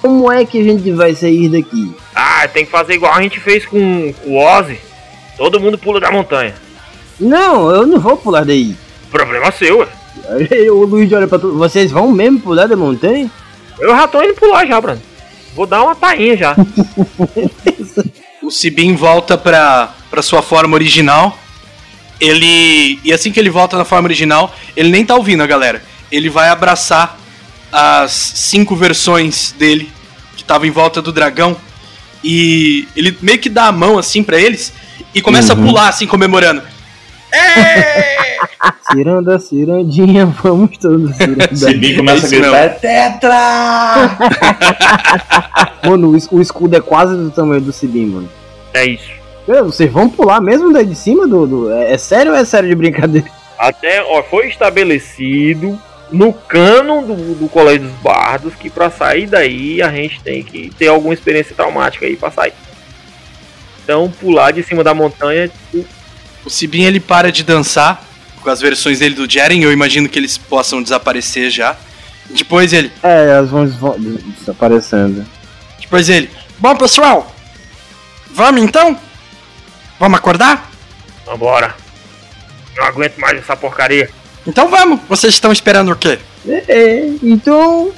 Como 0.00 0.32
é 0.32 0.44
que 0.46 0.58
a 0.60 0.64
gente 0.64 0.90
vai 0.92 1.14
sair 1.14 1.50
daqui? 1.50 1.94
Ah, 2.14 2.48
tem 2.48 2.64
que 2.64 2.70
fazer 2.70 2.94
igual 2.94 3.12
a 3.12 3.20
gente 3.20 3.38
fez 3.38 3.66
com 3.66 4.14
o 4.24 4.36
Ozzy. 4.38 4.78
Todo 5.36 5.60
mundo 5.60 5.76
pula 5.76 6.00
da 6.00 6.10
montanha. 6.10 6.54
Não, 7.18 7.70
eu 7.70 7.86
não 7.86 8.00
vou 8.00 8.16
pular 8.16 8.44
daí. 8.44 8.74
Problema 9.10 9.52
seu, 9.52 9.80
ué. 9.80 9.88
Aí 10.28 10.70
o 10.70 10.84
Luiz 10.84 11.12
olha 11.12 11.26
pra 11.26 11.38
tu. 11.38 11.56
Vocês 11.56 11.90
vão 11.90 12.10
mesmo 12.12 12.40
pular 12.40 12.66
da 12.66 12.76
montanha? 12.76 13.30
Eu 13.78 13.90
já 13.96 14.06
tô 14.08 14.22
indo 14.22 14.34
pular 14.34 14.66
já, 14.66 14.80
Bruno. 14.80 15.00
Vou 15.54 15.66
dar 15.66 15.82
uma 15.82 15.94
tainha 15.94 16.36
já. 16.36 16.54
O 18.42 18.50
Sibin 18.50 18.96
volta 18.96 19.36
pra, 19.38 19.94
pra 20.10 20.22
sua 20.22 20.42
forma 20.42 20.74
original. 20.74 21.38
Ele. 22.20 22.98
E 23.04 23.12
assim 23.12 23.30
que 23.30 23.38
ele 23.38 23.50
volta 23.50 23.76
na 23.76 23.84
forma 23.84 24.06
original, 24.06 24.54
ele 24.76 24.88
nem 24.90 25.04
tá 25.04 25.14
ouvindo 25.14 25.42
a 25.42 25.46
galera. 25.46 25.82
Ele 26.10 26.28
vai 26.28 26.48
abraçar 26.48 27.18
as 27.72 28.10
cinco 28.12 28.74
versões 28.74 29.54
dele 29.58 29.90
que 30.36 30.42
estavam 30.42 30.66
em 30.66 30.70
volta 30.70 31.00
do 31.00 31.12
dragão. 31.12 31.56
E 32.24 32.88
ele 32.96 33.16
meio 33.22 33.38
que 33.38 33.48
dá 33.48 33.66
a 33.66 33.72
mão 33.72 33.98
assim 33.98 34.22
pra 34.22 34.38
eles 34.40 34.72
e 35.14 35.20
começa 35.22 35.54
Uhum. 35.54 35.62
a 35.62 35.66
pular 35.66 35.88
assim, 35.88 36.06
comemorando. 36.06 36.62
Ciranda, 38.92 39.38
cirandinha, 39.38 40.26
vamos 40.26 40.76
todos 40.78 41.14
cirandar. 41.16 41.96
Começa 41.96 42.26
a 42.26 42.28
Isso 42.28 42.28
gritar, 42.28 42.64
é 42.64 42.68
tetra! 42.68 43.38
Mano, 45.88 46.10
o 46.16 46.36
o 46.36 46.40
escudo 46.40 46.76
é 46.76 46.80
quase 46.80 47.14
do 47.16 47.30
tamanho 47.30 47.60
do 47.60 47.72
Sibim, 47.72 48.06
mano. 48.06 48.28
É 48.74 48.84
isso. 48.84 49.10
Meu, 49.48 49.64
Vocês 49.66 49.90
vão 49.90 50.08
pular 50.08 50.40
mesmo 50.40 50.72
daí 50.72 50.84
de 50.86 50.94
cima 50.94 51.26
do. 51.26 51.46
do- 51.46 51.72
é, 51.72 51.92
é 51.92 51.98
sério 51.98 52.32
ou 52.32 52.38
é 52.38 52.44
sério 52.44 52.68
de 52.68 52.74
brincadeira? 52.74 53.26
Até, 53.58 54.02
ó, 54.02 54.22
foi 54.22 54.48
estabelecido 54.48 55.78
no 56.12 56.32
cano 56.32 57.02
do, 57.02 57.34
do 57.34 57.48
Colégio 57.48 57.82
dos 57.88 57.96
Bardos 58.00 58.54
que 58.54 58.68
pra 58.68 58.90
sair 58.90 59.26
daí 59.26 59.80
a 59.82 59.90
gente 59.90 60.20
tem 60.22 60.42
que 60.42 60.70
ter 60.76 60.88
alguma 60.88 61.14
experiência 61.14 61.54
traumática 61.54 62.06
aí 62.06 62.16
pra 62.16 62.30
sair. 62.30 62.52
Então, 63.84 64.10
pular 64.20 64.52
de 64.52 64.62
cima 64.62 64.84
da 64.84 64.92
montanha, 64.94 65.48
tipo, 65.48 65.84
O 66.44 66.50
Sibin 66.50 66.82
ele 66.82 67.00
para 67.00 67.30
de 67.30 67.42
dançar 67.42 68.02
com 68.42 68.50
as 68.50 68.60
versões 68.60 68.98
dele 68.98 69.14
do 69.14 69.30
Jeren. 69.30 69.62
Eu 69.62 69.72
imagino 69.72 70.08
que 70.08 70.18
eles 70.18 70.38
possam 70.38 70.82
desaparecer 70.82 71.50
já. 71.50 71.76
Depois 72.30 72.72
ele. 72.72 72.90
É, 73.02 73.30
elas 73.30 73.50
vão 73.50 73.66
desaparecendo. 74.38 75.26
Depois 75.80 76.08
ele. 76.08 76.30
Bom, 76.58 76.76
pessoal, 76.76 77.34
vamos 78.32 78.62
então? 78.62 78.96
Vamos 79.98 80.18
acordar? 80.18 80.70
vambora. 81.26 81.74
Não 82.76 82.84
aguento 82.84 83.18
mais 83.18 83.38
essa 83.38 83.56
porcaria. 83.56 84.10
Então 84.46 84.68
vamos. 84.68 85.00
Vocês 85.08 85.34
estão 85.34 85.52
esperando 85.52 85.92
o 85.92 85.96
quê? 85.96 86.18
É, 86.46 86.64
é, 86.68 87.06
então. 87.22 87.92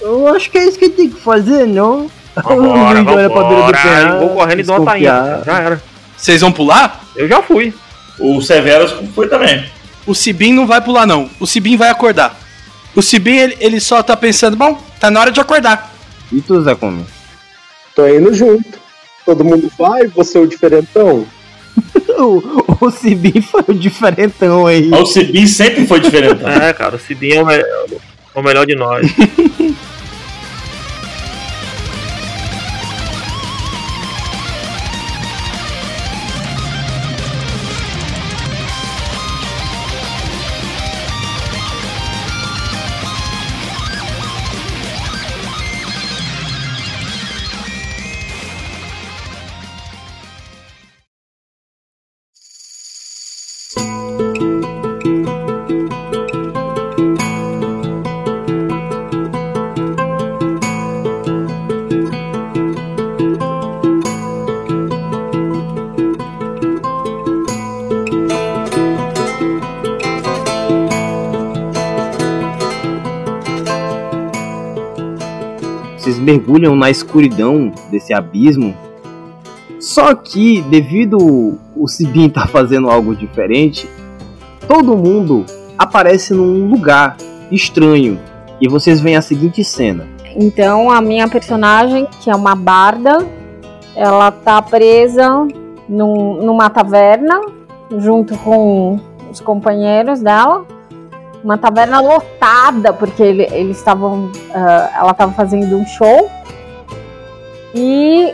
Eu 0.00 0.26
acho 0.34 0.50
que 0.50 0.58
é 0.58 0.66
isso 0.66 0.78
que 0.78 0.88
tem 0.88 1.08
que 1.08 1.20
fazer, 1.20 1.66
não? 1.66 2.10
Vambora, 2.34 3.02
vambora. 3.04 3.22
Eu 3.22 4.18
vou 4.18 4.30
correndo 4.30 4.60
e 4.60 4.62
dou 4.64 4.76
uma 4.76 4.92
tainha. 4.92 5.42
Já 5.44 5.58
era. 5.60 5.82
Vocês 6.22 6.40
vão 6.40 6.52
pular? 6.52 7.04
Eu 7.16 7.26
já 7.26 7.42
fui. 7.42 7.74
O 8.16 8.40
Severus 8.40 8.94
foi 9.12 9.28
também. 9.28 9.64
O 10.06 10.14
Sibin 10.14 10.52
não 10.52 10.68
vai 10.68 10.80
pular, 10.80 11.04
não. 11.04 11.28
O 11.40 11.48
Sibin 11.48 11.76
vai 11.76 11.90
acordar. 11.90 12.38
O 12.94 13.02
Sibin, 13.02 13.38
ele, 13.38 13.56
ele 13.58 13.80
só 13.80 14.00
tá 14.04 14.16
pensando, 14.16 14.56
bom, 14.56 14.80
tá 15.00 15.10
na 15.10 15.18
hora 15.18 15.32
de 15.32 15.40
acordar. 15.40 15.92
E 16.30 16.40
tu, 16.40 16.62
Zé 16.62 16.76
Come? 16.76 17.04
Tô 17.96 18.06
indo 18.06 18.32
junto. 18.32 18.78
Todo 19.26 19.44
mundo 19.44 19.68
vai, 19.76 20.06
você 20.06 20.38
é 20.38 20.40
o 20.40 20.46
diferentão. 20.46 21.26
O, 22.14 22.86
o 22.86 22.90
Sibim 22.90 23.40
foi 23.40 23.64
o 23.66 23.74
diferentão 23.74 24.66
aí. 24.66 24.86
Mas 24.86 25.00
o 25.00 25.06
Sibin 25.06 25.46
sempre 25.46 25.86
foi 25.86 25.98
diferente. 25.98 26.42
É, 26.46 26.72
cara, 26.72 26.94
o 26.94 26.98
Cidinho 26.98 27.38
é 27.38 27.42
o 27.42 27.46
melhor, 27.46 27.86
é 28.34 28.38
o 28.38 28.42
melhor 28.42 28.66
de 28.66 28.76
nós. 28.76 29.06
mergulham 76.22 76.74
na 76.76 76.88
escuridão 76.90 77.72
desse 77.90 78.14
abismo. 78.14 78.74
Só 79.80 80.14
que, 80.14 80.62
devido 80.62 81.58
o 81.76 81.88
Sibin 81.88 82.26
estar 82.26 82.46
fazendo 82.48 82.88
algo 82.88 83.14
diferente, 83.16 83.88
todo 84.68 84.96
mundo 84.96 85.44
aparece 85.76 86.32
num 86.32 86.68
lugar 86.70 87.16
estranho. 87.50 88.18
E 88.60 88.68
vocês 88.68 89.00
veem 89.00 89.16
a 89.16 89.22
seguinte 89.22 89.64
cena. 89.64 90.06
Então 90.36 90.90
a 90.90 91.00
minha 91.00 91.28
personagem, 91.28 92.06
que 92.20 92.30
é 92.30 92.34
uma 92.36 92.54
barda, 92.54 93.26
ela 93.96 94.30
tá 94.30 94.62
presa 94.62 95.46
num- 95.88 96.42
numa 96.44 96.70
taverna 96.70 97.40
junto 97.98 98.38
com 98.38 99.00
os 99.30 99.40
companheiros 99.40 100.20
dela. 100.20 100.64
Uma 101.42 101.58
taverna 101.58 102.00
lotada, 102.00 102.92
porque 102.92 103.22
ele- 103.22 103.48
eles 103.52 103.78
estavam. 103.78 104.30
ah, 104.54 104.90
ela 104.96 105.10
estava 105.10 105.32
fazendo 105.32 105.76
um 105.76 105.86
show. 105.86 106.30
E 107.74 108.32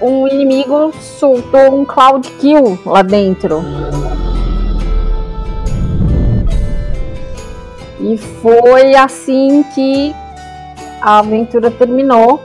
um 0.00 0.28
inimigo 0.28 0.92
soltou 1.00 1.74
um 1.74 1.84
Cloud 1.84 2.28
Kill 2.32 2.78
lá 2.84 3.02
dentro. 3.02 3.62
E 7.98 8.18
foi 8.18 8.94
assim 8.94 9.64
que 9.74 10.14
a 11.00 11.18
aventura 11.18 11.70
terminou. 11.70 12.42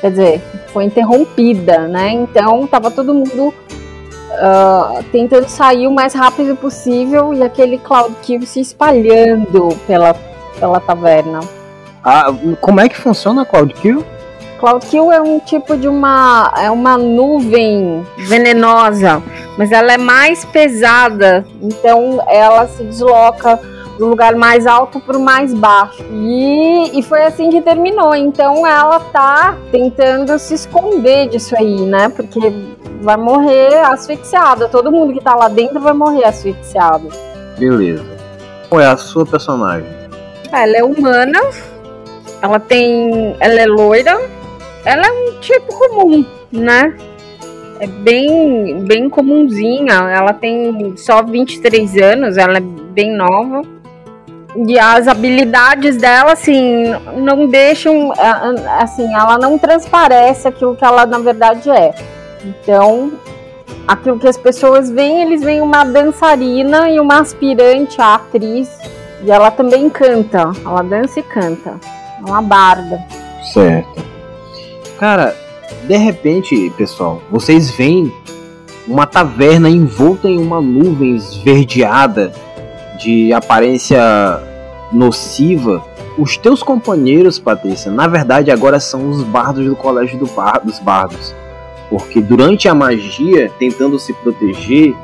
Quer 0.00 0.10
dizer, 0.10 0.42
foi 0.72 0.84
interrompida, 0.84 1.88
né? 1.88 2.12
Então 2.12 2.66
tava 2.66 2.90
todo 2.90 3.12
mundo 3.12 3.52
ah, 4.40 5.00
tentando 5.12 5.48
sair 5.48 5.86
o 5.86 5.90
mais 5.90 6.14
rápido 6.14 6.56
possível 6.56 7.32
e 7.34 7.42
aquele 7.42 7.78
Cloud 7.78 8.14
Kill 8.22 8.42
se 8.42 8.60
espalhando 8.60 9.68
pela, 9.86 10.14
pela 10.58 10.80
taverna. 10.80 11.40
Ah, 12.04 12.26
como 12.60 12.80
é 12.80 12.88
que 12.88 12.96
funciona 12.96 13.42
a 13.42 13.44
Cloud 13.44 13.74
Kill? 13.74 14.04
Cloud 14.58 14.86
Kill 14.86 15.12
é 15.12 15.20
um 15.20 15.38
tipo 15.38 15.76
de 15.76 15.86
uma 15.86 16.52
é 16.56 16.70
uma 16.70 16.96
nuvem 16.96 18.06
venenosa, 18.16 19.22
mas 19.58 19.70
ela 19.70 19.92
é 19.92 19.98
mais 19.98 20.44
pesada, 20.46 21.44
então 21.60 22.22
ela 22.26 22.66
se 22.66 22.82
desloca 22.84 23.60
do 23.98 24.06
lugar 24.06 24.34
mais 24.34 24.66
alto 24.66 25.00
para 25.00 25.16
o 25.16 25.20
mais 25.20 25.52
baixo. 25.54 26.04
E, 26.12 26.98
e 26.98 27.02
foi 27.02 27.22
assim 27.22 27.50
que 27.50 27.60
terminou. 27.60 28.14
Então 28.14 28.66
ela 28.66 29.00
tá 29.00 29.56
tentando 29.70 30.38
se 30.38 30.54
esconder 30.54 31.28
disso 31.28 31.54
aí, 31.56 31.80
né? 31.86 32.08
Porque 32.08 32.52
vai 33.00 33.16
morrer 33.16 33.76
asfixiada. 33.84 34.68
Todo 34.68 34.92
mundo 34.92 35.12
que 35.12 35.20
tá 35.22 35.34
lá 35.34 35.48
dentro 35.48 35.80
vai 35.80 35.92
morrer 35.92 36.24
asfixiado. 36.24 37.08
Beleza. 37.58 38.04
Qual 38.68 38.80
é 38.80 38.86
a 38.86 38.96
sua 38.96 39.24
personagem? 39.24 39.88
Ela 40.52 40.78
é 40.78 40.84
humana, 40.84 41.40
ela 42.42 42.58
tem. 42.58 43.36
Ela 43.40 43.60
é 43.60 43.66
loira, 43.66 44.20
ela 44.84 45.06
é 45.06 45.10
um 45.10 45.40
tipo 45.40 45.66
comum, 45.78 46.24
né? 46.52 46.96
É 47.78 47.86
bem, 47.86 48.84
bem 48.84 49.08
comunzinha. 49.08 49.94
Ela 50.10 50.32
tem 50.32 50.96
só 50.96 51.22
23 51.22 51.96
anos, 51.96 52.36
ela 52.36 52.58
é 52.58 52.60
bem 52.60 53.14
nova. 53.14 53.62
E 54.64 54.78
as 54.78 55.06
habilidades 55.06 55.96
dela, 55.96 56.32
assim, 56.32 56.84
não 57.16 57.46
deixam. 57.46 58.12
Assim, 58.78 59.12
ela 59.14 59.38
não 59.38 59.58
transparece 59.58 60.48
aquilo 60.48 60.74
que 60.74 60.84
ela 60.84 61.04
na 61.04 61.18
verdade 61.18 61.68
é. 61.68 61.94
Então, 62.44 63.12
aquilo 63.86 64.18
que 64.18 64.28
as 64.28 64.38
pessoas 64.38 64.90
veem, 64.90 65.22
eles 65.22 65.42
veem 65.42 65.60
uma 65.60 65.84
dançarina 65.84 66.88
e 66.88 66.98
uma 66.98 67.20
aspirante 67.20 68.00
a 68.00 68.14
atriz. 68.14 68.70
E 69.22 69.30
ela 69.30 69.50
também 69.50 69.90
canta. 69.90 70.52
Ela 70.64 70.82
dança 70.82 71.20
e 71.20 71.22
canta. 71.22 71.78
É 72.18 72.24
uma 72.24 72.40
barda. 72.40 73.04
Certo. 73.52 74.04
Cara, 74.98 75.36
de 75.86 75.96
repente, 75.96 76.72
pessoal, 76.76 77.20
vocês 77.30 77.70
veem 77.70 78.12
uma 78.88 79.06
taverna 79.06 79.68
envolta 79.68 80.28
em 80.28 80.38
uma 80.38 80.60
nuvem 80.60 81.16
esverdeada 81.16 82.32
de 82.96 83.32
aparência 83.32 84.40
nociva. 84.92 85.82
Os 86.18 86.36
teus 86.36 86.62
companheiros, 86.62 87.38
Patrícia, 87.38 87.90
na 87.90 88.06
verdade 88.06 88.50
agora 88.50 88.80
são 88.80 89.10
os 89.10 89.22
bardos 89.22 89.66
do 89.66 89.76
colégio 89.76 90.18
do 90.18 90.26
bar, 90.26 90.60
dos 90.64 90.78
bardos. 90.78 91.34
Porque 91.90 92.20
durante 92.20 92.68
a 92.68 92.74
magia, 92.74 93.50
tentando 93.58 93.98
se 93.98 94.12
proteger, 94.14 94.94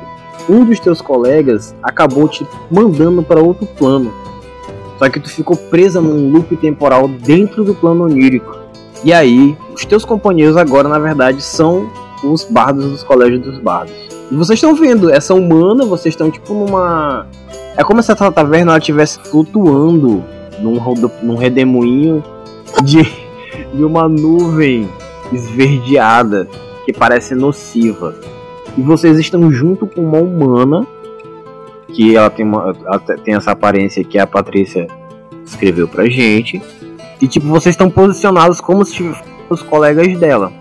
um 0.49 0.65
dos 0.65 0.79
teus 0.79 1.01
colegas 1.01 1.75
acabou 1.81 2.27
te 2.27 2.45
mandando 2.69 3.23
para 3.23 3.39
outro 3.39 3.65
plano. 3.65 4.13
Só 4.99 5.09
que 5.09 5.19
tu 5.19 5.29
ficou 5.29 5.55
presa 5.55 6.01
num 6.01 6.31
loop 6.31 6.55
temporal 6.57 7.07
dentro 7.07 7.63
do 7.63 7.73
plano 7.73 8.05
onírico. 8.05 8.57
E 9.03 9.11
aí, 9.11 9.57
os 9.73 9.85
teus 9.85 10.05
companheiros 10.05 10.55
agora, 10.57 10.87
na 10.87 10.99
verdade, 10.99 11.41
são 11.41 11.89
os 12.23 12.43
bardos 12.43 12.85
dos 12.85 13.03
colégios 13.03 13.41
dos 13.41 13.59
bardos. 13.59 13.93
E 14.31 14.35
vocês 14.35 14.57
estão 14.57 14.73
vendo 14.73 15.11
essa 15.11 15.33
humana, 15.33 15.85
vocês 15.85 16.13
estão 16.13 16.31
tipo 16.31 16.53
numa. 16.53 17.27
É 17.77 17.83
como 17.83 18.01
se 18.03 18.11
essa 18.11 18.31
taverna 18.31 18.71
ela 18.73 18.77
estivesse 18.79 19.19
flutuando 19.19 20.23
num, 20.59 20.77
num 21.23 21.35
redemoinho 21.35 22.23
de, 22.83 23.03
de 23.73 23.83
uma 23.83 24.07
nuvem 24.07 24.87
esverdeada 25.31 26.47
que 26.85 26.93
parece 26.93 27.33
nociva. 27.35 28.15
E 28.77 28.81
vocês 28.81 29.17
estão 29.19 29.51
junto 29.51 29.85
com 29.87 30.01
uma 30.01 30.19
humana 30.19 30.85
que 31.93 32.15
ela 32.15 32.29
tem, 32.29 32.45
uma, 32.45 32.75
ela 32.85 32.99
te- 32.99 33.17
tem 33.21 33.35
essa 33.35 33.51
aparência 33.51 34.03
que 34.03 34.17
a 34.17 34.25
Patrícia 34.27 34.87
escreveu 35.45 35.87
pra 35.87 36.05
gente. 36.09 36.61
E 37.21 37.27
tipo, 37.27 37.47
vocês 37.47 37.73
estão 37.73 37.89
posicionados 37.89 38.59
como 38.59 38.83
se 38.85 38.97
fossem 39.03 39.23
os 39.49 39.61
colegas 39.61 40.17
dela. 40.19 40.51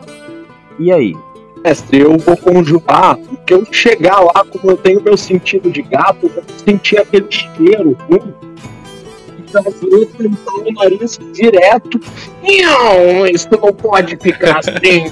E 0.78 0.92
aí? 0.92 1.14
Mestre, 1.64 2.00
eu 2.00 2.18
vou 2.18 2.36
conjurar, 2.36 3.16
porque 3.16 3.54
eu 3.54 3.64
chegar 3.70 4.18
lá, 4.20 4.44
como 4.50 4.72
eu 4.72 4.76
tenho 4.76 5.00
meu 5.02 5.16
sentido 5.16 5.70
de 5.70 5.82
gato, 5.82 6.24
eu 6.24 6.30
vou 6.30 6.44
sentir 6.64 6.98
aquele 6.98 7.26
cheiro 7.30 7.96
ruim. 8.08 8.34
E 9.38 9.42
trazer 9.42 10.06
tentar 10.06 10.54
o 10.54 10.72
nariz 10.72 11.18
direto. 11.32 12.00
Não, 12.42 13.26
isso 13.26 13.48
não 13.50 13.72
pode 13.72 14.16
ficar 14.16 14.58
assim. 14.58 15.10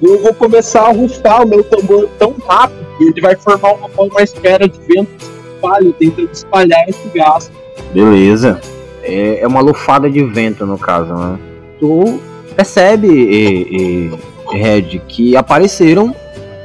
eu 0.00 0.22
vou 0.22 0.34
começar 0.34 0.82
a 0.82 0.92
rufar 0.92 1.42
o 1.42 1.48
meu 1.48 1.64
tambor 1.64 2.08
tão 2.18 2.34
rápido 2.46 2.86
que 2.96 3.04
ele 3.04 3.20
vai 3.20 3.34
formar 3.34 3.72
uma, 3.72 3.88
uma 3.98 4.22
espera 4.22 4.68
de 4.68 4.78
vento 4.86 5.10
que 5.18 5.24
se 5.24 5.30
espalha, 5.54 5.92
tentando 5.98 6.30
espalhar 6.32 6.88
esse 6.88 7.08
gás. 7.08 7.50
Beleza. 7.92 8.60
É, 9.02 9.40
é 9.40 9.46
uma 9.46 9.60
lufada 9.60 10.08
de 10.08 10.22
vento, 10.24 10.64
no 10.64 10.78
caso, 10.78 11.12
né? 11.12 11.38
Tu 11.80 12.20
percebe, 12.54 13.08
e, 13.08 13.66
e, 13.70 14.18
Red, 14.50 15.00
que 15.08 15.36
apareceram 15.36 16.14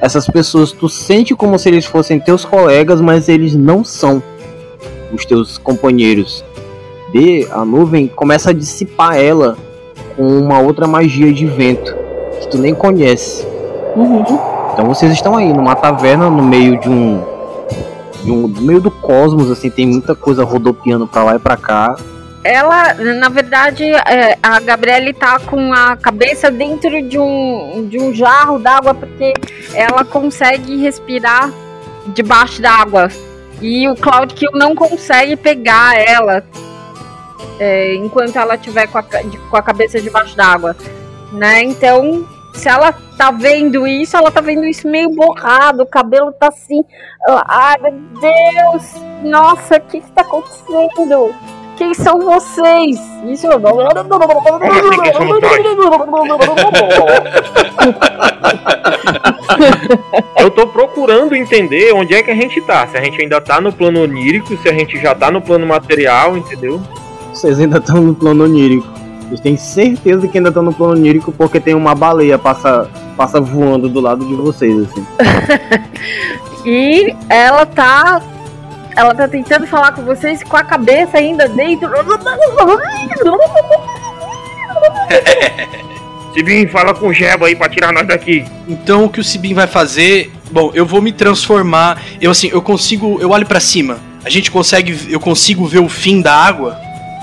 essas 0.01 0.27
pessoas. 0.27 0.71
Tu 0.71 0.87
sente 0.89 1.35
como 1.35 1.57
se 1.57 1.69
eles 1.69 1.85
fossem 1.85 2.19
teus 2.19 2.45
colegas, 2.45 3.01
mas 3.01 3.29
eles 3.29 3.55
não 3.55 3.83
são 3.83 4.21
os 5.13 5.25
teus 5.25 5.57
companheiros. 5.57 6.43
E 7.13 7.47
a 7.51 7.65
nuvem 7.65 8.07
começa 8.07 8.51
a 8.51 8.53
dissipar 8.53 9.17
ela 9.17 9.57
com 10.15 10.27
uma 10.27 10.59
outra 10.59 10.87
magia 10.87 11.33
de 11.33 11.45
vento 11.45 11.95
que 12.39 12.47
tu 12.47 12.57
nem 12.57 12.73
conhece. 12.73 13.47
Então 14.73 14.85
vocês 14.85 15.11
estão 15.11 15.35
aí 15.35 15.51
numa 15.51 15.75
taverna 15.75 16.29
no 16.29 16.43
meio 16.43 16.79
de 16.79 16.89
um, 16.89 17.21
de 18.23 18.31
um 18.31 18.47
no 18.47 18.61
meio 18.61 18.79
do 18.79 18.91
cosmos, 18.91 19.49
assim, 19.49 19.69
tem 19.69 19.85
muita 19.85 20.15
coisa 20.15 20.43
rodopiando 20.43 21.07
pra 21.07 21.23
lá 21.23 21.35
e 21.35 21.39
pra 21.39 21.57
cá. 21.57 21.95
Ela, 22.49 22.95
na 22.95 23.29
verdade, 23.29 23.83
é, 23.83 24.35
a 24.41 24.59
Gabriele 24.59 25.13
tá 25.13 25.39
com 25.39 25.71
a 25.71 25.95
cabeça 25.95 26.49
dentro 26.49 26.99
de 27.07 27.19
um, 27.19 27.87
de 27.87 27.99
um 27.99 28.11
jarro 28.11 28.57
d'água 28.57 28.95
porque 28.95 29.33
ela 29.75 30.03
consegue 30.03 30.75
respirar 30.77 31.51
debaixo 32.07 32.59
d'água. 32.59 33.09
E 33.61 33.87
o 33.87 33.95
Cloud 33.95 34.33
Kill 34.33 34.49
não 34.53 34.73
consegue 34.73 35.35
pegar 35.35 35.95
ela 35.95 36.43
é, 37.59 37.93
enquanto 37.93 38.35
ela 38.35 38.55
estiver 38.55 38.87
com 38.87 38.97
a, 38.97 39.03
com 39.03 39.55
a 39.55 39.61
cabeça 39.61 40.01
debaixo 40.01 40.35
d'água. 40.35 40.75
Né? 41.31 41.61
Então, 41.61 42.27
se 42.55 42.67
ela 42.67 42.91
tá 43.15 43.29
vendo 43.29 43.85
isso, 43.85 44.17
ela 44.17 44.31
tá 44.31 44.41
vendo 44.41 44.65
isso 44.65 44.87
meio 44.87 45.11
borrado, 45.11 45.83
o 45.83 45.85
cabelo 45.85 46.31
tá 46.31 46.47
assim. 46.47 46.83
Ai, 47.47 47.77
meu 47.79 47.91
Deus! 48.19 48.93
Nossa, 49.21 49.77
o 49.77 49.81
que, 49.81 50.01
que 50.01 50.11
tá 50.13 50.21
acontecendo? 50.21 51.35
Quem 51.79 51.93
são 51.93 52.19
vocês? 52.19 52.99
Isso 53.25 53.47
eu 53.47 53.57
não. 53.57 53.79
assim 60.35 60.51
tô 60.51 60.67
procurando 60.67 61.33
entender 61.33 61.93
onde 61.93 62.13
é 62.13 62.21
que 62.21 62.31
a 62.31 62.35
gente 62.35 62.59
tá. 62.59 62.85
Se 62.85 62.97
a 62.97 63.01
gente 63.01 63.21
ainda 63.21 63.39
tá 63.39 63.61
no 63.61 63.71
plano 63.71 64.03
onírico, 64.03 64.57
se 64.57 64.67
a 64.67 64.73
gente 64.73 64.99
já 64.99 65.15
tá 65.15 65.31
no 65.31 65.41
plano 65.41 65.65
material, 65.65 66.35
entendeu? 66.35 66.81
Vocês 67.33 67.57
ainda 67.57 67.77
estão 67.77 68.01
no 68.01 68.13
plano 68.13 68.43
onírico. 68.43 68.85
Vocês 69.29 69.39
têm 69.39 69.55
certeza 69.55 70.27
que 70.27 70.37
ainda 70.37 70.49
estão 70.49 70.63
no 70.63 70.73
plano 70.73 70.95
onírico 70.95 71.31
porque 71.31 71.61
tem 71.61 71.75
uma 71.75 71.95
baleia 71.95 72.37
passa, 72.37 72.89
passa 73.15 73.39
voando 73.39 73.87
do 73.87 74.01
lado 74.01 74.25
de 74.25 74.35
vocês, 74.35 74.77
assim. 74.79 75.05
E 76.65 77.15
ela 77.29 77.65
tá. 77.65 78.21
Ela 78.95 79.13
tá 79.13 79.27
tentando 79.27 79.67
falar 79.67 79.91
com 79.91 80.03
vocês 80.03 80.43
com 80.43 80.57
a 80.57 80.63
cabeça 80.63 81.17
ainda 81.17 81.47
dentro. 81.47 81.89
Sibim, 86.33 86.67
fala 86.67 86.93
com 86.93 87.07
o 87.07 87.13
Jeba 87.13 87.47
aí 87.47 87.55
pra 87.55 87.69
tirar 87.69 87.91
nós 87.91 88.07
daqui. 88.07 88.45
Então 88.67 89.05
o 89.05 89.09
que 89.09 89.19
o 89.19 89.23
Sibin 89.23 89.53
vai 89.53 89.67
fazer? 89.67 90.31
Bom, 90.51 90.71
eu 90.73 90.85
vou 90.85 91.01
me 91.01 91.11
transformar. 91.11 92.01
Eu 92.21 92.31
assim, 92.31 92.49
eu 92.51 92.61
consigo, 92.61 93.19
eu 93.21 93.31
olho 93.31 93.45
pra 93.45 93.59
cima. 93.59 93.99
A 94.23 94.29
gente 94.29 94.51
consegue, 94.51 95.07
eu 95.09 95.19
consigo 95.19 95.65
ver 95.65 95.79
o 95.79 95.89
fim 95.89 96.21
da 96.21 96.33
água. 96.33 96.79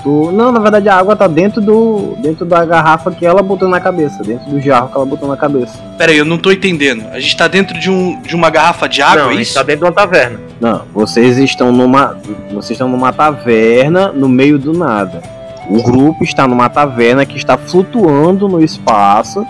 Tu... 0.07 0.31
Não, 0.31 0.53
na 0.53 0.59
verdade 0.61 0.87
a 0.87 0.95
água 0.95 1.17
tá 1.17 1.27
dentro 1.27 1.59
do. 1.59 2.15
dentro 2.21 2.45
da 2.45 2.63
garrafa 2.63 3.11
que 3.11 3.25
ela 3.25 3.43
botou 3.43 3.67
na 3.67 3.81
cabeça, 3.81 4.23
dentro 4.23 4.49
do 4.49 4.61
jarro 4.61 4.87
que 4.87 4.95
ela 4.95 5.05
botou 5.05 5.27
na 5.27 5.35
cabeça. 5.35 5.77
Pera 5.97 6.13
aí, 6.13 6.17
eu 6.17 6.23
não 6.23 6.37
tô 6.37 6.49
entendendo. 6.49 7.03
A 7.11 7.19
gente 7.19 7.35
tá 7.35 7.45
dentro 7.49 7.77
de, 7.77 7.91
um, 7.91 8.21
de 8.21 8.33
uma 8.33 8.49
garrafa 8.49 8.87
de 8.87 9.01
água, 9.01 9.23
não, 9.23 9.31
é 9.31 9.33
a 9.33 9.35
gente 9.35 9.47
isso? 9.47 9.55
tá 9.55 9.63
dentro 9.63 9.81
de 9.81 9.85
uma 9.87 9.91
taverna. 9.91 10.39
Não, 10.61 10.83
vocês 10.93 11.37
estão 11.37 11.73
numa. 11.73 12.17
Vocês 12.53 12.71
estão 12.71 12.87
numa 12.87 13.11
taverna 13.11 14.13
no 14.13 14.29
meio 14.29 14.57
do 14.57 14.71
nada. 14.71 15.21
O 15.69 15.83
grupo 15.83 16.23
está 16.23 16.47
numa 16.47 16.69
taverna 16.69 17.25
que 17.25 17.35
está 17.35 17.57
flutuando 17.57 18.47
no 18.47 18.63
espaço, 18.63 19.45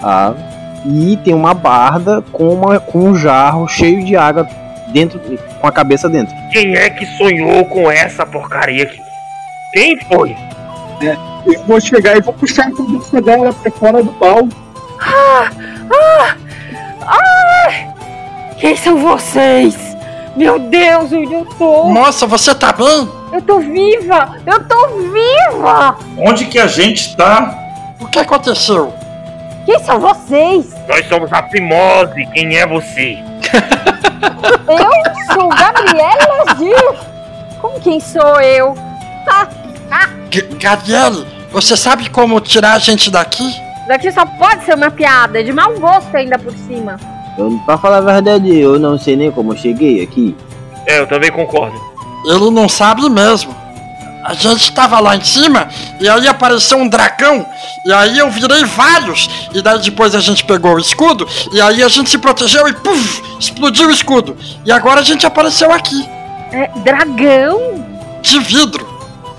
tá? 0.00 0.34
E 0.86 1.18
tem 1.18 1.34
uma 1.34 1.52
barda 1.52 2.24
com, 2.32 2.48
uma, 2.54 2.80
com 2.80 3.10
um 3.10 3.14
jarro 3.14 3.68
cheio 3.68 4.02
de 4.02 4.16
água 4.16 4.48
dentro, 4.94 5.20
com 5.60 5.66
a 5.66 5.72
cabeça 5.72 6.08
dentro. 6.08 6.34
Quem 6.50 6.74
é 6.74 6.88
que 6.88 7.04
sonhou 7.04 7.66
com 7.66 7.90
essa 7.90 8.24
porcaria 8.24 8.84
aqui? 8.84 9.03
Quem 9.74 9.98
foi? 10.06 10.36
Eu 11.46 11.64
vou 11.66 11.80
chegar 11.80 12.16
e 12.16 12.20
vou 12.20 12.32
puxar 12.32 12.68
a 12.68 12.70
cabeça 12.70 13.20
dela 13.20 13.52
pra 13.52 13.72
fora 13.72 14.02
do 14.04 14.12
pau. 14.12 14.48
Ah! 15.00 15.50
Ah! 15.92 16.36
Ah! 17.02 18.54
Quem 18.56 18.76
são 18.76 18.96
vocês? 18.98 19.76
Meu 20.36 20.60
Deus, 20.60 21.12
onde 21.12 21.34
eu 21.34 21.44
tô? 21.58 21.84
Moça, 21.86 22.24
você 22.24 22.54
tá 22.54 22.72
bem? 22.72 23.08
Eu 23.32 23.42
tô 23.42 23.58
viva! 23.58 24.36
Eu 24.46 24.64
tô 24.64 24.88
viva! 25.10 25.96
Onde 26.18 26.44
que 26.46 26.60
a 26.60 26.68
gente 26.68 27.16
tá? 27.16 27.52
O 28.00 28.06
que 28.06 28.20
aconteceu? 28.20 28.94
Quem 29.66 29.78
são 29.80 29.98
vocês? 29.98 30.72
Nós 30.88 31.04
somos 31.08 31.32
a 31.32 31.42
Fimose. 31.48 32.26
Quem 32.32 32.56
é 32.56 32.64
você? 32.64 33.18
Eu 34.68 35.34
sou 35.34 35.48
Gabriela 35.48 36.44
Lazir. 36.46 36.98
Como 37.60 37.80
quem 37.80 37.98
sou 37.98 38.40
eu? 38.40 38.74
Ah, 39.28 39.48
ah, 39.94 40.08
G 40.30 40.42
Gabriele, 40.60 41.26
você 41.52 41.76
sabe 41.76 42.08
como 42.10 42.40
tirar 42.40 42.72
a 42.74 42.78
gente 42.78 43.10
daqui? 43.10 43.48
daqui 43.86 44.10
só 44.12 44.24
pode 44.24 44.64
ser 44.64 44.74
uma 44.74 44.90
piada, 44.90 45.44
de 45.44 45.52
mau 45.52 45.72
gosto 45.78 46.14
ainda 46.16 46.38
por 46.38 46.52
cima. 46.52 46.98
Eu, 47.36 47.60
pra 47.66 47.76
falar 47.76 47.98
a 47.98 48.00
verdade, 48.00 48.56
eu 48.58 48.78
não 48.78 48.98
sei 48.98 49.14
nem 49.16 49.30
como 49.30 49.52
eu 49.52 49.56
cheguei 49.56 50.02
aqui. 50.02 50.34
É, 50.86 51.00
eu 51.00 51.06
também 51.06 51.30
concordo. 51.30 51.78
Ele 52.26 52.50
não 52.50 52.68
sabe 52.68 53.08
mesmo. 53.10 53.54
A 54.24 54.32
gente 54.32 54.72
tava 54.72 54.98
lá 55.00 55.14
em 55.16 55.22
cima 55.22 55.68
e 56.00 56.08
aí 56.08 56.26
apareceu 56.26 56.78
um 56.78 56.88
dragão 56.88 57.44
e 57.84 57.92
aí 57.92 58.18
eu 58.18 58.30
virei 58.30 58.64
vários 58.64 59.28
e 59.52 59.60
daí 59.60 59.78
depois 59.80 60.14
a 60.14 60.20
gente 60.20 60.42
pegou 60.44 60.76
o 60.76 60.78
escudo 60.78 61.28
e 61.52 61.60
aí 61.60 61.82
a 61.82 61.88
gente 61.88 62.08
se 62.08 62.16
protegeu 62.16 62.66
e 62.66 62.72
puf, 62.72 63.22
explodiu 63.38 63.88
o 63.88 63.90
escudo 63.90 64.34
e 64.64 64.72
agora 64.72 65.00
a 65.00 65.02
gente 65.02 65.26
apareceu 65.26 65.70
aqui 65.70 66.08
É, 66.52 66.70
dragão? 66.82 67.84
de 68.22 68.38
vidro. 68.38 68.93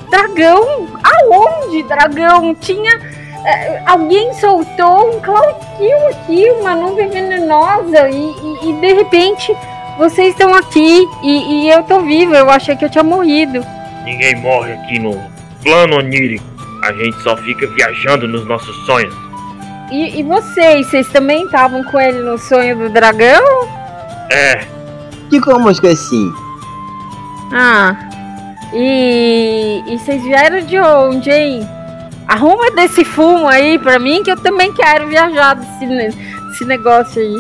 Dragão? 0.10 0.88
Aonde 1.04 1.84
dragão? 1.84 2.54
Tinha. 2.56 2.92
é, 3.46 3.84
alguém 3.86 4.34
soltou 4.36 5.16
um 5.16 5.20
Cloud 5.22 5.56
aqui, 6.12 6.50
uma 6.60 6.76
nuvem 6.76 7.08
venenosa, 7.10 8.10
e, 8.10 8.16
e- 8.16 8.70
e 8.70 8.74
de 8.82 8.94
repente 8.94 9.56
vocês 9.98 10.30
estão 10.30 10.54
aqui 10.54 11.08
e, 11.24 11.66
e 11.66 11.70
eu 11.70 11.84
tô 11.84 12.00
viva. 12.02 12.36
Eu 12.38 12.50
achei 12.50 12.76
que 12.76 12.86
eu 12.86 12.90
tinha 12.90 13.04
morrido. 13.04 13.64
Ninguém 14.04 14.36
morre 14.42 14.74
aqui 14.74 15.00
no 15.00 15.20
plano 15.64 15.98
onírico. 15.98 16.44
A 16.84 16.92
gente 16.94 17.20
só 17.24 17.36
fica 17.38 17.66
viajando 17.68 18.28
nos 18.28 18.46
nossos 18.48 18.76
sonhos. 18.86 19.14
E, 19.92 20.20
e 20.20 20.24
vocês? 20.24 20.88
Vocês 20.88 21.08
também 21.10 21.44
estavam 21.46 21.84
com 21.86 22.00
ele 22.00 22.20
no 22.20 22.38
sonho 22.38 22.76
do 22.78 22.90
dragão? 22.90 23.44
É, 24.32 24.62
Que 25.30 25.40
como 25.42 25.70
esqueci? 25.72 26.32
Ah. 27.54 27.96
E. 28.74 29.84
E 29.88 29.98
vocês 29.98 30.22
vieram 30.24 30.62
de 30.62 30.80
onde, 30.80 31.30
hein? 31.30 31.68
Arruma 32.28 32.72
desse 32.72 33.06
fumo 33.06 33.48
aí 33.48 33.78
pra 33.78 34.00
mim 34.00 34.24
que 34.24 34.32
eu 34.32 34.38
também 34.38 34.74
quero 34.74 35.08
viajar 35.08 35.54
desse, 35.54 35.86
desse 35.86 36.66
negócio 36.66 37.22
aí. 37.22 37.36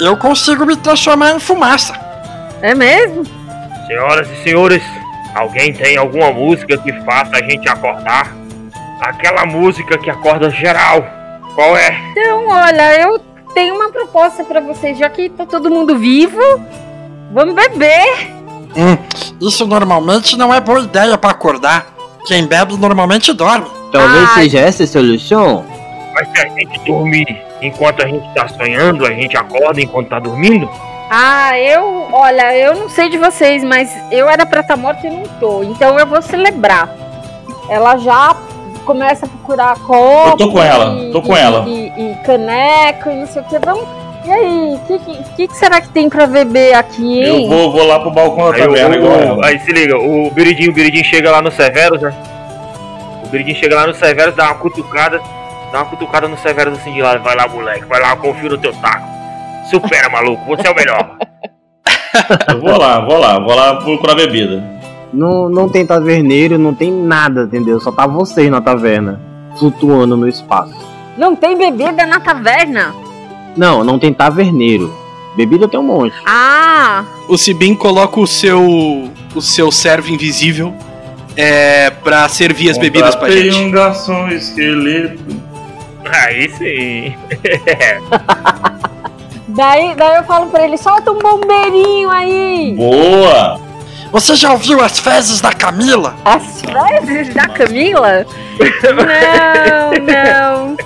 Eu 0.00 0.16
consigo 0.16 0.64
me 0.64 0.76
transformar 0.76 1.32
em 1.32 1.40
fumaça. 1.40 1.92
É 2.62 2.74
mesmo? 2.74 3.24
senhoras 3.88 4.30
e 4.30 4.42
senhores, 4.42 4.82
alguém 5.34 5.72
tem 5.72 5.96
alguma 5.96 6.30
música 6.30 6.76
que 6.76 6.92
faça 7.04 7.36
a 7.36 7.42
gente 7.42 7.66
acordar? 7.68 8.36
Aquela 9.00 9.46
música 9.46 9.96
que 9.96 10.10
acorda 10.10 10.50
geral. 10.50 11.04
Qual 11.54 11.76
é? 11.76 11.98
Então, 12.12 12.48
olha, 12.48 13.00
eu 13.00 13.18
tenho 13.54 13.74
uma 13.74 13.90
proposta 13.90 14.44
pra 14.44 14.60
vocês, 14.60 14.98
já 14.98 15.08
que 15.08 15.30
tá 15.30 15.46
todo 15.46 15.70
mundo 15.70 15.98
vivo. 15.98 16.40
Vamos 17.32 17.54
beber. 17.54 18.37
Hum, 18.76 18.96
isso 19.40 19.66
normalmente 19.66 20.36
não 20.36 20.52
é 20.52 20.60
boa 20.60 20.80
ideia 20.80 21.16
pra 21.18 21.30
acordar. 21.30 21.86
Quem 22.26 22.46
bebe 22.46 22.76
normalmente 22.76 23.32
dorme. 23.32 23.66
Talvez 23.92 24.28
Ai. 24.30 24.34
seja 24.44 24.58
essa 24.60 24.84
a 24.84 24.86
solução. 24.86 25.64
Mas 26.14 26.28
se 26.30 26.46
a 26.46 26.48
gente 26.50 26.78
dormir 26.84 27.26
enquanto 27.62 28.02
a 28.04 28.06
gente 28.08 28.26
tá 28.34 28.46
sonhando, 28.48 29.06
a 29.06 29.10
gente 29.10 29.36
acorda 29.36 29.80
enquanto 29.80 30.08
tá 30.08 30.18
dormindo? 30.18 30.68
Ah, 31.10 31.58
eu, 31.58 32.06
olha, 32.12 32.54
eu 32.56 32.74
não 32.74 32.88
sei 32.90 33.08
de 33.08 33.16
vocês, 33.16 33.64
mas 33.64 33.90
eu 34.10 34.28
era 34.28 34.44
pra 34.44 34.60
estar 34.60 34.76
morta 34.76 35.06
e 35.06 35.10
não 35.10 35.22
tô. 35.40 35.62
Então 35.62 35.98
eu 35.98 36.06
vou 36.06 36.20
celebrar. 36.20 36.88
Ela 37.70 37.96
já 37.96 38.36
começa 38.84 39.24
a 39.24 39.28
procurar 39.28 39.78
copo. 39.78 40.28
Eu 40.30 40.36
tô 40.36 40.52
com 40.52 40.62
ela, 40.62 41.00
e- 41.00 41.10
tô 41.12 41.22
com 41.22 41.34
e- 41.34 41.38
ela. 41.40 41.64
E, 41.66 41.86
e 41.96 42.14
caneco 42.24 43.08
e 43.10 43.14
não 43.16 43.26
sei 43.26 43.40
o 43.40 43.44
que. 43.46 43.58
Vamos. 43.58 43.86
E 44.28 44.30
aí, 44.30 44.74
o 44.74 44.78
que, 44.80 44.98
que, 44.98 45.48
que 45.48 45.56
será 45.56 45.80
que 45.80 45.88
tem 45.88 46.06
pra 46.06 46.26
beber 46.26 46.74
aqui, 46.74 47.22
hein? 47.22 47.44
Eu 47.44 47.48
vou, 47.48 47.72
vou 47.72 47.86
lá 47.86 47.98
pro 47.98 48.10
balcão 48.10 48.52
da 48.52 48.58
taverna 48.58 48.96
ela. 48.96 49.46
aí 49.46 49.58
se 49.60 49.72
liga, 49.72 49.96
o 49.96 50.30
Biridinho, 50.30 50.70
o 50.70 50.74
Biridinho 50.74 51.02
chega 51.02 51.30
lá 51.30 51.40
no 51.40 51.50
Severus, 51.50 52.02
né? 52.02 52.14
O 53.24 53.28
Biridinho 53.28 53.56
chega 53.56 53.74
lá 53.74 53.86
no 53.86 53.94
Severus, 53.94 54.36
dá 54.36 54.48
uma 54.48 54.56
cutucada, 54.56 55.18
dá 55.72 55.78
uma 55.78 55.86
cutucada 55.86 56.28
no 56.28 56.36
Severus 56.36 56.78
assim 56.78 56.92
de 56.92 57.00
lado, 57.00 57.22
vai 57.22 57.34
lá 57.34 57.48
moleque, 57.48 57.86
vai 57.86 58.02
lá, 58.02 58.14
confia 58.16 58.50
no 58.50 58.58
teu 58.58 58.74
taco. 58.74 59.08
Supera, 59.70 60.10
maluco, 60.12 60.44
você 60.44 60.68
é 60.68 60.70
o 60.70 60.74
melhor. 60.74 61.16
Eu 62.50 62.60
vou 62.60 62.76
lá, 62.76 63.00
vou 63.00 63.18
lá, 63.18 63.38
vou 63.38 63.54
lá 63.54 63.76
procurar 63.76 64.14
bebida. 64.14 64.62
Não, 65.10 65.48
não 65.48 65.70
tem 65.70 65.86
taverneiro, 65.86 66.58
não 66.58 66.74
tem 66.74 66.92
nada, 66.92 67.44
entendeu? 67.44 67.80
Só 67.80 67.90
tá 67.90 68.06
vocês 68.06 68.50
na 68.50 68.60
taverna, 68.60 69.18
flutuando 69.56 70.18
no 70.18 70.28
espaço. 70.28 70.76
Não 71.16 71.34
tem 71.34 71.56
bebida 71.56 72.04
na 72.04 72.20
taverna? 72.20 73.07
Não, 73.58 73.84
não 73.84 73.98
tem 73.98 74.14
taverneiro. 74.14 74.94
Bebida 75.36 75.68
tem 75.68 75.78
um 75.78 75.82
monte. 75.82 76.14
Ah, 76.26 77.04
O 77.28 77.36
Sibin 77.36 77.74
coloca 77.74 78.18
o 78.18 78.26
seu 78.26 79.10
o 79.34 79.42
seu 79.42 79.70
servo 79.70 80.10
invisível 80.10 80.74
é, 81.36 81.90
pra 81.90 82.26
servir 82.28 82.70
as 82.70 82.78
bebidas 82.78 83.14
pra 83.14 83.26
Contratei 83.28 83.50
gente. 83.50 83.64
um 83.66 83.70
garçom 83.70 84.28
esqueleto. 84.28 85.22
Aí 86.04 86.48
sim. 86.50 87.14
daí, 89.48 89.94
daí 89.94 90.16
eu 90.16 90.24
falo 90.24 90.46
pra 90.46 90.64
ele, 90.64 90.76
solta 90.78 91.10
um 91.12 91.18
bombeirinho 91.18 92.10
aí. 92.10 92.74
Boa! 92.76 93.60
Você 94.10 94.34
já 94.34 94.52
ouviu 94.52 94.80
as 94.82 94.98
fezes 94.98 95.40
da 95.40 95.52
Camila? 95.52 96.14
As 96.24 96.62
fezes 96.62 97.34
da 97.34 97.46
Camila? 97.48 98.24
Não, 98.82 100.04
não, 100.04 100.76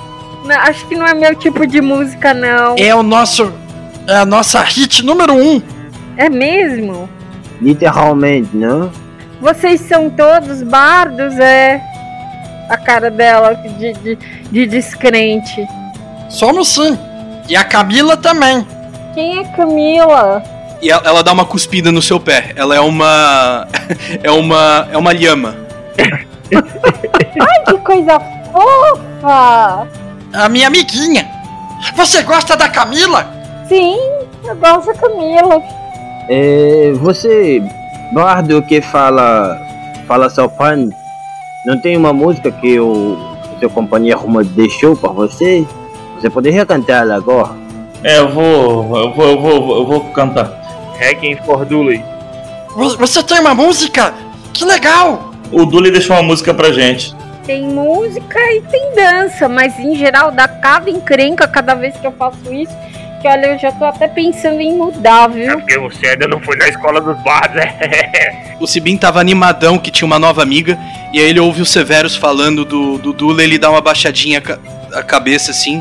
não. 0.44 0.56
Acho 0.56 0.86
que 0.86 0.96
não 0.96 1.06
é 1.06 1.14
meu 1.14 1.34
tipo 1.34 1.66
de 1.66 1.80
música, 1.80 2.32
não. 2.34 2.74
É 2.78 2.94
o 2.94 3.02
nosso. 3.02 3.52
É 4.06 4.16
a 4.16 4.26
nossa 4.26 4.60
hit 4.62 5.04
número 5.04 5.34
um. 5.34 5.62
É 6.16 6.28
mesmo? 6.28 7.08
Literalmente, 7.60 8.56
né? 8.56 8.90
Vocês 9.40 9.80
são 9.80 10.10
todos 10.10 10.62
bardos, 10.62 11.38
é? 11.38 11.80
A 12.68 12.76
cara 12.76 13.10
dela 13.10 13.54
de, 13.54 13.92
de, 13.92 14.18
de 14.50 14.66
descrente. 14.66 15.66
Somos 16.28 16.68
sim. 16.68 16.98
E 17.48 17.56
a 17.56 17.64
Camila 17.64 18.16
também. 18.16 18.66
Quem 19.14 19.38
é 19.38 19.44
Camila? 19.56 20.42
E 20.80 20.90
ela, 20.90 21.02
ela 21.04 21.22
dá 21.22 21.32
uma 21.32 21.44
cuspida 21.44 21.92
no 21.92 22.02
seu 22.02 22.18
pé. 22.18 22.52
Ela 22.56 22.74
é 22.74 22.80
uma 22.80 23.68
é 24.22 24.30
uma 24.30 24.88
é 24.90 24.96
uma 24.96 25.12
lhama. 25.12 25.54
Ai, 26.52 27.64
que 27.66 27.78
coisa 27.78 28.20
fofa! 28.52 29.88
A 30.32 30.48
minha 30.48 30.66
amiguinha. 30.68 31.30
Você 31.96 32.22
gosta 32.22 32.56
da 32.56 32.68
Camila? 32.68 33.30
Sim, 33.68 33.96
eu 34.44 34.56
gosto 34.56 34.86
da 34.86 34.94
Camila. 34.94 35.62
É, 36.28 36.92
você, 36.96 37.62
bardo 38.12 38.62
que 38.62 38.80
fala, 38.80 39.58
fala 40.06 40.30
sopan, 40.30 40.88
não 41.66 41.78
tem 41.80 41.96
uma 41.96 42.12
música 42.12 42.50
que 42.50 42.78
o 42.78 43.18
seu 43.58 43.68
companheiro 43.68 44.20
deixou 44.44 44.96
pra 44.96 45.10
você? 45.10 45.66
Você 46.18 46.30
poderia 46.30 46.64
cantar 46.64 47.02
ela 47.02 47.16
agora? 47.16 47.50
É, 48.04 48.18
eu 48.18 48.28
vou. 48.30 48.96
Eu 48.98 49.12
vou, 49.12 49.26
eu 49.26 49.40
vou, 49.40 49.76
eu 49.78 49.86
vou 49.86 50.00
cantar. 50.12 50.50
Requiem 50.98 51.36
for 51.44 51.64
Dooley. 51.64 52.02
Vo- 52.76 52.96
Você 52.96 53.22
tem 53.22 53.40
uma 53.40 53.54
música? 53.54 54.14
Que 54.52 54.64
legal! 54.64 55.32
O 55.50 55.66
Dully 55.66 55.90
deixou 55.90 56.16
uma 56.16 56.22
música 56.22 56.54
pra 56.54 56.72
gente. 56.72 57.14
Tem 57.46 57.62
música 57.64 58.38
e 58.52 58.62
tem 58.70 58.94
dança, 58.94 59.48
mas 59.48 59.78
em 59.78 59.96
geral 59.96 60.30
dá 60.30 60.46
cada 60.46 60.88
encrenca 60.90 61.46
cada 61.48 61.74
vez 61.74 61.96
que 61.96 62.06
eu 62.06 62.12
faço 62.12 62.52
isso. 62.52 62.72
Que 63.20 63.28
olha, 63.28 63.46
eu 63.52 63.58
já 63.58 63.70
tô 63.72 63.84
até 63.84 64.08
pensando 64.08 64.60
em 64.60 64.76
mudar, 64.76 65.30
É 65.30 65.32
viu? 65.32 65.58
porque 65.58 65.78
você 65.78 66.08
ainda 66.08 66.26
não 66.26 66.40
foi 66.40 66.56
na 66.56 66.66
escola 66.68 67.00
dos 67.00 67.16
bardos, 67.22 67.56
é. 67.62 68.54
O 68.60 68.66
Sibin 68.66 68.96
tava 68.96 69.20
animadão 69.20 69.76
que 69.78 69.90
tinha 69.90 70.06
uma 70.06 70.18
nova 70.20 70.40
amiga 70.42 70.78
E 71.12 71.18
aí 71.20 71.28
ele 71.30 71.40
ouve 71.40 71.62
o 71.62 71.66
Severus 71.66 72.14
falando 72.16 72.64
do, 72.64 72.98
do 72.98 73.12
Dula, 73.12 73.42
ele 73.42 73.58
dá 73.58 73.70
uma 73.70 73.80
baixadinha 73.80 74.38
a 74.38 74.40
ca- 74.40 74.58
a 74.94 75.02
cabeça 75.02 75.50
assim, 75.52 75.80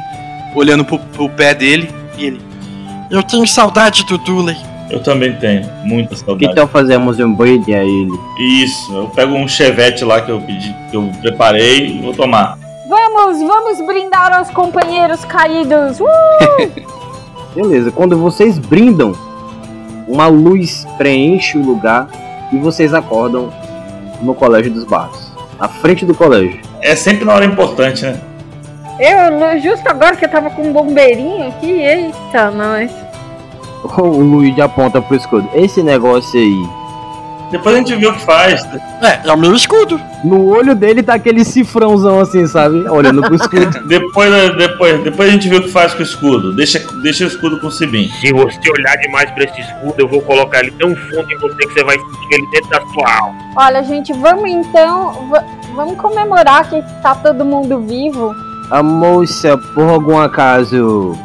olhando 0.56 0.84
pro, 0.86 0.98
pro 1.00 1.30
pé 1.30 1.54
dele, 1.54 1.90
e 2.18 2.26
ele. 2.26 2.42
Eu 3.10 3.22
tenho 3.24 3.46
saudade 3.48 4.06
do 4.06 4.18
Dooley. 4.20 4.56
Eu 4.92 5.02
também 5.02 5.34
tenho, 5.34 5.68
muita 5.84 6.16
Que 6.16 6.22
saudade. 6.22 6.56
tal 6.56 6.68
fazermos 6.68 7.20
um 7.20 7.34
brinde 7.34 7.74
a 7.74 7.84
ele? 7.84 8.12
Isso, 8.62 8.94
eu 8.94 9.08
pego 9.08 9.34
um 9.36 9.48
chevette 9.48 10.04
lá 10.04 10.22
que 10.22 10.30
eu 10.32 10.42
pedi, 10.42 10.76
que 10.90 10.98
eu 10.98 11.10
preparei 11.22 11.88
e 11.88 12.02
vou 12.02 12.14
tomar. 12.14 12.58
Vamos, 12.90 13.40
vamos 13.42 13.86
brindar 13.88 14.34
aos 14.34 14.50
companheiros 14.50 15.24
caídos. 15.24 16.00
Uh! 16.00 16.06
Beleza, 17.56 17.92
quando 17.92 18.18
vocês 18.18 18.58
brindam, 18.58 19.14
uma 20.08 20.28
luz 20.28 20.86
preenche 20.98 21.58
o 21.58 21.62
lugar 21.62 22.08
e 22.52 22.58
vocês 22.58 22.94
acordam 22.94 23.50
no 24.22 24.34
Colégio 24.34 24.72
dos 24.72 24.84
Barros. 24.84 25.32
Na 25.58 25.68
frente 25.70 26.06
do 26.06 26.14
colégio. 26.16 26.60
É 26.82 26.96
sempre 26.96 27.24
na 27.24 27.34
hora 27.36 27.46
importante, 27.46 28.04
né? 28.04 28.20
Eu, 29.00 29.60
justo 29.60 29.88
agora 29.88 30.16
que 30.16 30.26
eu 30.26 30.30
tava 30.30 30.50
com 30.50 30.64
um 30.64 30.74
bombeirinho 30.74 31.48
aqui, 31.48 31.72
eita, 31.72 32.52
nós. 32.52 32.92
O 33.84 34.22
Luigi 34.22 34.62
aponta 34.62 35.02
pro 35.02 35.16
escudo. 35.16 35.48
Esse 35.54 35.82
negócio 35.82 36.40
aí. 36.40 36.66
Depois 37.52 37.76
a 37.76 37.80
gente 37.80 37.94
vê 37.96 38.08
o 38.08 38.14
que 38.14 38.22
faz. 38.22 38.64
É, 39.02 39.28
é 39.28 39.34
o 39.34 39.38
meu 39.38 39.54
escudo. 39.54 40.00
No 40.24 40.48
olho 40.48 40.74
dele 40.74 41.04
tá 41.04 41.16
aquele 41.16 41.44
cifrãozão 41.44 42.22
assim, 42.22 42.48
sabe? 42.48 42.88
Olhando 42.88 43.22
pro 43.22 43.36
escudo. 43.36 43.68
Depois, 43.90 44.32
depois, 44.56 45.04
depois 45.04 45.30
a 45.30 45.34
gente 45.34 45.50
vê 45.50 45.58
o 45.58 45.62
que 45.64 45.68
faz 45.70 45.94
com 45.94 46.00
o 46.00 46.04
escudo. 46.04 46.54
Deixa, 46.56 46.80
deixa 47.02 47.26
o 47.26 47.28
escudo 47.28 47.60
com 47.60 47.68
o 47.68 47.72
Sibim. 47.72 48.08
Se 48.22 48.32
você 48.32 48.58
olhar 48.72 48.96
demais 49.02 49.30
pra 49.32 49.44
esse 49.44 49.60
escudo, 49.60 49.96
eu 49.98 50.08
vou 50.08 50.22
colocar 50.22 50.60
ele 50.60 50.72
tão 50.72 50.96
fundo 50.96 51.30
em 51.30 51.38
você 51.40 51.56
que 51.58 51.74
você 51.74 51.84
vai 51.84 51.98
sentir 51.98 52.28
ele 52.32 52.48
dentro 52.52 52.70
da 52.70 52.80
sua 52.94 53.18
alma. 53.20 53.36
Olha, 53.58 53.84
gente, 53.84 54.14
vamos 54.14 54.50
então. 54.50 55.28
va- 55.30 55.44
vamos 55.76 55.98
comemorar 55.98 56.70
que 56.70 56.82
tá 57.02 57.16
todo 57.16 57.44
mundo 57.44 57.82
vivo. 57.82 58.34
A 58.70 58.82
moça, 58.82 59.58
por 59.76 59.90
algum 59.90 60.18
acaso, 60.18 61.18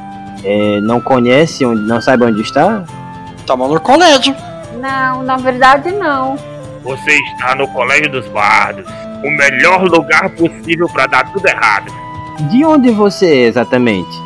é, 0.47 0.81
não 0.81 1.01
conhece, 1.01 1.67
onde, 1.67 1.83
não 1.83 2.01
sabe 2.01 2.25
onde 2.25 2.41
está? 2.41 2.85
Tamo 3.45 3.67
no 3.67 3.81
colégio. 3.81 4.35
Não, 4.81 5.25
na 5.25 5.37
verdade 5.37 5.91
não. 5.91 6.37
Você 6.85 7.11
está 7.11 7.57
no 7.57 7.67
Colégio 7.67 8.11
dos 8.13 8.29
Bardos. 8.29 8.87
O 9.25 9.31
melhor 9.31 9.83
lugar 9.83 10.31
possível 10.31 10.89
pra 10.89 11.07
dar 11.07 11.33
tudo 11.33 11.49
errado. 11.49 11.93
De 12.49 12.65
onde 12.65 12.93
você 12.93 13.27
é 13.27 13.43
exatamente? 13.47 14.23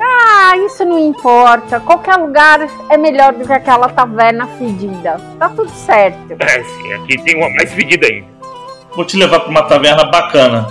Ah, 0.00 0.56
isso 0.58 0.84
não 0.84 0.98
importa. 0.98 1.80
Qualquer 1.80 2.16
lugar 2.16 2.60
é 2.88 2.96
melhor 2.96 3.32
do 3.32 3.44
que 3.44 3.52
aquela 3.52 3.88
taverna 3.88 4.46
fedida. 4.58 5.16
Tá 5.40 5.48
tudo 5.48 5.70
certo. 5.70 6.36
É, 6.38 6.62
sim, 6.62 6.92
aqui 6.92 7.20
tem 7.22 7.36
uma 7.36 7.50
mais 7.50 7.72
fedida 7.72 8.06
ainda. 8.06 8.28
Vou 8.94 9.04
te 9.04 9.16
levar 9.16 9.40
pra 9.40 9.50
uma 9.50 9.62
taverna 9.62 10.04
bacana. 10.04 10.68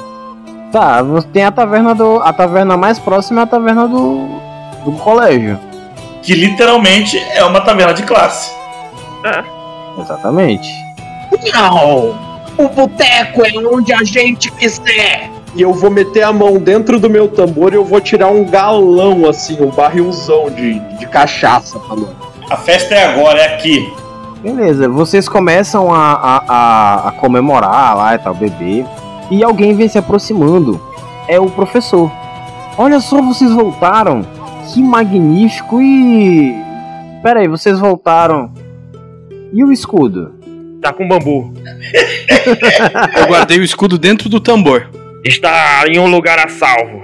Tá, 0.72 1.02
você 1.02 1.28
tem 1.28 1.44
a 1.44 1.52
taverna 1.52 1.94
do. 1.94 2.22
A 2.22 2.32
taverna 2.32 2.78
mais 2.78 3.00
próxima 3.00 3.42
é 3.42 3.44
a 3.44 3.48
taverna 3.48 3.88
do. 3.88 4.45
Do 4.86 4.92
colégio. 4.94 5.60
Que 6.22 6.34
literalmente 6.34 7.18
é 7.18 7.44
uma 7.44 7.62
taverna 7.62 7.94
de 7.94 8.04
classe. 8.04 8.52
Exatamente. 10.00 10.70
Não! 11.54 12.16
O 12.58 12.70
boteco 12.70 13.46
é 13.46 13.52
onde 13.68 13.94
a 13.94 14.04
gente 14.04 14.50
quiser! 14.52 15.30
E 15.56 15.62
eu 15.62 15.74
vou 15.74 15.90
meter 15.90 16.24
a 16.24 16.34
mão 16.34 16.58
dentro 16.58 17.00
do 17.00 17.10
meu 17.10 17.28
tambor 17.28 17.74
e 17.74 17.78
eu 17.78 17.86
vou 17.86 18.02
tirar 18.02 18.28
um 18.28 18.44
galão, 18.44 19.28
assim, 19.28 19.58
um 19.62 19.70
barrilzão 19.70 20.50
de, 20.50 20.80
de 20.98 21.08
cachaça, 21.08 21.80
falando. 21.82 22.16
A 22.50 22.58
festa 22.58 22.94
é 22.94 23.06
agora, 23.06 23.40
é 23.40 23.56
aqui. 23.56 23.92
Beleza, 24.42 24.90
vocês 24.90 25.28
começam 25.30 25.94
a, 25.94 26.14
a, 26.14 26.44
a, 26.48 27.10
a 27.10 27.12
comemorar 27.14 27.96
lá 27.96 28.16
e 28.16 28.18
tal, 28.20 28.36
beber. 28.36 28.86
E 29.32 29.44
alguém 29.44 29.74
vem 29.74 29.88
se 29.88 29.98
aproximando. 29.98 30.80
É 31.28 31.40
o 31.40 31.50
professor. 31.50 32.12
Olha 32.78 33.00
só, 33.00 33.22
vocês 33.22 33.52
voltaram. 33.52 34.26
Que 34.74 34.82
magnífico 34.82 35.82
e. 35.82 36.54
Pera 37.24 37.40
aí, 37.42 37.48
vocês 37.48 37.80
voltaram. 37.80 38.52
E 39.54 39.64
o 39.64 39.72
escudo? 39.72 40.34
Tá 40.82 40.92
com 40.94 41.08
bambu. 41.08 41.54
Eu 43.18 43.28
guardei 43.28 43.60
o 43.60 43.64
escudo 43.64 43.98
dentro 43.98 44.28
do 44.30 44.40
tambor. 44.40 44.90
Está 45.24 45.86
em 45.88 45.98
um 46.00 46.08
lugar 46.08 46.38
a 46.40 46.48
salvo. 46.50 47.04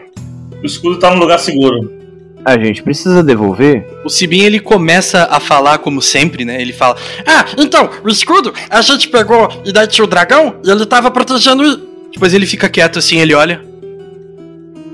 O 0.62 0.66
escudo 0.66 1.00
tá 1.00 1.10
no 1.12 1.18
lugar 1.20 1.40
seguro. 1.40 2.00
A 2.44 2.58
gente 2.58 2.82
precisa 2.84 3.24
devolver? 3.24 3.88
O 4.04 4.10
Sibin 4.10 4.42
ele 4.42 4.60
começa 4.60 5.28
a 5.30 5.40
falar 5.40 5.78
como 5.78 6.02
sempre, 6.02 6.44
né? 6.44 6.62
Ele 6.62 6.74
fala: 6.74 6.98
Ah, 7.26 7.46
então, 7.58 7.90
o 8.04 8.10
escudo 8.10 8.54
a 8.70 8.82
gente 8.82 9.08
pegou 9.08 9.48
e 9.64 9.72
daí 9.72 9.88
tinha 9.88 10.04
o 10.06 10.08
dragão 10.08 10.56
e 10.66 10.70
ele 10.70 10.86
tava 10.86 11.10
protegendo. 11.12 11.64
o- 11.64 12.10
Depois 12.12 12.34
ele 12.34 12.46
fica 12.46 12.68
quieto 12.70 13.00
assim, 13.00 13.20
ele 13.20 13.34
olha. 13.34 13.62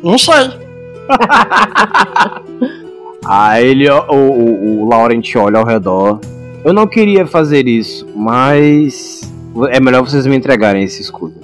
Não 0.03 0.17
sei. 0.17 0.66
Aí 3.25 3.67
ele, 3.69 3.89
o, 3.89 4.13
o, 4.13 4.81
o 4.81 4.89
Laurent 4.89 5.35
olha 5.35 5.59
ao 5.59 5.65
redor. 5.65 6.19
Eu 6.63 6.73
não 6.73 6.87
queria 6.87 7.25
fazer 7.25 7.67
isso, 7.67 8.07
mas 8.15 9.21
é 9.69 9.79
melhor 9.79 10.01
vocês 10.01 10.25
me 10.27 10.35
entregarem 10.35 10.83
esse 10.83 11.01
escudo. 11.01 11.35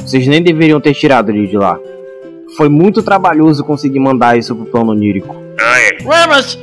Vocês 0.00 0.26
nem 0.26 0.42
deveriam 0.42 0.80
ter 0.80 0.94
tirado 0.94 1.30
ele 1.30 1.46
de 1.46 1.56
lá. 1.56 1.78
Foi 2.56 2.68
muito 2.68 3.02
trabalhoso 3.02 3.64
conseguir 3.64 3.98
mandar 3.98 4.38
isso 4.38 4.54
pro 4.54 4.66
plano 4.66 4.92
onírico. 4.92 5.34
Ah, 5.58 5.80
é. 5.80 6.04
Ué, 6.04 6.26
mas 6.26 6.58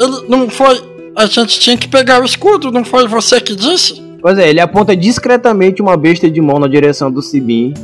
ele 0.00 0.28
não 0.28 0.48
foi. 0.48 0.80
A 1.14 1.26
gente 1.26 1.60
tinha 1.60 1.76
que 1.76 1.86
pegar 1.86 2.20
o 2.22 2.24
escudo, 2.24 2.70
não 2.72 2.84
foi 2.84 3.06
você 3.06 3.40
que 3.40 3.54
disse? 3.54 4.00
Pois 4.20 4.38
é, 4.38 4.48
ele 4.48 4.60
aponta 4.60 4.96
discretamente 4.96 5.80
uma 5.80 5.96
besta 5.96 6.30
de 6.30 6.40
mão 6.40 6.58
na 6.58 6.66
direção 6.66 7.10
do 7.10 7.22
Sibin. 7.22 7.74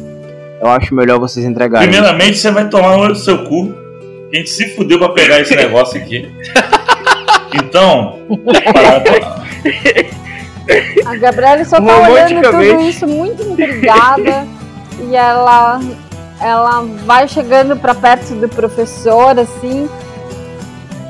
Eu 0.60 0.70
acho 0.70 0.94
melhor 0.94 1.18
vocês 1.18 1.44
entregarem. 1.44 1.88
Primeiramente, 1.88 2.38
você 2.38 2.50
vai 2.50 2.68
tomar 2.68 2.96
no 2.96 3.02
olho 3.02 3.12
do 3.12 3.18
seu 3.18 3.44
cu. 3.44 3.74
A 4.32 4.36
gente 4.36 4.50
se 4.50 4.74
fudeu 4.74 4.98
pra 4.98 5.10
pegar 5.10 5.40
esse 5.40 5.54
negócio 5.56 6.00
aqui. 6.00 6.30
Então, 7.54 8.18
A 11.04 11.16
Gabriela 11.16 11.64
só 11.64 11.80
tá 11.80 12.08
olhando 12.10 12.42
tudo 12.42 12.80
isso 12.82 13.06
muito 13.06 13.42
intrigada. 13.42 14.46
e 15.00 15.14
ela, 15.14 15.80
ela 16.40 16.82
vai 17.04 17.28
chegando 17.28 17.76
pra 17.76 17.94
perto 17.94 18.34
do 18.34 18.48
professor, 18.48 19.38
assim. 19.38 19.88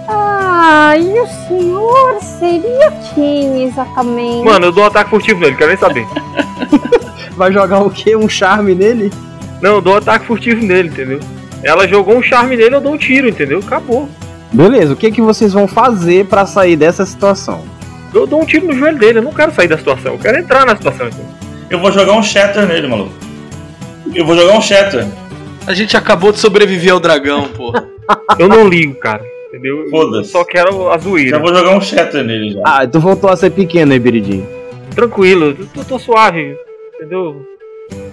Ah, 0.08 0.94
e 0.96 1.18
o 1.20 1.26
senhor 1.48 2.20
seria 2.20 2.92
quem 3.14 3.64
exatamente? 3.64 4.44
Mano, 4.44 4.66
eu 4.66 4.72
dou 4.72 4.84
um 4.84 4.86
ataque 4.86 5.10
furtivo 5.10 5.40
nele, 5.40 5.56
quero 5.56 5.68
nem 5.68 5.76
saber. 5.78 6.06
Vai 7.36 7.52
jogar 7.52 7.80
o 7.82 7.90
quê? 7.90 8.14
Um 8.16 8.28
charme 8.28 8.74
nele? 8.74 9.12
Não, 9.60 9.76
eu 9.76 9.80
dou 9.80 9.94
um 9.94 9.96
ataque 9.96 10.26
furtivo 10.26 10.64
nele, 10.64 10.88
entendeu? 10.88 11.20
Ela 11.62 11.88
jogou 11.88 12.16
um 12.16 12.22
charme 12.22 12.56
nele, 12.56 12.74
eu 12.76 12.80
dou 12.80 12.92
um 12.92 12.98
tiro, 12.98 13.28
entendeu? 13.28 13.58
Acabou. 13.60 14.08
Beleza, 14.52 14.92
o 14.92 14.96
que, 14.96 15.10
que 15.10 15.20
vocês 15.20 15.52
vão 15.52 15.66
fazer 15.66 16.26
pra 16.26 16.46
sair 16.46 16.76
dessa 16.76 17.04
situação? 17.04 17.62
Eu 18.14 18.26
dou 18.26 18.42
um 18.42 18.44
tiro 18.46 18.66
no 18.66 18.72
joelho 18.72 18.98
dele, 18.98 19.18
eu 19.18 19.22
não 19.22 19.32
quero 19.32 19.52
sair 19.52 19.68
da 19.68 19.76
situação, 19.76 20.12
eu 20.12 20.18
quero 20.18 20.38
entrar 20.38 20.64
na 20.64 20.76
situação. 20.76 21.06
Entendeu? 21.08 21.26
eu 21.70 21.78
vou 21.80 21.90
jogar 21.90 22.12
um 22.12 22.22
shatter 22.22 22.66
nele, 22.66 22.86
maluco. 22.86 23.12
Eu 24.14 24.24
vou 24.24 24.36
jogar 24.36 24.56
um 24.56 24.62
shatter. 24.62 25.06
A 25.66 25.74
gente 25.74 25.96
acabou 25.96 26.30
de 26.30 26.38
sobreviver 26.38 26.92
ao 26.92 27.00
dragão, 27.00 27.48
porra. 27.48 27.84
Eu 28.38 28.46
não 28.48 28.68
ligo, 28.68 28.94
cara, 28.94 29.20
entendeu? 29.48 29.82
Eu 29.82 29.90
Foda-se. 29.90 30.30
só 30.30 30.44
quero 30.44 30.88
a 30.90 30.92
Já 30.92 30.98
zoeira. 30.98 31.38
vou 31.40 31.52
jogar 31.52 31.76
um 31.76 31.80
shatter 31.80 32.22
nele 32.22 32.50
já. 32.52 32.60
Ah, 32.64 32.86
tu 32.86 33.00
voltou 33.00 33.28
a 33.28 33.34
ser 33.36 33.50
pequeno, 33.50 33.92
Ibiridinho. 33.92 34.46
Tranquilo, 34.94 35.46
eu 35.58 35.66
tô, 35.74 35.82
tô 35.84 35.98
suave, 35.98 36.56
entendeu? 36.94 37.44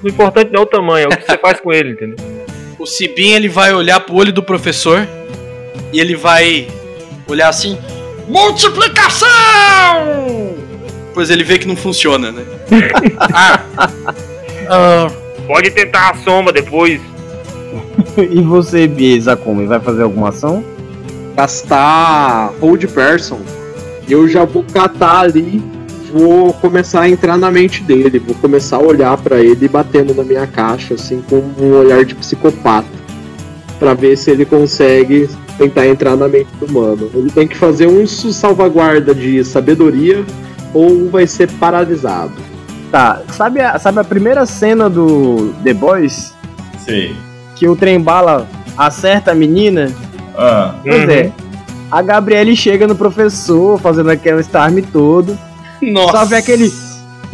O 0.03 0.07
importante 0.07 0.51
não 0.51 0.61
é 0.61 0.63
o 0.63 0.65
tamanho, 0.65 1.05
é 1.05 1.07
o 1.07 1.17
que 1.17 1.25
você 1.25 1.37
faz 1.37 1.59
com 1.59 1.71
ele, 1.71 1.91
entendeu? 1.91 2.17
O 2.79 2.85
Sibin 2.85 3.31
ele 3.31 3.47
vai 3.47 3.73
olhar 3.73 3.99
pro 4.01 4.15
olho 4.15 4.33
do 4.33 4.43
professor 4.43 5.07
e 5.93 6.01
ele 6.01 6.17
vai 6.17 6.67
olhar 7.27 7.47
assim. 7.47 7.77
Multiplicação! 8.27 9.27
Pois 11.13 11.29
ele 11.29 11.45
vê 11.45 11.57
que 11.57 11.67
não 11.67 11.77
funciona, 11.77 12.31
né? 12.31 12.43
Ah, 14.69 15.07
Pode 15.47 15.71
tentar 15.71 16.11
a 16.11 16.15
sombra 16.15 16.53
depois. 16.53 17.01
e 18.17 18.41
você, 18.41 18.89
Zakumi, 19.19 19.65
vai 19.65 19.79
fazer 19.79 20.03
alguma 20.03 20.29
ação? 20.29 20.63
Gastar 21.35 22.53
Hold 22.61 22.85
Person. 22.87 23.39
Eu 24.07 24.27
já 24.27 24.45
vou 24.45 24.63
catar 24.63 25.21
ali. 25.21 25.61
Vou 26.13 26.53
começar 26.53 27.01
a 27.01 27.09
entrar 27.09 27.37
na 27.37 27.49
mente 27.49 27.81
dele. 27.83 28.19
Vou 28.19 28.35
começar 28.35 28.77
a 28.77 28.79
olhar 28.81 29.17
pra 29.17 29.39
ele 29.39 29.67
batendo 29.67 30.13
na 30.13 30.23
minha 30.23 30.45
caixa, 30.45 30.93
assim, 30.93 31.23
com 31.27 31.37
um 31.59 31.73
olhar 31.79 32.05
de 32.05 32.13
psicopata. 32.13 32.87
Pra 33.79 33.95
ver 33.95 34.15
se 34.15 34.29
ele 34.29 34.45
consegue 34.45 35.27
tentar 35.57 35.87
entrar 35.87 36.15
na 36.15 36.27
mente 36.27 36.49
do 36.59 36.71
mano. 36.71 37.09
Ele 37.15 37.31
tem 37.31 37.47
que 37.47 37.57
fazer 37.57 37.87
um 37.87 38.05
su- 38.05 38.31
salvaguarda 38.31 39.13
de 39.15 39.43
sabedoria 39.43 40.23
ou 40.73 41.09
vai 41.09 41.25
ser 41.25 41.49
paralisado. 41.53 42.31
Tá, 42.91 43.21
sabe 43.31 43.59
a, 43.59 43.79
sabe 43.79 43.99
a 43.99 44.03
primeira 44.03 44.45
cena 44.45 44.87
do 44.87 45.51
The 45.63 45.73
Boys? 45.73 46.31
Sei. 46.85 47.15
Que 47.55 47.67
o 47.67 47.75
trem 47.75 47.99
bala 47.99 48.47
acerta 48.77 49.31
a 49.31 49.35
menina? 49.35 49.91
Ah, 50.37 50.75
Pois 50.83 51.03
Uhum. 51.03 51.09
é. 51.09 51.31
A 51.91 52.01
Gabriele 52.01 52.55
chega 52.55 52.87
no 52.87 52.95
professor, 52.95 53.79
fazendo 53.79 54.09
aquele 54.11 54.41
starme 54.41 54.81
todo. 54.83 55.37
Nossa. 55.91 56.17
Só 56.17 56.25
vê 56.25 56.35
aquele. 56.37 56.71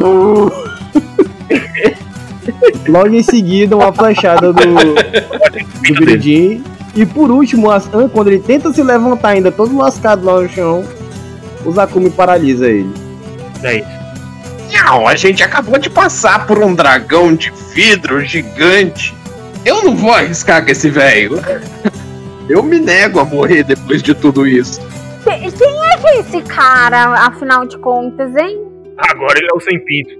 Logo 2.88 3.08
em 3.14 3.22
seguida, 3.22 3.76
uma 3.76 3.92
flechada 3.92 4.52
do, 4.52 4.62
do 4.62 6.20
Jean. 6.20 6.60
E 6.94 7.06
por 7.06 7.30
último, 7.30 7.70
as- 7.70 7.86
ah, 7.94 8.08
quando 8.12 8.28
ele 8.28 8.40
tenta 8.40 8.72
se 8.72 8.82
levantar 8.82 9.30
ainda 9.30 9.52
todo 9.52 9.76
lascado 9.76 10.24
lá 10.24 10.40
no 10.40 10.48
chão, 10.48 10.84
o 11.64 11.70
Zakumi 11.72 12.10
paralisa 12.10 12.66
ele. 12.68 12.90
É 13.62 13.76
isso. 13.76 14.00
Não, 14.84 15.06
a 15.06 15.14
gente 15.14 15.42
acabou 15.42 15.78
de 15.78 15.88
passar 15.90 16.46
por 16.46 16.58
um 16.62 16.74
dragão 16.74 17.34
de 17.34 17.52
vidro 17.74 18.20
gigante. 18.24 19.14
Eu 19.64 19.84
não 19.84 19.94
vou 19.96 20.12
arriscar 20.12 20.64
com 20.64 20.70
esse 20.70 20.88
velho. 20.88 21.40
Eu 22.48 22.62
me 22.62 22.78
nego 22.80 23.20
a 23.20 23.24
morrer 23.24 23.62
depois 23.62 24.02
de 24.02 24.14
tudo 24.14 24.46
isso. 24.46 24.80
Que- 25.24 25.50
Quem 25.52 25.84
é 25.84 25.96
que 25.98 26.06
é 26.06 26.20
esse 26.20 26.42
cara, 26.42 27.26
afinal 27.26 27.66
de 27.66 27.76
contas, 27.78 28.34
hein? 28.36 28.58
Agora 28.96 29.38
ele 29.38 29.48
é 29.52 29.56
o 29.56 29.60
sem 29.60 29.78
pinto. 29.84 30.10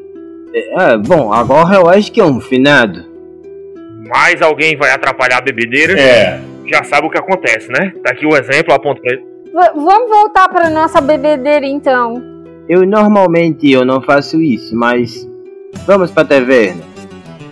É, 0.78 0.96
bom, 0.98 1.32
agora 1.32 1.76
eu 1.76 1.88
acho 1.88 2.10
que 2.10 2.20
é 2.20 2.24
um 2.24 2.40
finado. 2.40 3.04
Mais 4.08 4.42
alguém 4.42 4.76
vai 4.76 4.90
atrapalhar 4.90 5.38
a 5.38 5.40
bebedeira. 5.40 5.98
É. 5.98 6.40
Já 6.66 6.82
sabe 6.84 7.06
o 7.06 7.10
que 7.10 7.18
acontece, 7.18 7.68
né? 7.70 7.92
Tá 8.04 8.12
aqui 8.12 8.26
o 8.26 8.36
exemplo, 8.36 8.72
eu 8.72 8.74
aponto 8.76 9.00
pra 9.00 9.12
ele. 9.12 9.22
V- 9.22 9.72
vamos 9.74 10.08
voltar 10.10 10.48
pra 10.48 10.70
nossa 10.70 11.00
bebedeira 11.00 11.66
então. 11.66 12.22
Eu 12.68 12.86
normalmente 12.86 13.70
eu 13.70 13.84
não 13.84 14.00
faço 14.00 14.40
isso, 14.40 14.74
mas 14.76 15.28
vamos 15.86 16.10
pra 16.10 16.24
taverna. 16.24 16.82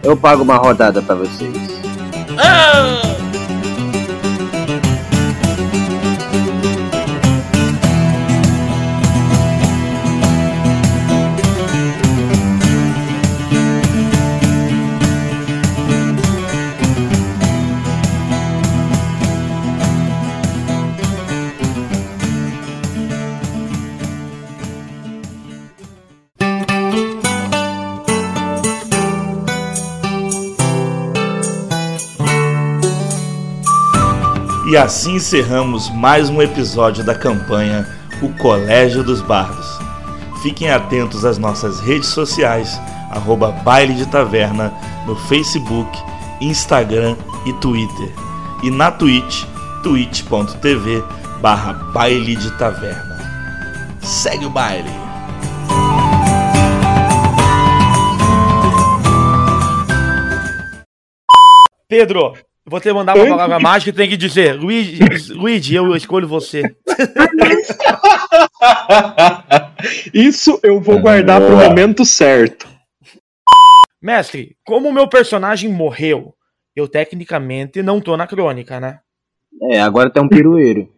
Eu 0.03 0.17
pago 0.17 0.43
uma 0.43 0.57
rodada 0.57 1.03
pra 1.03 1.15
vocês. 1.17 1.79
E 34.69 34.77
assim 34.77 35.15
encerramos 35.15 35.89
mais 35.89 36.29
um 36.29 36.43
episódio 36.43 37.03
da 37.03 37.15
campanha 37.15 37.89
O 38.21 38.29
Colégio 38.35 39.03
dos 39.03 39.23
Bardos. 39.23 39.67
Fiquem 40.43 40.71
atentos 40.71 41.25
às 41.25 41.39
nossas 41.39 41.81
redes 41.81 42.09
sociais, 42.09 42.79
arroba 43.11 43.51
Baile 43.51 43.95
de 43.95 44.05
Taverna, 44.05 44.71
no 45.07 45.17
Facebook, 45.17 45.91
Instagram 46.39 47.17
e 47.47 47.53
Twitter. 47.55 48.13
E 48.63 48.71
na 48.71 48.91
Twitch, 48.91 49.47
twitch.tv 49.83 51.03
barra 51.41 51.73
Baile 51.73 52.37
de 52.37 52.51
Taverna. 52.59 53.97
Segue 54.03 54.45
o 54.45 54.51
baile! 54.51 54.91
Pedro, 61.89 62.35
te 62.81 62.93
mandar 62.93 63.17
uma 63.17 63.27
palavra 63.27 63.59
mágica 63.59 63.91
e 63.91 63.93
tem 63.93 64.09
que 64.09 64.17
dizer: 64.17 64.55
Luigi, 64.55 65.01
Luigi, 65.33 65.75
eu 65.75 65.97
escolho 65.97 66.29
você. 66.29 66.63
Isso 70.13 70.61
eu 70.63 70.81
vou 70.81 70.99
guardar 70.99 71.41
pro 71.41 71.57
momento 71.57 72.05
certo. 72.05 72.69
Mestre, 74.03 74.57
como 74.65 74.89
o 74.89 74.93
meu 74.93 75.09
personagem 75.09 75.71
morreu, 75.71 76.35
eu 76.77 76.87
tecnicamente 76.87 77.83
não 77.83 78.01
tô 78.01 78.17
na 78.17 78.27
crônica, 78.27 78.79
né? 78.79 79.01
É, 79.71 79.81
agora 79.81 80.11
tem 80.11 80.23
um 80.23 80.29
pirueiro. 80.29 80.89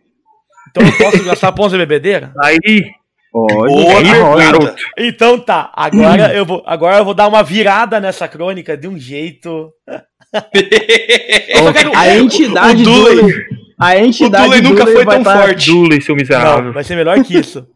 Então 0.70 0.86
eu 0.86 0.98
posso 0.98 1.24
gastar 1.24 1.52
pontos 1.52 1.72
de 1.72 1.78
bebedeira? 1.78 2.32
Aí, 2.42 2.58
pergunta. 4.36 4.76
Então 4.98 5.38
tá, 5.38 5.72
agora 5.74 6.34
eu 6.34 6.44
vou, 6.44 6.62
agora 6.66 6.98
eu 6.98 7.04
vou 7.04 7.14
dar 7.14 7.28
uma 7.28 7.42
virada 7.42 8.00
nessa 8.00 8.28
crônica 8.28 8.76
de 8.76 8.88
um 8.88 8.98
jeito. 8.98 9.72
Eu 11.48 11.72
quero- 11.72 11.96
A 11.96 12.16
entidade 12.16 12.82
O 12.82 12.84
Dooley- 12.84 13.16
Dooley- 13.16 13.44
A 13.78 13.98
entidade 13.98 14.44
o 14.44 14.46
Dooley 14.50 14.62
nunca 14.62 14.84
Dooley 14.84 14.94
foi 15.04 15.06
tão 15.06 15.24
forte. 15.24 15.70
Dule, 15.70 16.00
seu 16.02 16.14
miserável. 16.14 16.64
Não, 16.66 16.72
vai 16.72 16.84
ser 16.84 16.96
melhor 16.96 17.22
que 17.24 17.36
isso. 17.38 17.66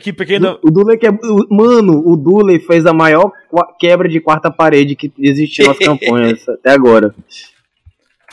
Que 0.00 0.12
pequeno. 0.12 0.58
O 0.64 0.70
Dooley 0.70 0.98
que 0.98 1.06
é. 1.06 1.10
o- 1.10 1.46
Mano, 1.54 2.02
o 2.04 2.16
Dooley 2.16 2.58
fez 2.58 2.84
a 2.84 2.92
maior 2.92 3.30
quebra 3.78 4.08
de 4.08 4.20
quarta 4.20 4.50
parede 4.50 4.96
que 4.96 5.12
existiu 5.18 5.68
nas 5.68 5.78
campanhas 5.78 6.48
até 6.48 6.72
agora. 6.72 7.14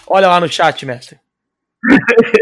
Olha 0.08 0.28
lá 0.28 0.40
no 0.40 0.48
chat, 0.48 0.84
mestre. 0.86 1.18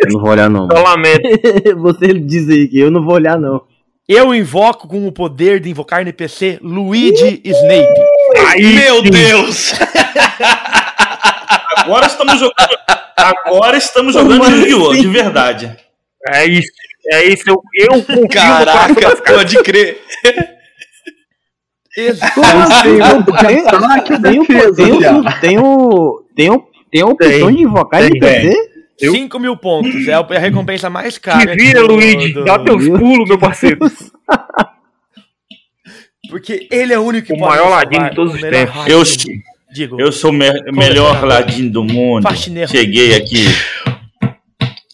Eu 0.06 0.14
não 0.14 0.22
vou 0.22 0.30
olhar, 0.30 0.50
não. 0.50 0.68
Só 0.72 0.82
lamento. 0.82 1.22
Você 1.82 2.14
diz 2.14 2.48
aí 2.50 2.68
que 2.70 2.80
eu 2.80 2.90
não 2.90 3.04
vou 3.04 3.16
olhar, 3.16 3.38
não. 3.38 3.64
Eu 4.08 4.34
invoco 4.34 4.88
com 4.88 5.06
o 5.08 5.12
poder 5.12 5.60
de 5.60 5.70
invocar 5.70 6.02
NPC 6.02 6.60
Luigi 6.62 7.42
Snape. 7.44 7.94
Aí, 8.36 8.74
Meu 8.74 9.04
sim. 9.04 9.10
Deus! 9.12 9.74
Agora 11.78 12.06
estamos 12.08 12.40
jogando. 12.40 12.78
Agora 13.18 13.78
estamos 13.78 14.14
jogando 14.14 14.50
Yu-Gi-Oh! 14.50 14.94
De 14.96 15.08
verdade. 15.08 15.76
É 16.28 16.46
isso. 16.46 16.72
É 17.12 17.26
isso. 17.26 17.44
Eu, 17.48 17.62
eu 17.76 18.28
Caraca, 18.30 19.16
pode 19.34 19.62
crer. 19.64 20.02
Tem, 21.96 22.12
o- 24.40 24.46
tem, 25.42 25.60
o- 25.60 26.24
tem 26.36 26.52
o. 26.52 26.56
O. 26.56 26.74
Opção 27.12 27.52
de 27.52 27.64
invocar 27.64 28.02
Tem. 28.02 28.10
NPC? 28.12 28.70
Eu- 29.02 29.12
5 29.12 29.40
mil 29.40 29.58
pontos. 29.58 30.08
É 30.08 30.14
a 30.14 30.22
recompensa 30.40 30.88
mais 30.90 31.16
Se 31.16 31.20
cara. 31.20 31.56
vira, 31.56 31.82
do- 31.82 31.96
Luigi. 31.96 32.32
do- 32.34 32.46
Dá 32.46 32.60
teus 32.60 32.88
pulos, 32.88 33.28
meu 33.28 33.38
parceiro. 33.40 33.80
Porque 36.34 36.68
ele 36.72 36.92
é 36.92 36.98
o 36.98 37.04
único 37.04 37.28
que 37.28 37.34
O 37.34 37.38
pode 37.38 37.52
maior 37.52 37.70
ladino 37.70 38.10
de 38.10 38.16
todos 38.16 38.34
os 38.34 38.42
tempos. 38.42 38.88
Eu, 38.88 39.04
Digo, 39.72 40.02
eu 40.02 40.12
sou 40.12 40.32
o 40.32 40.34
me- 40.34 40.52
melhor 40.72 41.24
ladino 41.24 41.70
do 41.72 41.84
mundo. 41.84 42.24
Faxineiro. 42.24 42.70
Cheguei 42.72 43.16
aqui. 43.16 43.46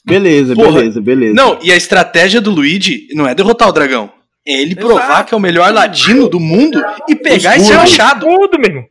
Beleza, 0.06 0.54
Porra. 0.56 0.74
beleza, 0.80 1.02
beleza. 1.02 1.34
Não, 1.34 1.60
e 1.62 1.72
a 1.72 1.76
estratégia 1.76 2.42
do 2.42 2.52
Luigi 2.52 3.08
não 3.14 3.28
é 3.28 3.36
derrotar 3.36 3.70
o 3.70 3.72
dragão. 3.72 4.12
É 4.48 4.54
ele 4.62 4.72
Exato. 4.74 4.88
provar 4.88 5.24
que 5.26 5.34
é 5.34 5.38
o 5.38 5.40
melhor 5.40 5.72
ladino 5.74 6.28
do 6.28 6.40
mundo 6.40 6.82
e 7.08 7.16
pegar 7.16 7.56
esse 7.56 7.66
Escudo. 7.66 7.80
machado. 7.80 8.26
Tudo, 8.26 8.60
meu 8.60 8.70
irmão. 8.70 8.86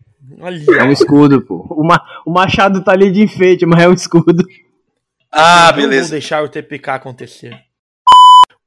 É 0.79 0.85
um 0.85 0.93
escudo, 0.93 1.43
pô. 1.43 1.67
O, 1.71 1.85
ma- 1.85 2.01
o 2.25 2.31
machado 2.31 2.83
tá 2.85 2.93
ali 2.93 3.11
de 3.11 3.21
enfeite, 3.23 3.67
mas 3.67 3.83
é 3.83 3.89
um 3.89 3.93
escudo. 3.93 4.47
Ah, 5.33 5.73
vou 5.73 5.83
beleza. 5.83 6.13
deixar 6.13 6.43
o 6.45 6.49
TPK 6.49 6.91
acontecer. 6.95 7.59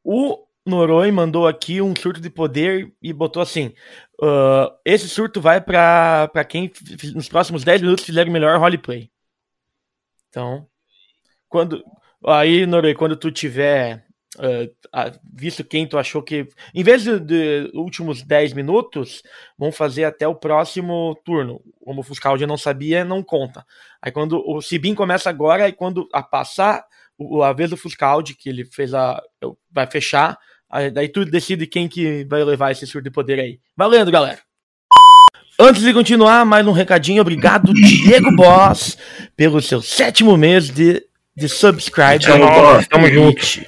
O 0.04 0.38
Noroi 0.66 1.12
mandou 1.12 1.48
aqui 1.48 1.82
um 1.82 1.94
surto 1.96 2.22
de 2.22 2.30
poder 2.30 2.94
e 3.02 3.12
botou 3.14 3.42
assim: 3.42 3.74
"Ah, 4.22 4.76
esse 4.86 5.10
surto 5.10 5.42
vai 5.42 5.60
pra 5.62 6.30
quem 6.48 6.72
nos 7.14 7.28
próximos 7.30 7.64
10 7.64 7.82
minutos 7.82 8.06
fizer 8.06 8.28
o 8.28 8.32
melhor 8.32 8.60
roleplay. 8.60 9.10
Então, 10.30 10.68
quando. 11.50 11.84
Aí, 12.28 12.66
Noroi, 12.66 12.96
quando 12.96 13.18
tu 13.18 13.32
tiver 13.32 14.06
ah, 14.94 15.12
visto 15.34 15.64
quem 15.64 15.88
tu 15.88 15.98
achou 15.98 16.22
que. 16.24 16.48
Em 16.74 16.84
vez 16.84 17.04
de, 17.04 17.20
de 17.20 17.72
últimos 17.74 18.24
10 18.24 18.54
minutos, 18.54 19.22
vamos 19.58 19.76
fazer 19.76 20.04
até 20.06 20.28
o 20.28 20.36
próximo 20.36 21.16
turno. 21.26 21.62
Como 21.84 22.02
o 22.02 22.04
Fuscaldia 22.04 22.48
não 22.48 22.58
sabia, 22.58 23.04
não 23.06 23.24
conta. 23.24 23.66
Aí 24.02 24.12
quando 24.12 24.42
o 24.46 24.62
Sibin 24.62 24.96
começa 24.96 25.30
agora, 25.30 25.68
e 25.68 25.74
quando 25.74 26.08
a 26.14 26.24
passar 26.24 26.84
o- 27.18 27.44
a 27.44 27.54
vez 27.54 27.70
do 27.70 27.78
Fuscaldi, 27.78 28.36
que 28.36 28.50
ele 28.50 28.66
fez 28.66 28.94
a. 28.94 29.22
vai 29.70 29.88
fechar, 29.88 30.38
daí 30.94 31.10
tu 31.10 31.26
decide 31.26 31.68
quem 31.68 31.88
que 31.88 32.24
vai 32.26 32.44
levar 32.44 32.72
esse 32.72 32.88
surto 32.88 33.04
de 33.04 33.12
poder 33.12 33.40
aí. 33.40 33.60
Valendo, 33.76 34.12
galera! 34.12 34.40
Antes 35.60 35.84
de 35.84 35.94
continuar, 35.94 36.46
mais 36.46 36.66
um 36.66 36.72
recadinho. 36.72 37.22
Obrigado, 37.22 37.74
Diego 37.74 38.36
Boss, 38.36 38.98
pelo 39.36 39.62
seu 39.62 39.82
sétimo 39.82 40.36
mês 40.36 40.70
de, 40.70 41.04
de 41.36 41.48
subscribe. 41.48 42.26
Tamo 42.26 42.46
aí 42.48 42.60
Boss, 42.62 42.88
tamo 42.88 43.10
Twitch. 43.10 43.60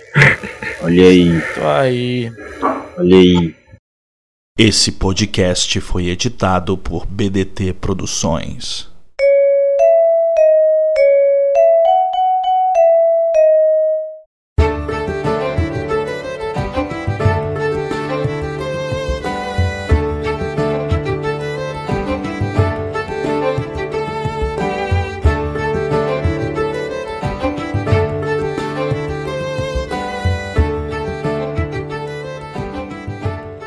Olha 0.81 1.03
aí, 1.07 1.27
Então 1.27 1.69
aí. 1.69 2.31
olha 2.97 3.15
aí. 3.17 3.55
Esse 4.57 4.91
podcast 4.91 5.79
foi 5.81 6.07
editado 6.07 6.77
por 6.77 7.05
BDT 7.05 7.73
Produções. 7.73 8.87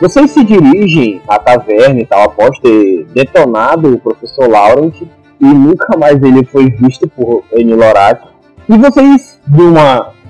Vocês 0.01 0.30
se 0.30 0.44
dirigem 0.44 1.22
à 1.26 1.38
taverna 1.38 2.01
e 2.01 2.07
tal, 2.07 2.24
após 2.24 2.59
ter 2.59 3.07
detonado 3.14 3.94
o 3.94 3.99
professor 3.99 4.49
Laurent 4.49 4.94
e 5.40 5.44
nunca 5.44 5.97
mais 5.97 6.22
ele 6.22 6.44
foi 6.44 6.70
visto 6.70 7.09
por 7.09 7.42
Eni 7.53 7.74
Lorak. 7.74 8.28
E 8.68 8.76
vocês, 8.76 9.40
de 9.47 9.62
um 9.62 9.74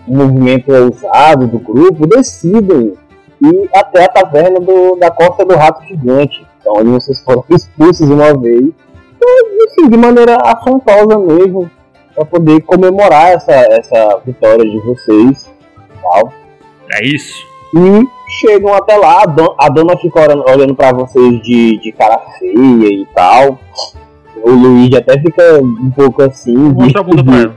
movimento 0.07 0.73
ousado 0.73 1.49
do 1.49 1.59
grupo, 1.59 2.07
decidem 2.07 2.93
ir 3.43 3.71
até 3.75 4.05
a 4.05 4.09
taverna 4.09 4.61
do, 4.61 4.97
da 4.97 5.11
Costa 5.11 5.45
do 5.45 5.57
Rato 5.57 5.85
Gigante. 5.87 6.47
Então, 6.61 6.75
onde 6.77 6.91
vocês 6.91 7.21
foram 7.21 7.45
expulsos 7.51 8.09
uma 8.09 8.35
vez. 8.35 8.63
Então, 9.17 9.29
assim, 9.67 9.89
de 9.89 9.97
maneira 9.97 10.37
afrontosa 10.45 11.19
mesmo, 11.19 11.71
para 12.15 12.25
poder 12.25 12.61
comemorar 12.63 13.33
essa, 13.33 13.53
essa 13.53 14.21
vitória 14.25 14.65
de 14.65 14.79
vocês. 14.81 15.51
Tal. 16.03 16.33
É 16.95 17.05
isso. 17.05 17.56
E 17.75 18.09
chegam 18.29 18.73
até 18.75 18.97
lá, 18.97 19.23
a, 19.23 19.27
don- 19.27 19.55
a 19.59 19.69
dona 19.69 19.97
fica 19.99 20.21
olhando, 20.21 20.75
para 20.75 20.93
vocês 20.93 21.41
de, 21.43 21.79
de 21.79 21.93
cara 21.93 22.19
feia 22.39 22.89
e 22.89 23.07
tal. 23.15 23.59
O 24.43 24.51
Luigi 24.51 24.97
até 24.97 25.19
fica 25.21 25.61
um 25.63 25.91
pouco 25.91 26.23
assim. 26.23 26.57
Mostra 26.57 27.01
a 27.01 27.05
bunda 27.05 27.25
pra 27.25 27.37
ela. 27.37 27.57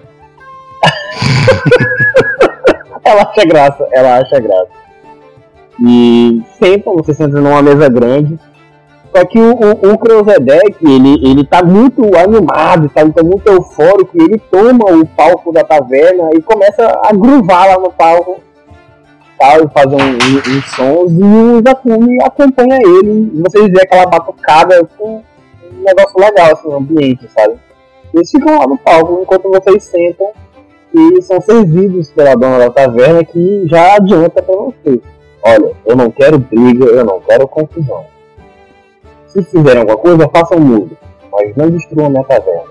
ela 3.03 3.21
acha 3.23 3.45
graça, 3.45 3.87
ela 3.91 4.17
acha 4.17 4.39
graça. 4.39 4.69
E 5.81 6.41
sentam, 6.59 6.95
você 6.95 7.13
senta 7.13 7.39
numa 7.39 7.61
mesa 7.61 7.87
grande. 7.89 8.37
Só 9.15 9.25
que 9.25 9.39
o, 9.39 9.53
o, 9.53 9.93
o 9.93 9.97
ele, 10.81 11.27
ele 11.27 11.43
tá 11.43 11.63
muito 11.63 12.03
animado, 12.15 12.89
tá, 12.89 13.01
ele 13.01 13.11
tá 13.11 13.23
muito 13.23 13.47
eufórico, 13.47 14.15
e 14.15 14.21
ele 14.21 14.37
toma 14.51 14.85
o 14.91 15.05
palco 15.05 15.51
da 15.51 15.63
taverna 15.63 16.29
e 16.33 16.41
começa 16.41 16.99
a 17.03 17.11
gruvar 17.11 17.69
lá 17.69 17.79
no 17.79 17.91
palco, 17.91 18.39
tal, 19.39 19.63
e 19.63 19.69
fazer 19.69 19.95
um, 19.95 20.09
um- 20.11 20.57
uns 20.57 20.65
sons, 20.75 21.11
e 21.13 21.23
o 21.23 21.61
Zakumi 21.65 22.17
acompanha 22.23 22.77
ele, 22.81 23.31
e 23.33 23.41
vocês 23.41 23.65
veem 23.65 23.81
aquela 23.81 24.05
batucada 24.05 24.83
com 24.97 25.23
um 25.71 25.83
negócio 25.83 26.19
legal 26.19 26.53
assim, 26.53 26.67
no 26.67 26.77
ambiente, 26.77 27.27
sabe? 27.29 27.55
Eles 28.13 28.29
ficam 28.29 28.57
lá 28.59 28.67
no 28.67 28.77
palco 28.77 29.19
enquanto 29.21 29.49
vocês 29.49 29.83
sentam 29.83 30.27
e 30.93 31.21
são 31.21 31.39
servidos 31.41 32.11
pela 32.11 32.35
dona 32.35 32.57
da 32.59 32.69
taverna 32.71 33.23
que 33.23 33.63
já 33.67 33.95
adianta 33.95 34.41
pra 34.41 34.55
vocês. 34.55 34.99
Olha, 35.43 35.71
eu 35.85 35.95
não 35.95 36.09
quero 36.11 36.37
briga, 36.39 36.85
eu 36.85 37.05
não 37.05 37.19
quero 37.21 37.47
confusão. 37.47 38.03
Se 39.27 39.43
fizerem 39.43 39.81
alguma 39.81 39.97
coisa, 39.97 40.27
façam 40.29 40.59
mudo, 40.59 40.97
mas 41.31 41.55
não 41.55 41.69
destruam 41.69 42.09
minha 42.09 42.23
taverna. 42.23 42.63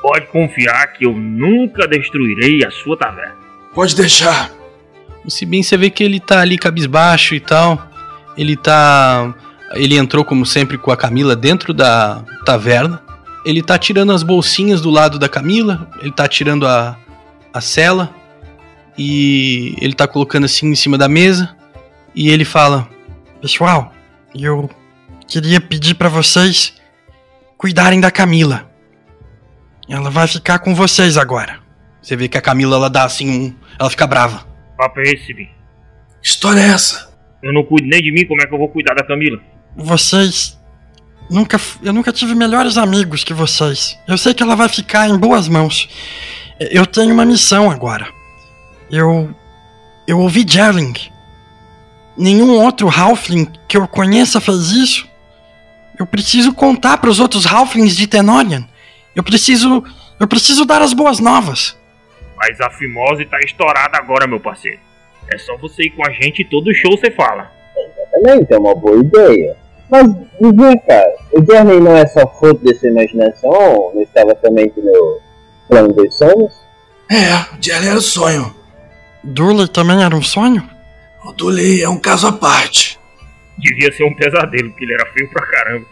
Pode 0.00 0.26
confiar 0.28 0.94
que 0.94 1.04
eu 1.06 1.12
nunca 1.12 1.86
destruirei 1.86 2.64
a 2.66 2.70
sua 2.70 2.96
taverna. 2.96 3.36
Pode 3.74 3.94
deixar. 3.94 4.50
Se 5.28 5.44
bem 5.44 5.62
você 5.62 5.76
vê 5.76 5.90
que 5.90 6.02
ele 6.02 6.18
tá 6.18 6.40
ali 6.40 6.58
cabisbaixo 6.58 7.34
e 7.34 7.40
tal. 7.40 7.90
Ele 8.36 8.56
tá. 8.56 9.34
Ele 9.74 9.96
entrou, 9.96 10.24
como 10.24 10.44
sempre, 10.44 10.78
com 10.78 10.90
a 10.90 10.96
Camila 10.96 11.36
dentro 11.36 11.72
da 11.72 12.24
taverna. 12.44 13.02
Ele 13.44 13.62
tá 13.62 13.78
tirando 13.78 14.12
as 14.12 14.22
bolsinhas 14.22 14.80
do 14.80 14.90
lado 14.90 15.18
da 15.18 15.28
Camila. 15.28 15.88
Ele 16.00 16.12
tá 16.12 16.26
tirando 16.26 16.66
a, 16.66 16.96
a 17.52 17.60
cela. 17.60 18.14
E 18.98 19.74
ele 19.80 19.94
tá 19.94 20.06
colocando 20.06 20.44
assim 20.44 20.66
em 20.66 20.74
cima 20.74 20.98
da 20.98 21.08
mesa. 21.08 21.54
E 22.14 22.30
ele 22.30 22.44
fala: 22.44 22.88
Pessoal, 23.40 23.92
eu 24.34 24.68
queria 25.26 25.60
pedir 25.60 25.94
pra 25.94 26.08
vocês 26.08 26.74
cuidarem 27.56 28.00
da 28.00 28.10
Camila. 28.10 28.70
Ela 29.88 30.10
vai 30.10 30.26
ficar 30.26 30.60
com 30.60 30.74
vocês 30.74 31.16
agora. 31.16 31.58
Você 32.02 32.16
vê 32.16 32.28
que 32.28 32.38
a 32.38 32.40
Camila 32.40 32.76
ela 32.76 32.88
dá 32.88 33.04
assim 33.04 33.28
um. 33.28 33.54
Ela 33.78 33.90
fica 33.90 34.06
brava. 34.06 34.49
Papo 34.80 34.98
é 35.00 35.12
esse, 35.12 35.34
Bi? 35.34 35.50
História 36.22 36.58
é 36.58 36.68
essa? 36.68 37.12
Eu 37.42 37.52
não 37.52 37.62
cuido 37.62 37.86
nem 37.86 38.02
de 38.02 38.10
mim, 38.10 38.24
como 38.24 38.40
é 38.40 38.46
que 38.46 38.54
eu 38.54 38.58
vou 38.58 38.70
cuidar 38.70 38.94
da 38.94 39.04
Camila? 39.04 39.38
Vocês 39.76 40.58
nunca 41.30 41.60
eu 41.82 41.92
nunca 41.92 42.10
tive 42.10 42.34
melhores 42.34 42.78
amigos 42.78 43.22
que 43.22 43.34
vocês. 43.34 43.98
Eu 44.08 44.16
sei 44.16 44.32
que 44.32 44.42
ela 44.42 44.56
vai 44.56 44.70
ficar 44.70 45.06
em 45.06 45.18
boas 45.18 45.48
mãos. 45.48 45.86
Eu 46.58 46.86
tenho 46.86 47.12
uma 47.12 47.26
missão 47.26 47.70
agora. 47.70 48.08
Eu 48.90 49.34
eu 50.08 50.18
ouvi 50.18 50.46
Jerling. 50.48 50.94
Nenhum 52.16 52.52
outro 52.52 52.88
Halfling 52.88 53.52
que 53.68 53.76
eu 53.76 53.86
conheça 53.86 54.40
fez 54.40 54.70
isso. 54.70 55.06
Eu 55.98 56.06
preciso 56.06 56.54
contar 56.54 56.96
para 56.96 57.10
os 57.10 57.20
outros 57.20 57.44
Halflings 57.44 57.94
de 57.94 58.06
Tenorian. 58.06 58.66
Eu 59.14 59.22
preciso 59.22 59.84
eu 60.18 60.26
preciso 60.26 60.64
dar 60.64 60.80
as 60.80 60.94
boas 60.94 61.20
novas. 61.20 61.78
Mas 62.40 62.58
a 62.58 62.70
fimose 62.70 63.26
tá 63.26 63.38
estourada 63.40 63.98
agora, 63.98 64.26
meu 64.26 64.40
parceiro. 64.40 64.80
É 65.28 65.36
só 65.36 65.58
você 65.58 65.82
ir 65.82 65.90
com 65.90 66.06
a 66.06 66.10
gente 66.10 66.40
e 66.40 66.44
todo 66.46 66.74
show 66.74 66.96
você 66.96 67.10
fala. 67.10 67.52
Também 68.10 68.46
é 68.48 68.58
uma 68.58 68.74
boa 68.74 68.98
ideia. 68.98 69.54
Mas, 69.90 70.06
vem 70.40 70.78
cá, 70.78 71.04
o 71.32 71.44
Jeremy 71.44 71.80
não 71.80 71.94
é 71.94 72.06
só 72.06 72.26
fruto 72.38 72.64
dessa 72.64 72.88
imaginação? 72.88 73.92
Não 73.94 74.02
estava 74.02 74.34
também 74.36 74.72
no 74.74 75.20
plano 75.68 75.92
dos 75.92 76.16
sonhos? 76.16 76.54
É, 77.10 77.34
o 77.54 77.60
Jelly 77.60 77.88
era 77.88 77.98
o 77.98 78.00
sonho. 78.00 78.54
Dooley 79.22 79.68
também 79.68 80.02
era 80.02 80.16
um 80.16 80.22
sonho? 80.22 80.66
O 81.24 81.32
Dooley 81.32 81.82
é 81.82 81.88
um 81.88 81.98
caso 81.98 82.28
à 82.28 82.32
parte. 82.32 82.98
Devia 83.58 83.92
ser 83.92 84.04
um 84.04 84.14
pesadelo, 84.14 84.70
porque 84.70 84.84
ele 84.84 84.94
era 84.94 85.12
feio 85.12 85.30
pra 85.30 85.46
caramba. 85.46 85.86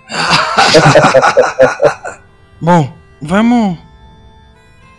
Bom, 2.63 2.93
vamos 3.21 3.88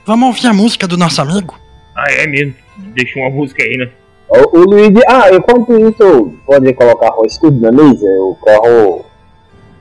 vamos 0.09 0.27
ouvir 0.27 0.47
a 0.47 0.53
música 0.53 0.87
do 0.87 0.97
nosso 0.97 1.21
amigo. 1.21 1.55
Ah, 1.95 2.11
é 2.11 2.25
mesmo. 2.25 2.55
Deixa 2.95 3.19
uma 3.19 3.29
música 3.29 3.61
aí, 3.61 3.77
né? 3.77 3.89
O, 4.27 4.59
o 4.59 4.63
Luigi. 4.63 4.99
Ah, 5.07 5.31
enquanto 5.31 5.71
isso, 5.87 6.33
pode 6.47 6.73
colocar 6.73 7.15
o 7.15 7.25
escudo 7.25 7.61
na 7.61 7.71
mesa? 7.71 8.05
Eu 8.07 8.35
quero 8.43 9.05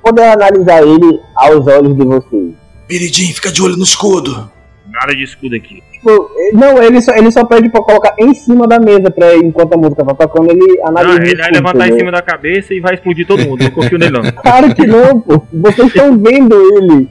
poder 0.02 0.24
analisar 0.24 0.82
ele 0.82 1.18
aos 1.34 1.66
olhos 1.66 1.96
de 1.96 2.04
vocês. 2.04 2.52
Piridinho, 2.86 3.34
fica 3.34 3.50
de 3.50 3.62
olho 3.62 3.76
no 3.76 3.84
escudo. 3.84 4.50
Nada 4.86 5.14
de 5.14 5.22
escudo 5.22 5.56
aqui. 5.56 5.82
Tipo, 5.92 6.30
não, 6.52 6.82
ele 6.82 7.00
só, 7.00 7.12
ele 7.14 7.30
só 7.30 7.44
pede 7.44 7.70
pra 7.70 7.82
colocar 7.82 8.14
em 8.18 8.34
cima 8.34 8.66
da 8.66 8.78
mesa, 8.78 9.10
pra 9.10 9.34
enquanto 9.34 9.72
a 9.72 9.76
música 9.76 10.04
tá 10.04 10.14
tocando, 10.14 10.50
ele 10.50 10.76
Não, 10.76 10.88
analisa 10.88 11.18
o 11.18 11.22
ele 11.22 11.36
vai 11.36 11.50
escudo, 11.50 11.54
levantar 11.54 11.88
em 11.88 11.98
cima 11.98 12.12
da 12.12 12.22
cabeça 12.22 12.74
e 12.74 12.80
vai 12.80 12.94
explodir 12.94 13.26
todo 13.26 13.44
mundo. 13.44 13.64
Não 13.64 13.70
confio 13.70 13.98
nele, 13.98 14.12
não. 14.12 14.30
Claro 14.30 14.74
que 14.74 14.86
não, 14.86 15.20
pô. 15.20 15.42
Vocês 15.52 15.88
estão 15.88 16.18
vendo 16.18 16.54
ele. 16.76 17.08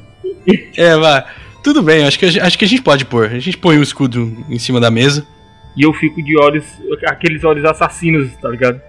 É, 0.78 0.96
vai. 0.96 1.26
Tudo 1.68 1.84
bem, 1.84 2.06
acho 2.06 2.18
que, 2.18 2.26
acho 2.26 2.58
que 2.58 2.64
a 2.64 2.68
gente 2.68 2.82
pode 2.82 3.04
pôr. 3.04 3.26
A 3.26 3.40
gente 3.40 3.58
põe 3.58 3.78
o 3.78 3.84
escudo 3.84 4.38
em 4.50 4.58
cima 4.58 4.80
da 4.80 4.90
mesa. 4.90 5.28
E 5.76 5.84
eu 5.86 5.94
fico 5.94 6.24
de 6.24 6.40
olhos, 6.40 6.64
aqueles 7.06 7.44
olhos 7.44 7.66
assassinos, 7.66 8.32
tá 8.42 8.48
ligado? 8.48 8.80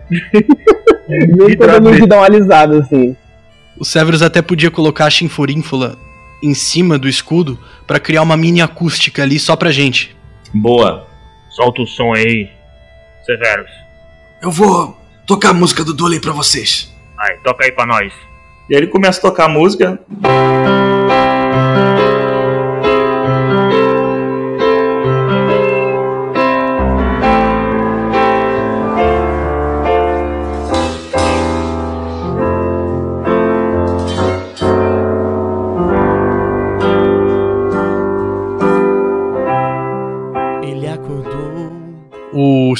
Nem 1.09 1.57
todo 1.57 1.83
mundo 1.83 2.07
dá 2.07 2.19
uma 2.19 2.27
alisada 2.27 2.79
assim. 2.79 3.17
O 3.77 3.85
Severus 3.85 4.23
até 4.23 4.41
podia 4.41 4.71
colocar 4.71 5.07
a 5.07 5.11
chinforínfula 5.11 5.99
em 6.41 6.55
cima 6.55 6.97
do 6.97 7.09
escudo 7.09 7.59
pra 7.85 7.99
criar 7.99 8.23
uma 8.23 8.37
mini 8.37 8.63
acústica 8.63 9.25
ali 9.25 9.41
só 9.41 9.57
pra 9.57 9.73
gente. 9.73 10.17
Boa. 10.55 11.05
Solta 11.51 11.83
o 11.83 11.87
som 11.87 12.15
aí, 12.15 12.49
Severus. 13.27 13.73
Eu 14.41 14.53
vou 14.53 14.97
tocar 15.27 15.51
a 15.51 15.53
música 15.53 15.83
do 15.83 15.93
Dooley 15.93 16.21
pra 16.21 16.31
vocês. 16.31 16.95
Aí, 17.19 17.39
toca 17.43 17.65
aí 17.65 17.73
pra 17.73 17.85
nós. 17.85 18.13
E 18.71 18.77
aí 18.77 18.83
ele 18.83 18.87
começa 18.87 19.19
a 19.19 19.23
tocar 19.23 19.47
a 19.47 19.49
música. 19.49 19.99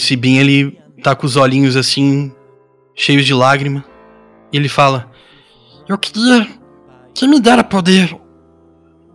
Sibin, 0.09 0.39
ele 0.39 0.79
tá 1.03 1.15
com 1.15 1.27
os 1.27 1.37
olhinhos 1.37 1.77
assim, 1.77 2.33
cheios 2.95 3.27
de 3.27 3.35
lágrima. 3.35 3.85
E 4.51 4.57
ele 4.57 4.69
fala: 4.69 5.11
Eu 5.87 5.99
queria 5.99 6.47
que 7.15 7.27
me 7.27 7.39
dera 7.39 7.63
poder 7.63 8.17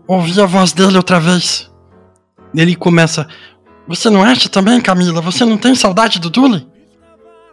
ouvir 0.07 0.39
a 0.39 0.45
voz 0.45 0.71
dele 0.71 0.97
outra 0.97 1.19
vez. 1.19 1.71
Ele 2.55 2.75
começa. 2.75 3.27
Você 3.87 4.09
não 4.09 4.23
acha 4.23 4.47
também, 4.47 4.79
Camila? 4.79 5.19
Você 5.21 5.43
não 5.43 5.57
tem 5.57 5.73
saudade 5.73 6.19
do 6.19 6.29
Dooley? 6.29 6.65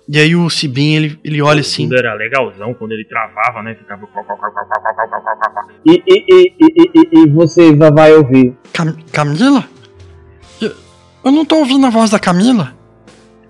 E 0.06 0.18
aí 0.18 0.36
o 0.36 0.50
Sibin, 0.50 0.94
ele, 0.94 1.20
ele 1.24 1.40
olha 1.40 1.60
assim. 1.60 1.84
Tudo 1.88 1.98
era 1.98 2.14
legalzão 2.14 2.74
quando 2.74 2.92
ele 2.92 3.04
travava, 3.04 3.62
né? 3.62 3.74
Ficava. 3.74 4.06
E, 5.86 6.02
e, 6.06 6.24
e, 6.28 6.54
e, 6.60 6.90
e, 6.94 7.22
e 7.22 7.30
você 7.30 7.74
vai 7.74 8.12
ouvir. 8.12 8.54
Cam 8.72 8.94
Camila? 9.12 9.64
Eu, 10.60 10.72
eu 11.24 11.32
não 11.32 11.44
tô 11.44 11.56
ouvindo 11.56 11.86
a 11.86 11.90
voz 11.90 12.10
da 12.10 12.18
Camila. 12.18 12.79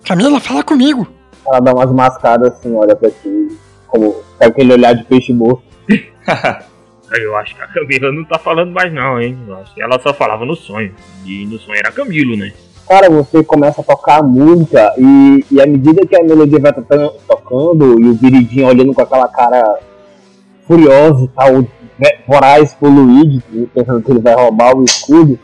Camila, 0.04 0.40
fala 0.40 0.62
comigo. 0.62 1.06
Ela 1.46 1.60
dá 1.60 1.72
umas 1.72 1.92
mascadas 1.92 2.52
assim, 2.52 2.74
olha 2.74 2.94
pra 2.94 3.10
ti. 3.10 3.48
Como 3.86 4.12
com 4.12 4.44
aquele 4.44 4.72
olhar 4.72 4.94
de 4.94 5.04
peixe 5.04 5.32
morto. 5.32 5.62
Eu 7.12 7.36
acho 7.36 7.56
que 7.56 7.62
a 7.62 7.66
Camila 7.66 8.12
não 8.12 8.24
tá 8.24 8.38
falando 8.38 8.70
mais, 8.70 8.92
não, 8.92 9.20
hein? 9.20 9.36
Eu 9.46 9.56
acho 9.56 9.74
que 9.74 9.82
ela 9.82 9.98
só 10.00 10.14
falava 10.14 10.44
no 10.44 10.54
sonho. 10.54 10.94
E 11.26 11.44
no 11.44 11.58
sonho 11.58 11.78
era 11.78 11.90
Camilo, 11.90 12.36
né? 12.36 12.52
Cara, 12.88 13.10
você 13.10 13.42
começa 13.42 13.80
a 13.80 13.84
tocar 13.84 14.18
a 14.18 14.22
música 14.22 14.94
e, 14.98 15.44
e 15.50 15.60
à 15.60 15.66
medida 15.66 16.06
que 16.06 16.16
a 16.16 16.22
melodia 16.22 16.58
vai 16.58 16.72
tocando, 16.72 17.12
tocando 17.26 18.00
e 18.00 18.08
o 18.08 18.14
viridinho 18.14 18.66
olhando 18.66 18.94
com 18.94 19.02
aquela 19.02 19.28
cara 19.28 19.78
furiosa 20.66 21.24
e 21.24 21.28
tal, 21.28 21.52
né, 21.98 22.18
voraz 22.26 22.74
pro 22.74 22.88
Luigi, 22.88 23.42
pensando 23.74 24.02
que 24.02 24.10
ele 24.10 24.20
vai 24.20 24.34
roubar 24.34 24.76
o 24.76 24.84
escudo, 24.84 25.38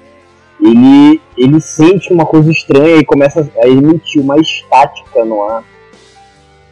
ele, 0.60 1.20
ele 1.36 1.60
sente 1.60 2.12
uma 2.12 2.24
coisa 2.24 2.50
estranha 2.50 2.96
e 2.96 3.04
começa 3.04 3.48
a 3.62 3.68
emitir 3.68 4.22
uma 4.22 4.38
estática 4.38 5.24
no 5.24 5.42
ar. 5.42 5.62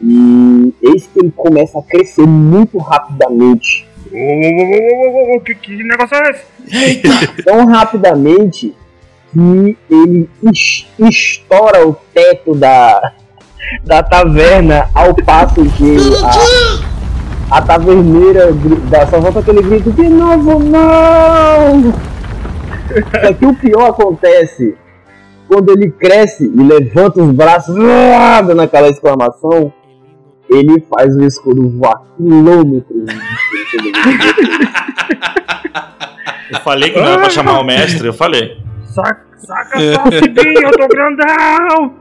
E 0.01 0.73
eis 0.81 1.07
que 1.07 1.19
ele 1.19 1.31
começa 1.35 1.79
a 1.79 1.83
crescer 1.83 2.25
muito 2.27 2.77
rapidamente. 2.77 3.87
Ô, 4.11 4.17
ô, 4.17 5.35
ô, 5.37 5.41
que, 5.41 5.55
que 5.55 5.83
negócio 5.83 6.15
é 6.17 6.31
esse? 6.31 7.01
Tão 7.43 7.65
rapidamente 7.65 8.73
que 9.33 9.77
ele 9.89 10.29
es- 10.51 10.85
estoura 10.99 11.87
o 11.87 11.95
teto 12.13 12.55
da, 12.55 13.13
da 13.83 14.03
taverna 14.03 14.89
ao 14.93 15.13
passo 15.13 15.63
que 15.77 15.97
a, 17.51 17.57
a 17.57 17.61
taverneira 17.61 18.51
dá 18.89 19.07
só 19.07 19.19
volta 19.19 19.39
aquele 19.39 19.61
grito 19.61 19.91
de 19.91 20.07
novo 20.09 20.59
não! 20.59 21.93
Só 23.25 23.33
que 23.33 23.45
o 23.45 23.55
pior 23.55 23.89
acontece 23.89 24.75
quando 25.47 25.71
ele 25.71 25.91
cresce 25.91 26.45
e 26.45 26.63
levanta 26.63 27.21
os 27.21 27.31
braços 27.31 27.75
ah, 27.79 28.41
dando 28.41 28.61
aquela 28.61 28.89
exclamação, 28.89 29.71
ele 30.49 30.81
faz 30.81 31.15
o 31.15 31.23
escudo 31.23 31.69
voar 31.69 32.01
quilômetros. 32.17 33.05
Eu 36.51 36.59
falei 36.61 36.91
que 36.91 36.99
não 36.99 37.07
era 37.07 37.17
pra 37.17 37.29
chamar 37.29 37.59
o 37.59 37.63
mestre, 37.63 38.07
eu 38.07 38.13
falei. 38.13 38.57
Saca, 38.83 39.25
saca 39.37 39.79
só, 39.79 40.11
Cibinho, 40.11 40.61
eu 40.61 40.71
tô 40.71 40.87
grandão! 40.87 41.95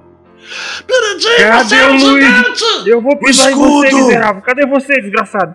Piridinho, 0.87 1.49
Cadê 1.49 1.77
é 1.77 1.89
o 1.89 1.99
gigante! 1.99 2.65
Eu 2.87 3.01
vou 3.01 3.17
pisar 3.17 3.51
em 3.51 3.55
você, 3.55 3.87
escudo! 3.87 4.05
miserável. 4.05 4.43
Cadê 4.43 4.67
você, 4.67 5.01
desgraçado? 5.01 5.55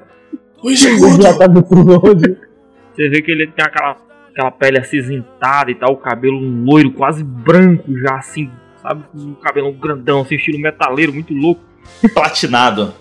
O 0.64 0.74
já 0.74 1.38
tá 1.38 1.46
longe. 1.46 2.38
Você 2.94 3.10
vê 3.10 3.22
que 3.22 3.32
ele 3.32 3.48
tem 3.48 3.64
aquela, 3.64 3.96
aquela 4.32 4.52
pele 4.52 4.78
acinzentada 4.80 5.72
e 5.72 5.76
tal, 5.76 5.94
o 5.94 5.98
cabelo 5.98 6.40
loiro, 6.40 6.92
quase 6.92 7.24
branco 7.24 7.84
já, 8.00 8.16
assim, 8.16 8.50
sabe? 8.82 9.04
Com 9.12 9.18
um 9.20 9.34
cabelão 9.36 9.72
grandão, 9.74 10.22
assim, 10.22 10.36
estilo 10.36 10.60
metaleiro, 10.60 11.14
muito 11.14 11.34
louco, 11.34 11.62
Platinado. 12.14 12.94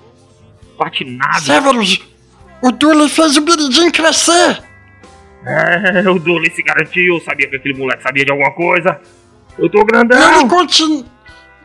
patinado. 0.76 1.41
Severus, 1.41 2.01
o 2.62 2.70
Dully 2.72 3.09
fez 3.09 3.37
o 3.37 3.43
Piridinho 3.43 3.93
crescer! 3.93 4.62
É, 5.47 6.09
o 6.11 6.18
Dolly 6.18 6.51
se 6.51 6.62
garantiu, 6.62 7.14
eu 7.14 7.20
sabia 7.20 7.49
que 7.49 7.57
aquele 7.57 7.79
moleque 7.79 8.03
sabia 8.03 8.24
de 8.24 8.31
alguma 8.33 8.51
coisa. 8.53 9.01
Eu 9.57 9.68
tô 9.70 9.79
E 9.79 9.81
ele, 9.83 9.87
grandão! 9.87 10.49
continu... 10.49 11.05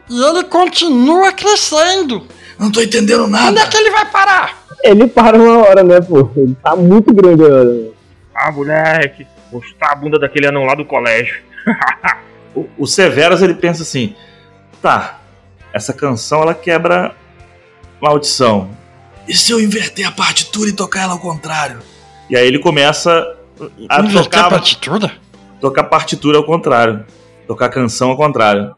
e 0.10 0.24
ele 0.24 0.44
continua 0.44 1.32
crescendo! 1.34 2.26
Não 2.60 2.72
tô 2.72 2.82
entendendo 2.82 3.24
Onde 3.26 3.36
é 3.36 3.40
nada. 3.52 3.68
que 3.68 3.76
ele 3.76 3.90
vai 3.90 4.06
parar? 4.06 4.64
Ele 4.84 5.08
para 5.08 5.38
uma 5.38 5.58
hora, 5.68 5.84
né, 5.84 6.00
pô? 6.02 6.30
Ele 6.36 6.56
tá 6.64 6.76
muito 6.76 7.12
grande 7.14 7.44
agora. 7.44 7.92
Ah, 8.36 8.52
moleque, 8.52 9.26
mostrar 9.54 9.92
a 9.92 9.96
bunda 9.96 10.20
daquele 10.20 10.48
anão 10.48 10.66
lá 10.66 10.76
do 10.76 10.86
colégio. 10.86 11.42
O, 12.56 12.70
o 12.78 12.86
Severus 12.86 13.42
ele 13.42 13.56
pensa 13.56 13.82
assim: 13.82 14.16
tá, 14.80 15.20
essa 15.74 15.92
canção 15.92 16.44
ela 16.44 16.54
quebra 16.54 17.16
maldição. 18.00 18.70
E 19.28 19.36
se 19.36 19.52
eu 19.52 19.60
inverter 19.60 20.08
a 20.08 20.12
partitura 20.12 20.70
e 20.70 20.74
tocar 20.74 21.02
ela 21.02 21.14
ao 21.14 21.20
contrário? 21.20 21.80
E 22.30 22.38
aí 22.38 22.46
ele 22.46 22.60
começa 22.60 23.36
a 23.90 24.02
Inverter 24.02 24.20
a 24.20 24.24
tocar, 24.24 24.50
partitura? 24.50 25.12
tocar 25.60 25.84
partitura 25.86 26.38
ao 26.38 26.44
contrário. 26.44 27.06
Tocar 27.48 27.70
canção 27.70 28.10
ao 28.12 28.18
contrário. 28.18 28.76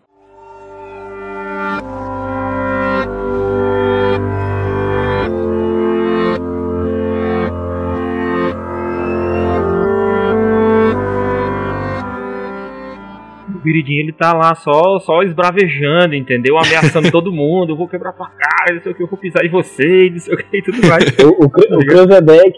O 13.66 13.74
Viridinho, 13.74 14.01
ele 14.01 14.13
tá 14.13 14.32
lá 14.32 14.53
só, 14.53 14.99
só 14.99 15.24
esbravejando, 15.24 16.13
entendeu? 16.13 16.55
Ameaçando 16.55 17.09
todo 17.11 17.32
mundo, 17.32 17.72
eu 17.74 17.76
vou 17.76 17.88
quebrar 17.88 18.13
tua 18.13 18.30
cara, 18.30 18.76
não 18.76 18.82
sei 18.84 18.91
o 18.91 18.95
que, 18.95 19.01
eu 19.01 19.07
vou 19.07 19.18
pisar 19.18 19.43
em 19.43 19.49
você, 19.49 20.07
não 20.11 20.20
sei 20.20 20.36
o 20.36 20.38
que 20.38 20.57
e 20.57 20.61
tudo 20.61 20.88
mais. 20.88 21.03
O, 21.18 21.45
o, 21.45 21.49
Kra- 21.49 21.66
o 21.76 21.82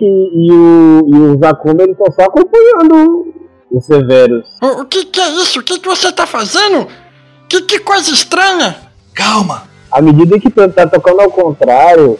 e 0.03 0.51
o, 0.51 1.07
e 1.07 1.17
o 1.17 1.37
Zakuma, 1.39 1.83
eles 1.83 1.95
estão 1.97 2.11
só 2.11 2.23
acompanhando 2.23 3.33
o 3.71 3.79
Severus. 3.79 4.57
O, 4.61 4.81
o 4.81 4.85
que, 4.85 5.05
que 5.05 5.21
é 5.21 5.29
isso? 5.29 5.61
O 5.61 5.63
que, 5.63 5.79
que 5.79 5.87
você 5.87 6.11
tá 6.11 6.27
fazendo? 6.27 6.87
Que, 7.47 7.61
que 7.61 7.79
coisa 7.79 8.11
estranha! 8.11 8.75
Calma! 9.13 9.63
À 9.89 10.01
medida 10.01 10.37
que 10.37 10.49
tá, 10.49 10.67
tá 10.67 10.85
tocando 10.87 11.21
ao 11.21 11.31
contrário, 11.31 12.19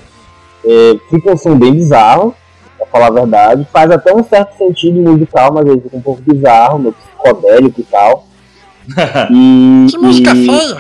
é, 0.66 0.96
fica 1.10 1.34
um 1.34 1.36
som 1.36 1.60
bem 1.60 1.74
bizarro, 1.74 2.34
pra 2.78 2.88
falar 2.88 3.08
a 3.08 3.12
verdade. 3.12 3.68
Faz 3.70 3.92
até 3.92 4.16
um 4.16 4.24
certo 4.24 4.58
sentido 4.58 5.02
musical, 5.02 5.54
mas 5.54 5.66
ele 5.68 5.82
fica 5.82 5.98
um 5.98 6.02
pouco 6.02 6.22
bizarro, 6.22 6.80
meio 6.80 6.94
psicodélico 6.94 7.82
e 7.82 7.84
tal. 7.84 8.27
E, 9.32 9.88
Que 9.92 9.98
música 9.98 10.32
e 10.34 10.46
feia! 10.46 10.78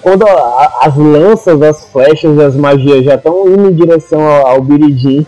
quando 0.00 0.26
a- 0.26 0.78
as 0.82 0.96
lanças, 0.96 1.60
as 1.62 1.84
flechas 1.90 2.36
e 2.36 2.42
as 2.42 2.54
magias 2.54 3.04
já 3.04 3.14
estão 3.16 3.46
indo 3.48 3.70
em 3.70 3.74
direção 3.74 4.20
ao, 4.20 4.46
ao 4.46 4.62
Biridim, 4.62 5.26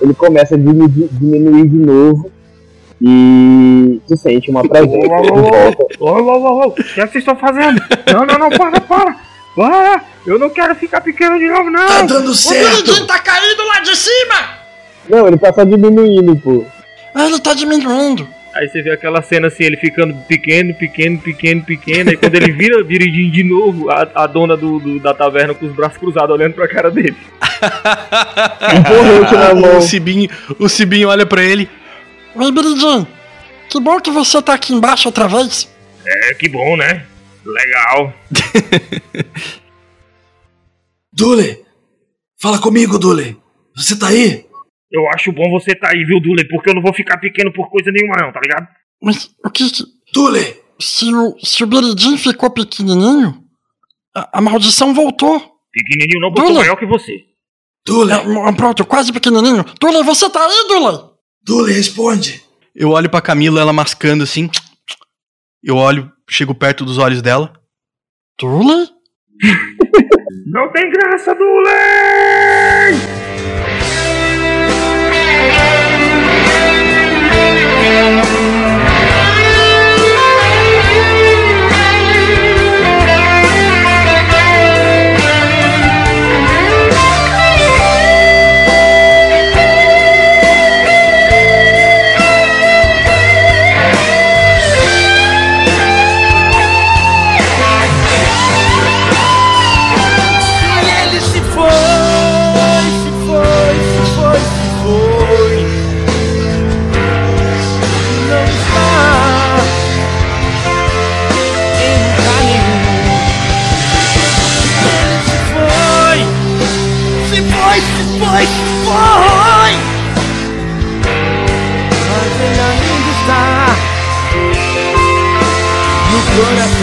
ele 0.00 0.14
começa 0.14 0.54
a 0.54 0.58
diminuir, 0.58 1.08
diminuir 1.12 1.66
de 1.68 1.76
novo. 1.76 2.30
E 3.04 4.00
tu 4.06 4.16
sente 4.16 4.48
uma 4.50 4.62
presença 4.62 4.96
de 5.22 5.28
volta. 5.28 5.86
Ô, 5.98 6.06
ô, 6.10 6.20
ô, 6.20 6.60
ô, 6.60 6.66
o 6.68 6.72
que, 6.72 6.82
é 7.00 7.06
vocês 7.06 7.16
estão 7.16 7.34
fazendo? 7.36 7.82
Não, 8.12 8.24
não, 8.24 8.38
não, 8.38 8.48
para, 8.50 8.80
para! 8.80 9.16
Para! 9.56 10.04
Eu 10.24 10.38
não 10.38 10.48
quero 10.48 10.74
ficar 10.76 11.00
pequeno 11.00 11.36
de 11.38 11.48
novo, 11.48 11.68
não! 11.68 11.84
Tá 11.86 12.02
dando 12.02 12.30
O 12.30 12.34
certo! 12.34 12.70
Piridinho 12.84 13.06
tá 13.06 13.18
caindo 13.18 13.66
lá 13.66 13.80
de 13.80 13.96
cima! 13.96 14.34
Não, 15.08 15.26
ele 15.26 15.36
tá 15.36 15.52
só 15.52 15.64
diminuindo, 15.64 16.36
pô. 16.36 16.64
Ah, 17.14 17.26
Ele 17.26 17.40
tá 17.40 17.52
diminuindo. 17.54 18.26
Aí 18.54 18.68
você 18.68 18.82
vê 18.82 18.90
aquela 18.90 19.22
cena 19.22 19.46
assim, 19.48 19.64
ele 19.64 19.76
ficando 19.78 20.14
pequeno, 20.26 20.74
pequeno, 20.74 21.18
pequeno, 21.18 21.62
pequeno, 21.64 22.10
aí 22.10 22.16
quando 22.18 22.34
ele 22.34 22.52
vira 22.52 22.82
viridinho 22.84 23.30
de 23.32 23.42
novo, 23.42 23.88
a, 23.90 24.06
a 24.14 24.26
dona 24.26 24.56
do, 24.56 24.78
do- 24.78 25.00
da 25.00 25.14
taverna 25.14 25.54
com 25.54 25.64
os 25.66 25.72
braços 25.74 25.96
cruzados 25.98 26.30
olhando 26.30 26.52
pra 26.54 26.68
cara 26.68 26.90
dele. 26.90 27.16
Um 27.62 29.20
na 29.38 29.54
mão. 29.54 29.78
o 29.78 29.82
Cibinho, 29.82 30.28
o 30.58 30.68
Cibinho 30.68 31.08
olha 31.08 31.24
pra 31.24 31.42
ele. 31.44 31.68
Oi, 32.34 32.52
Piridinho. 32.52 33.06
Que 33.70 33.78
bom 33.80 34.00
que 34.00 34.10
você 34.10 34.42
tá 34.42 34.54
aqui 34.54 34.74
embaixo 34.74 35.08
outra 35.08 35.28
vez. 35.28 35.68
É, 36.04 36.34
que 36.34 36.48
bom, 36.48 36.76
né? 36.76 37.04
Legal. 37.46 38.12
Dule! 41.12 41.60
Fala 42.40 42.58
comigo, 42.58 42.98
Dule! 42.98 43.36
Você 43.76 43.96
tá 43.96 44.08
aí? 44.08 44.44
Eu 44.92 45.08
acho 45.08 45.32
bom 45.32 45.50
você 45.50 45.74
tá 45.74 45.88
aí, 45.88 46.04
viu, 46.04 46.20
Dule? 46.20 46.46
Porque 46.48 46.68
eu 46.68 46.74
não 46.74 46.82
vou 46.82 46.92
ficar 46.92 47.16
pequeno 47.18 47.52
por 47.52 47.70
coisa 47.70 47.90
nenhuma, 47.90 48.14
não, 48.20 48.32
tá 48.32 48.40
ligado? 48.40 48.68
Mas 49.02 49.30
o 49.44 49.50
que 49.50 49.70
que... 49.70 49.82
Dule! 50.12 50.56
Se 50.78 51.12
o, 51.14 51.36
se 51.42 51.64
o 51.64 52.18
ficou 52.18 52.50
pequenininho, 52.50 53.42
a, 54.14 54.38
a 54.38 54.40
maldição 54.40 54.92
voltou. 54.92 55.40
Pequenininho 55.72 56.20
não, 56.20 56.28
porque 56.28 56.42
eu 56.42 56.46
Dule. 56.46 56.54
sou 56.54 56.62
maior 56.64 56.76
que 56.76 56.86
você. 56.86 57.24
Dule! 57.86 58.12
É, 58.12 58.52
pronto, 58.52 58.84
quase 58.84 59.12
pequenininho. 59.12 59.64
Dule, 59.80 60.02
você 60.02 60.28
tá 60.28 60.44
aí, 60.44 60.68
Dule? 60.68 60.98
Dule, 61.42 61.72
responde! 61.72 62.42
Eu 62.74 62.90
olho 62.90 63.08
pra 63.08 63.20
Camila, 63.20 63.60
ela 63.60 63.72
mascando 63.72 64.24
assim. 64.24 64.50
Eu 65.62 65.76
olho, 65.76 66.10
chego 66.28 66.54
perto 66.54 66.84
dos 66.84 66.98
olhos 66.98 67.22
dela. 67.22 67.52
Dule? 68.38 68.88
Não 70.46 70.70
tem 70.72 70.90
graça, 70.90 71.34
Dule! 71.34 71.70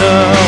Ele 0.02 0.39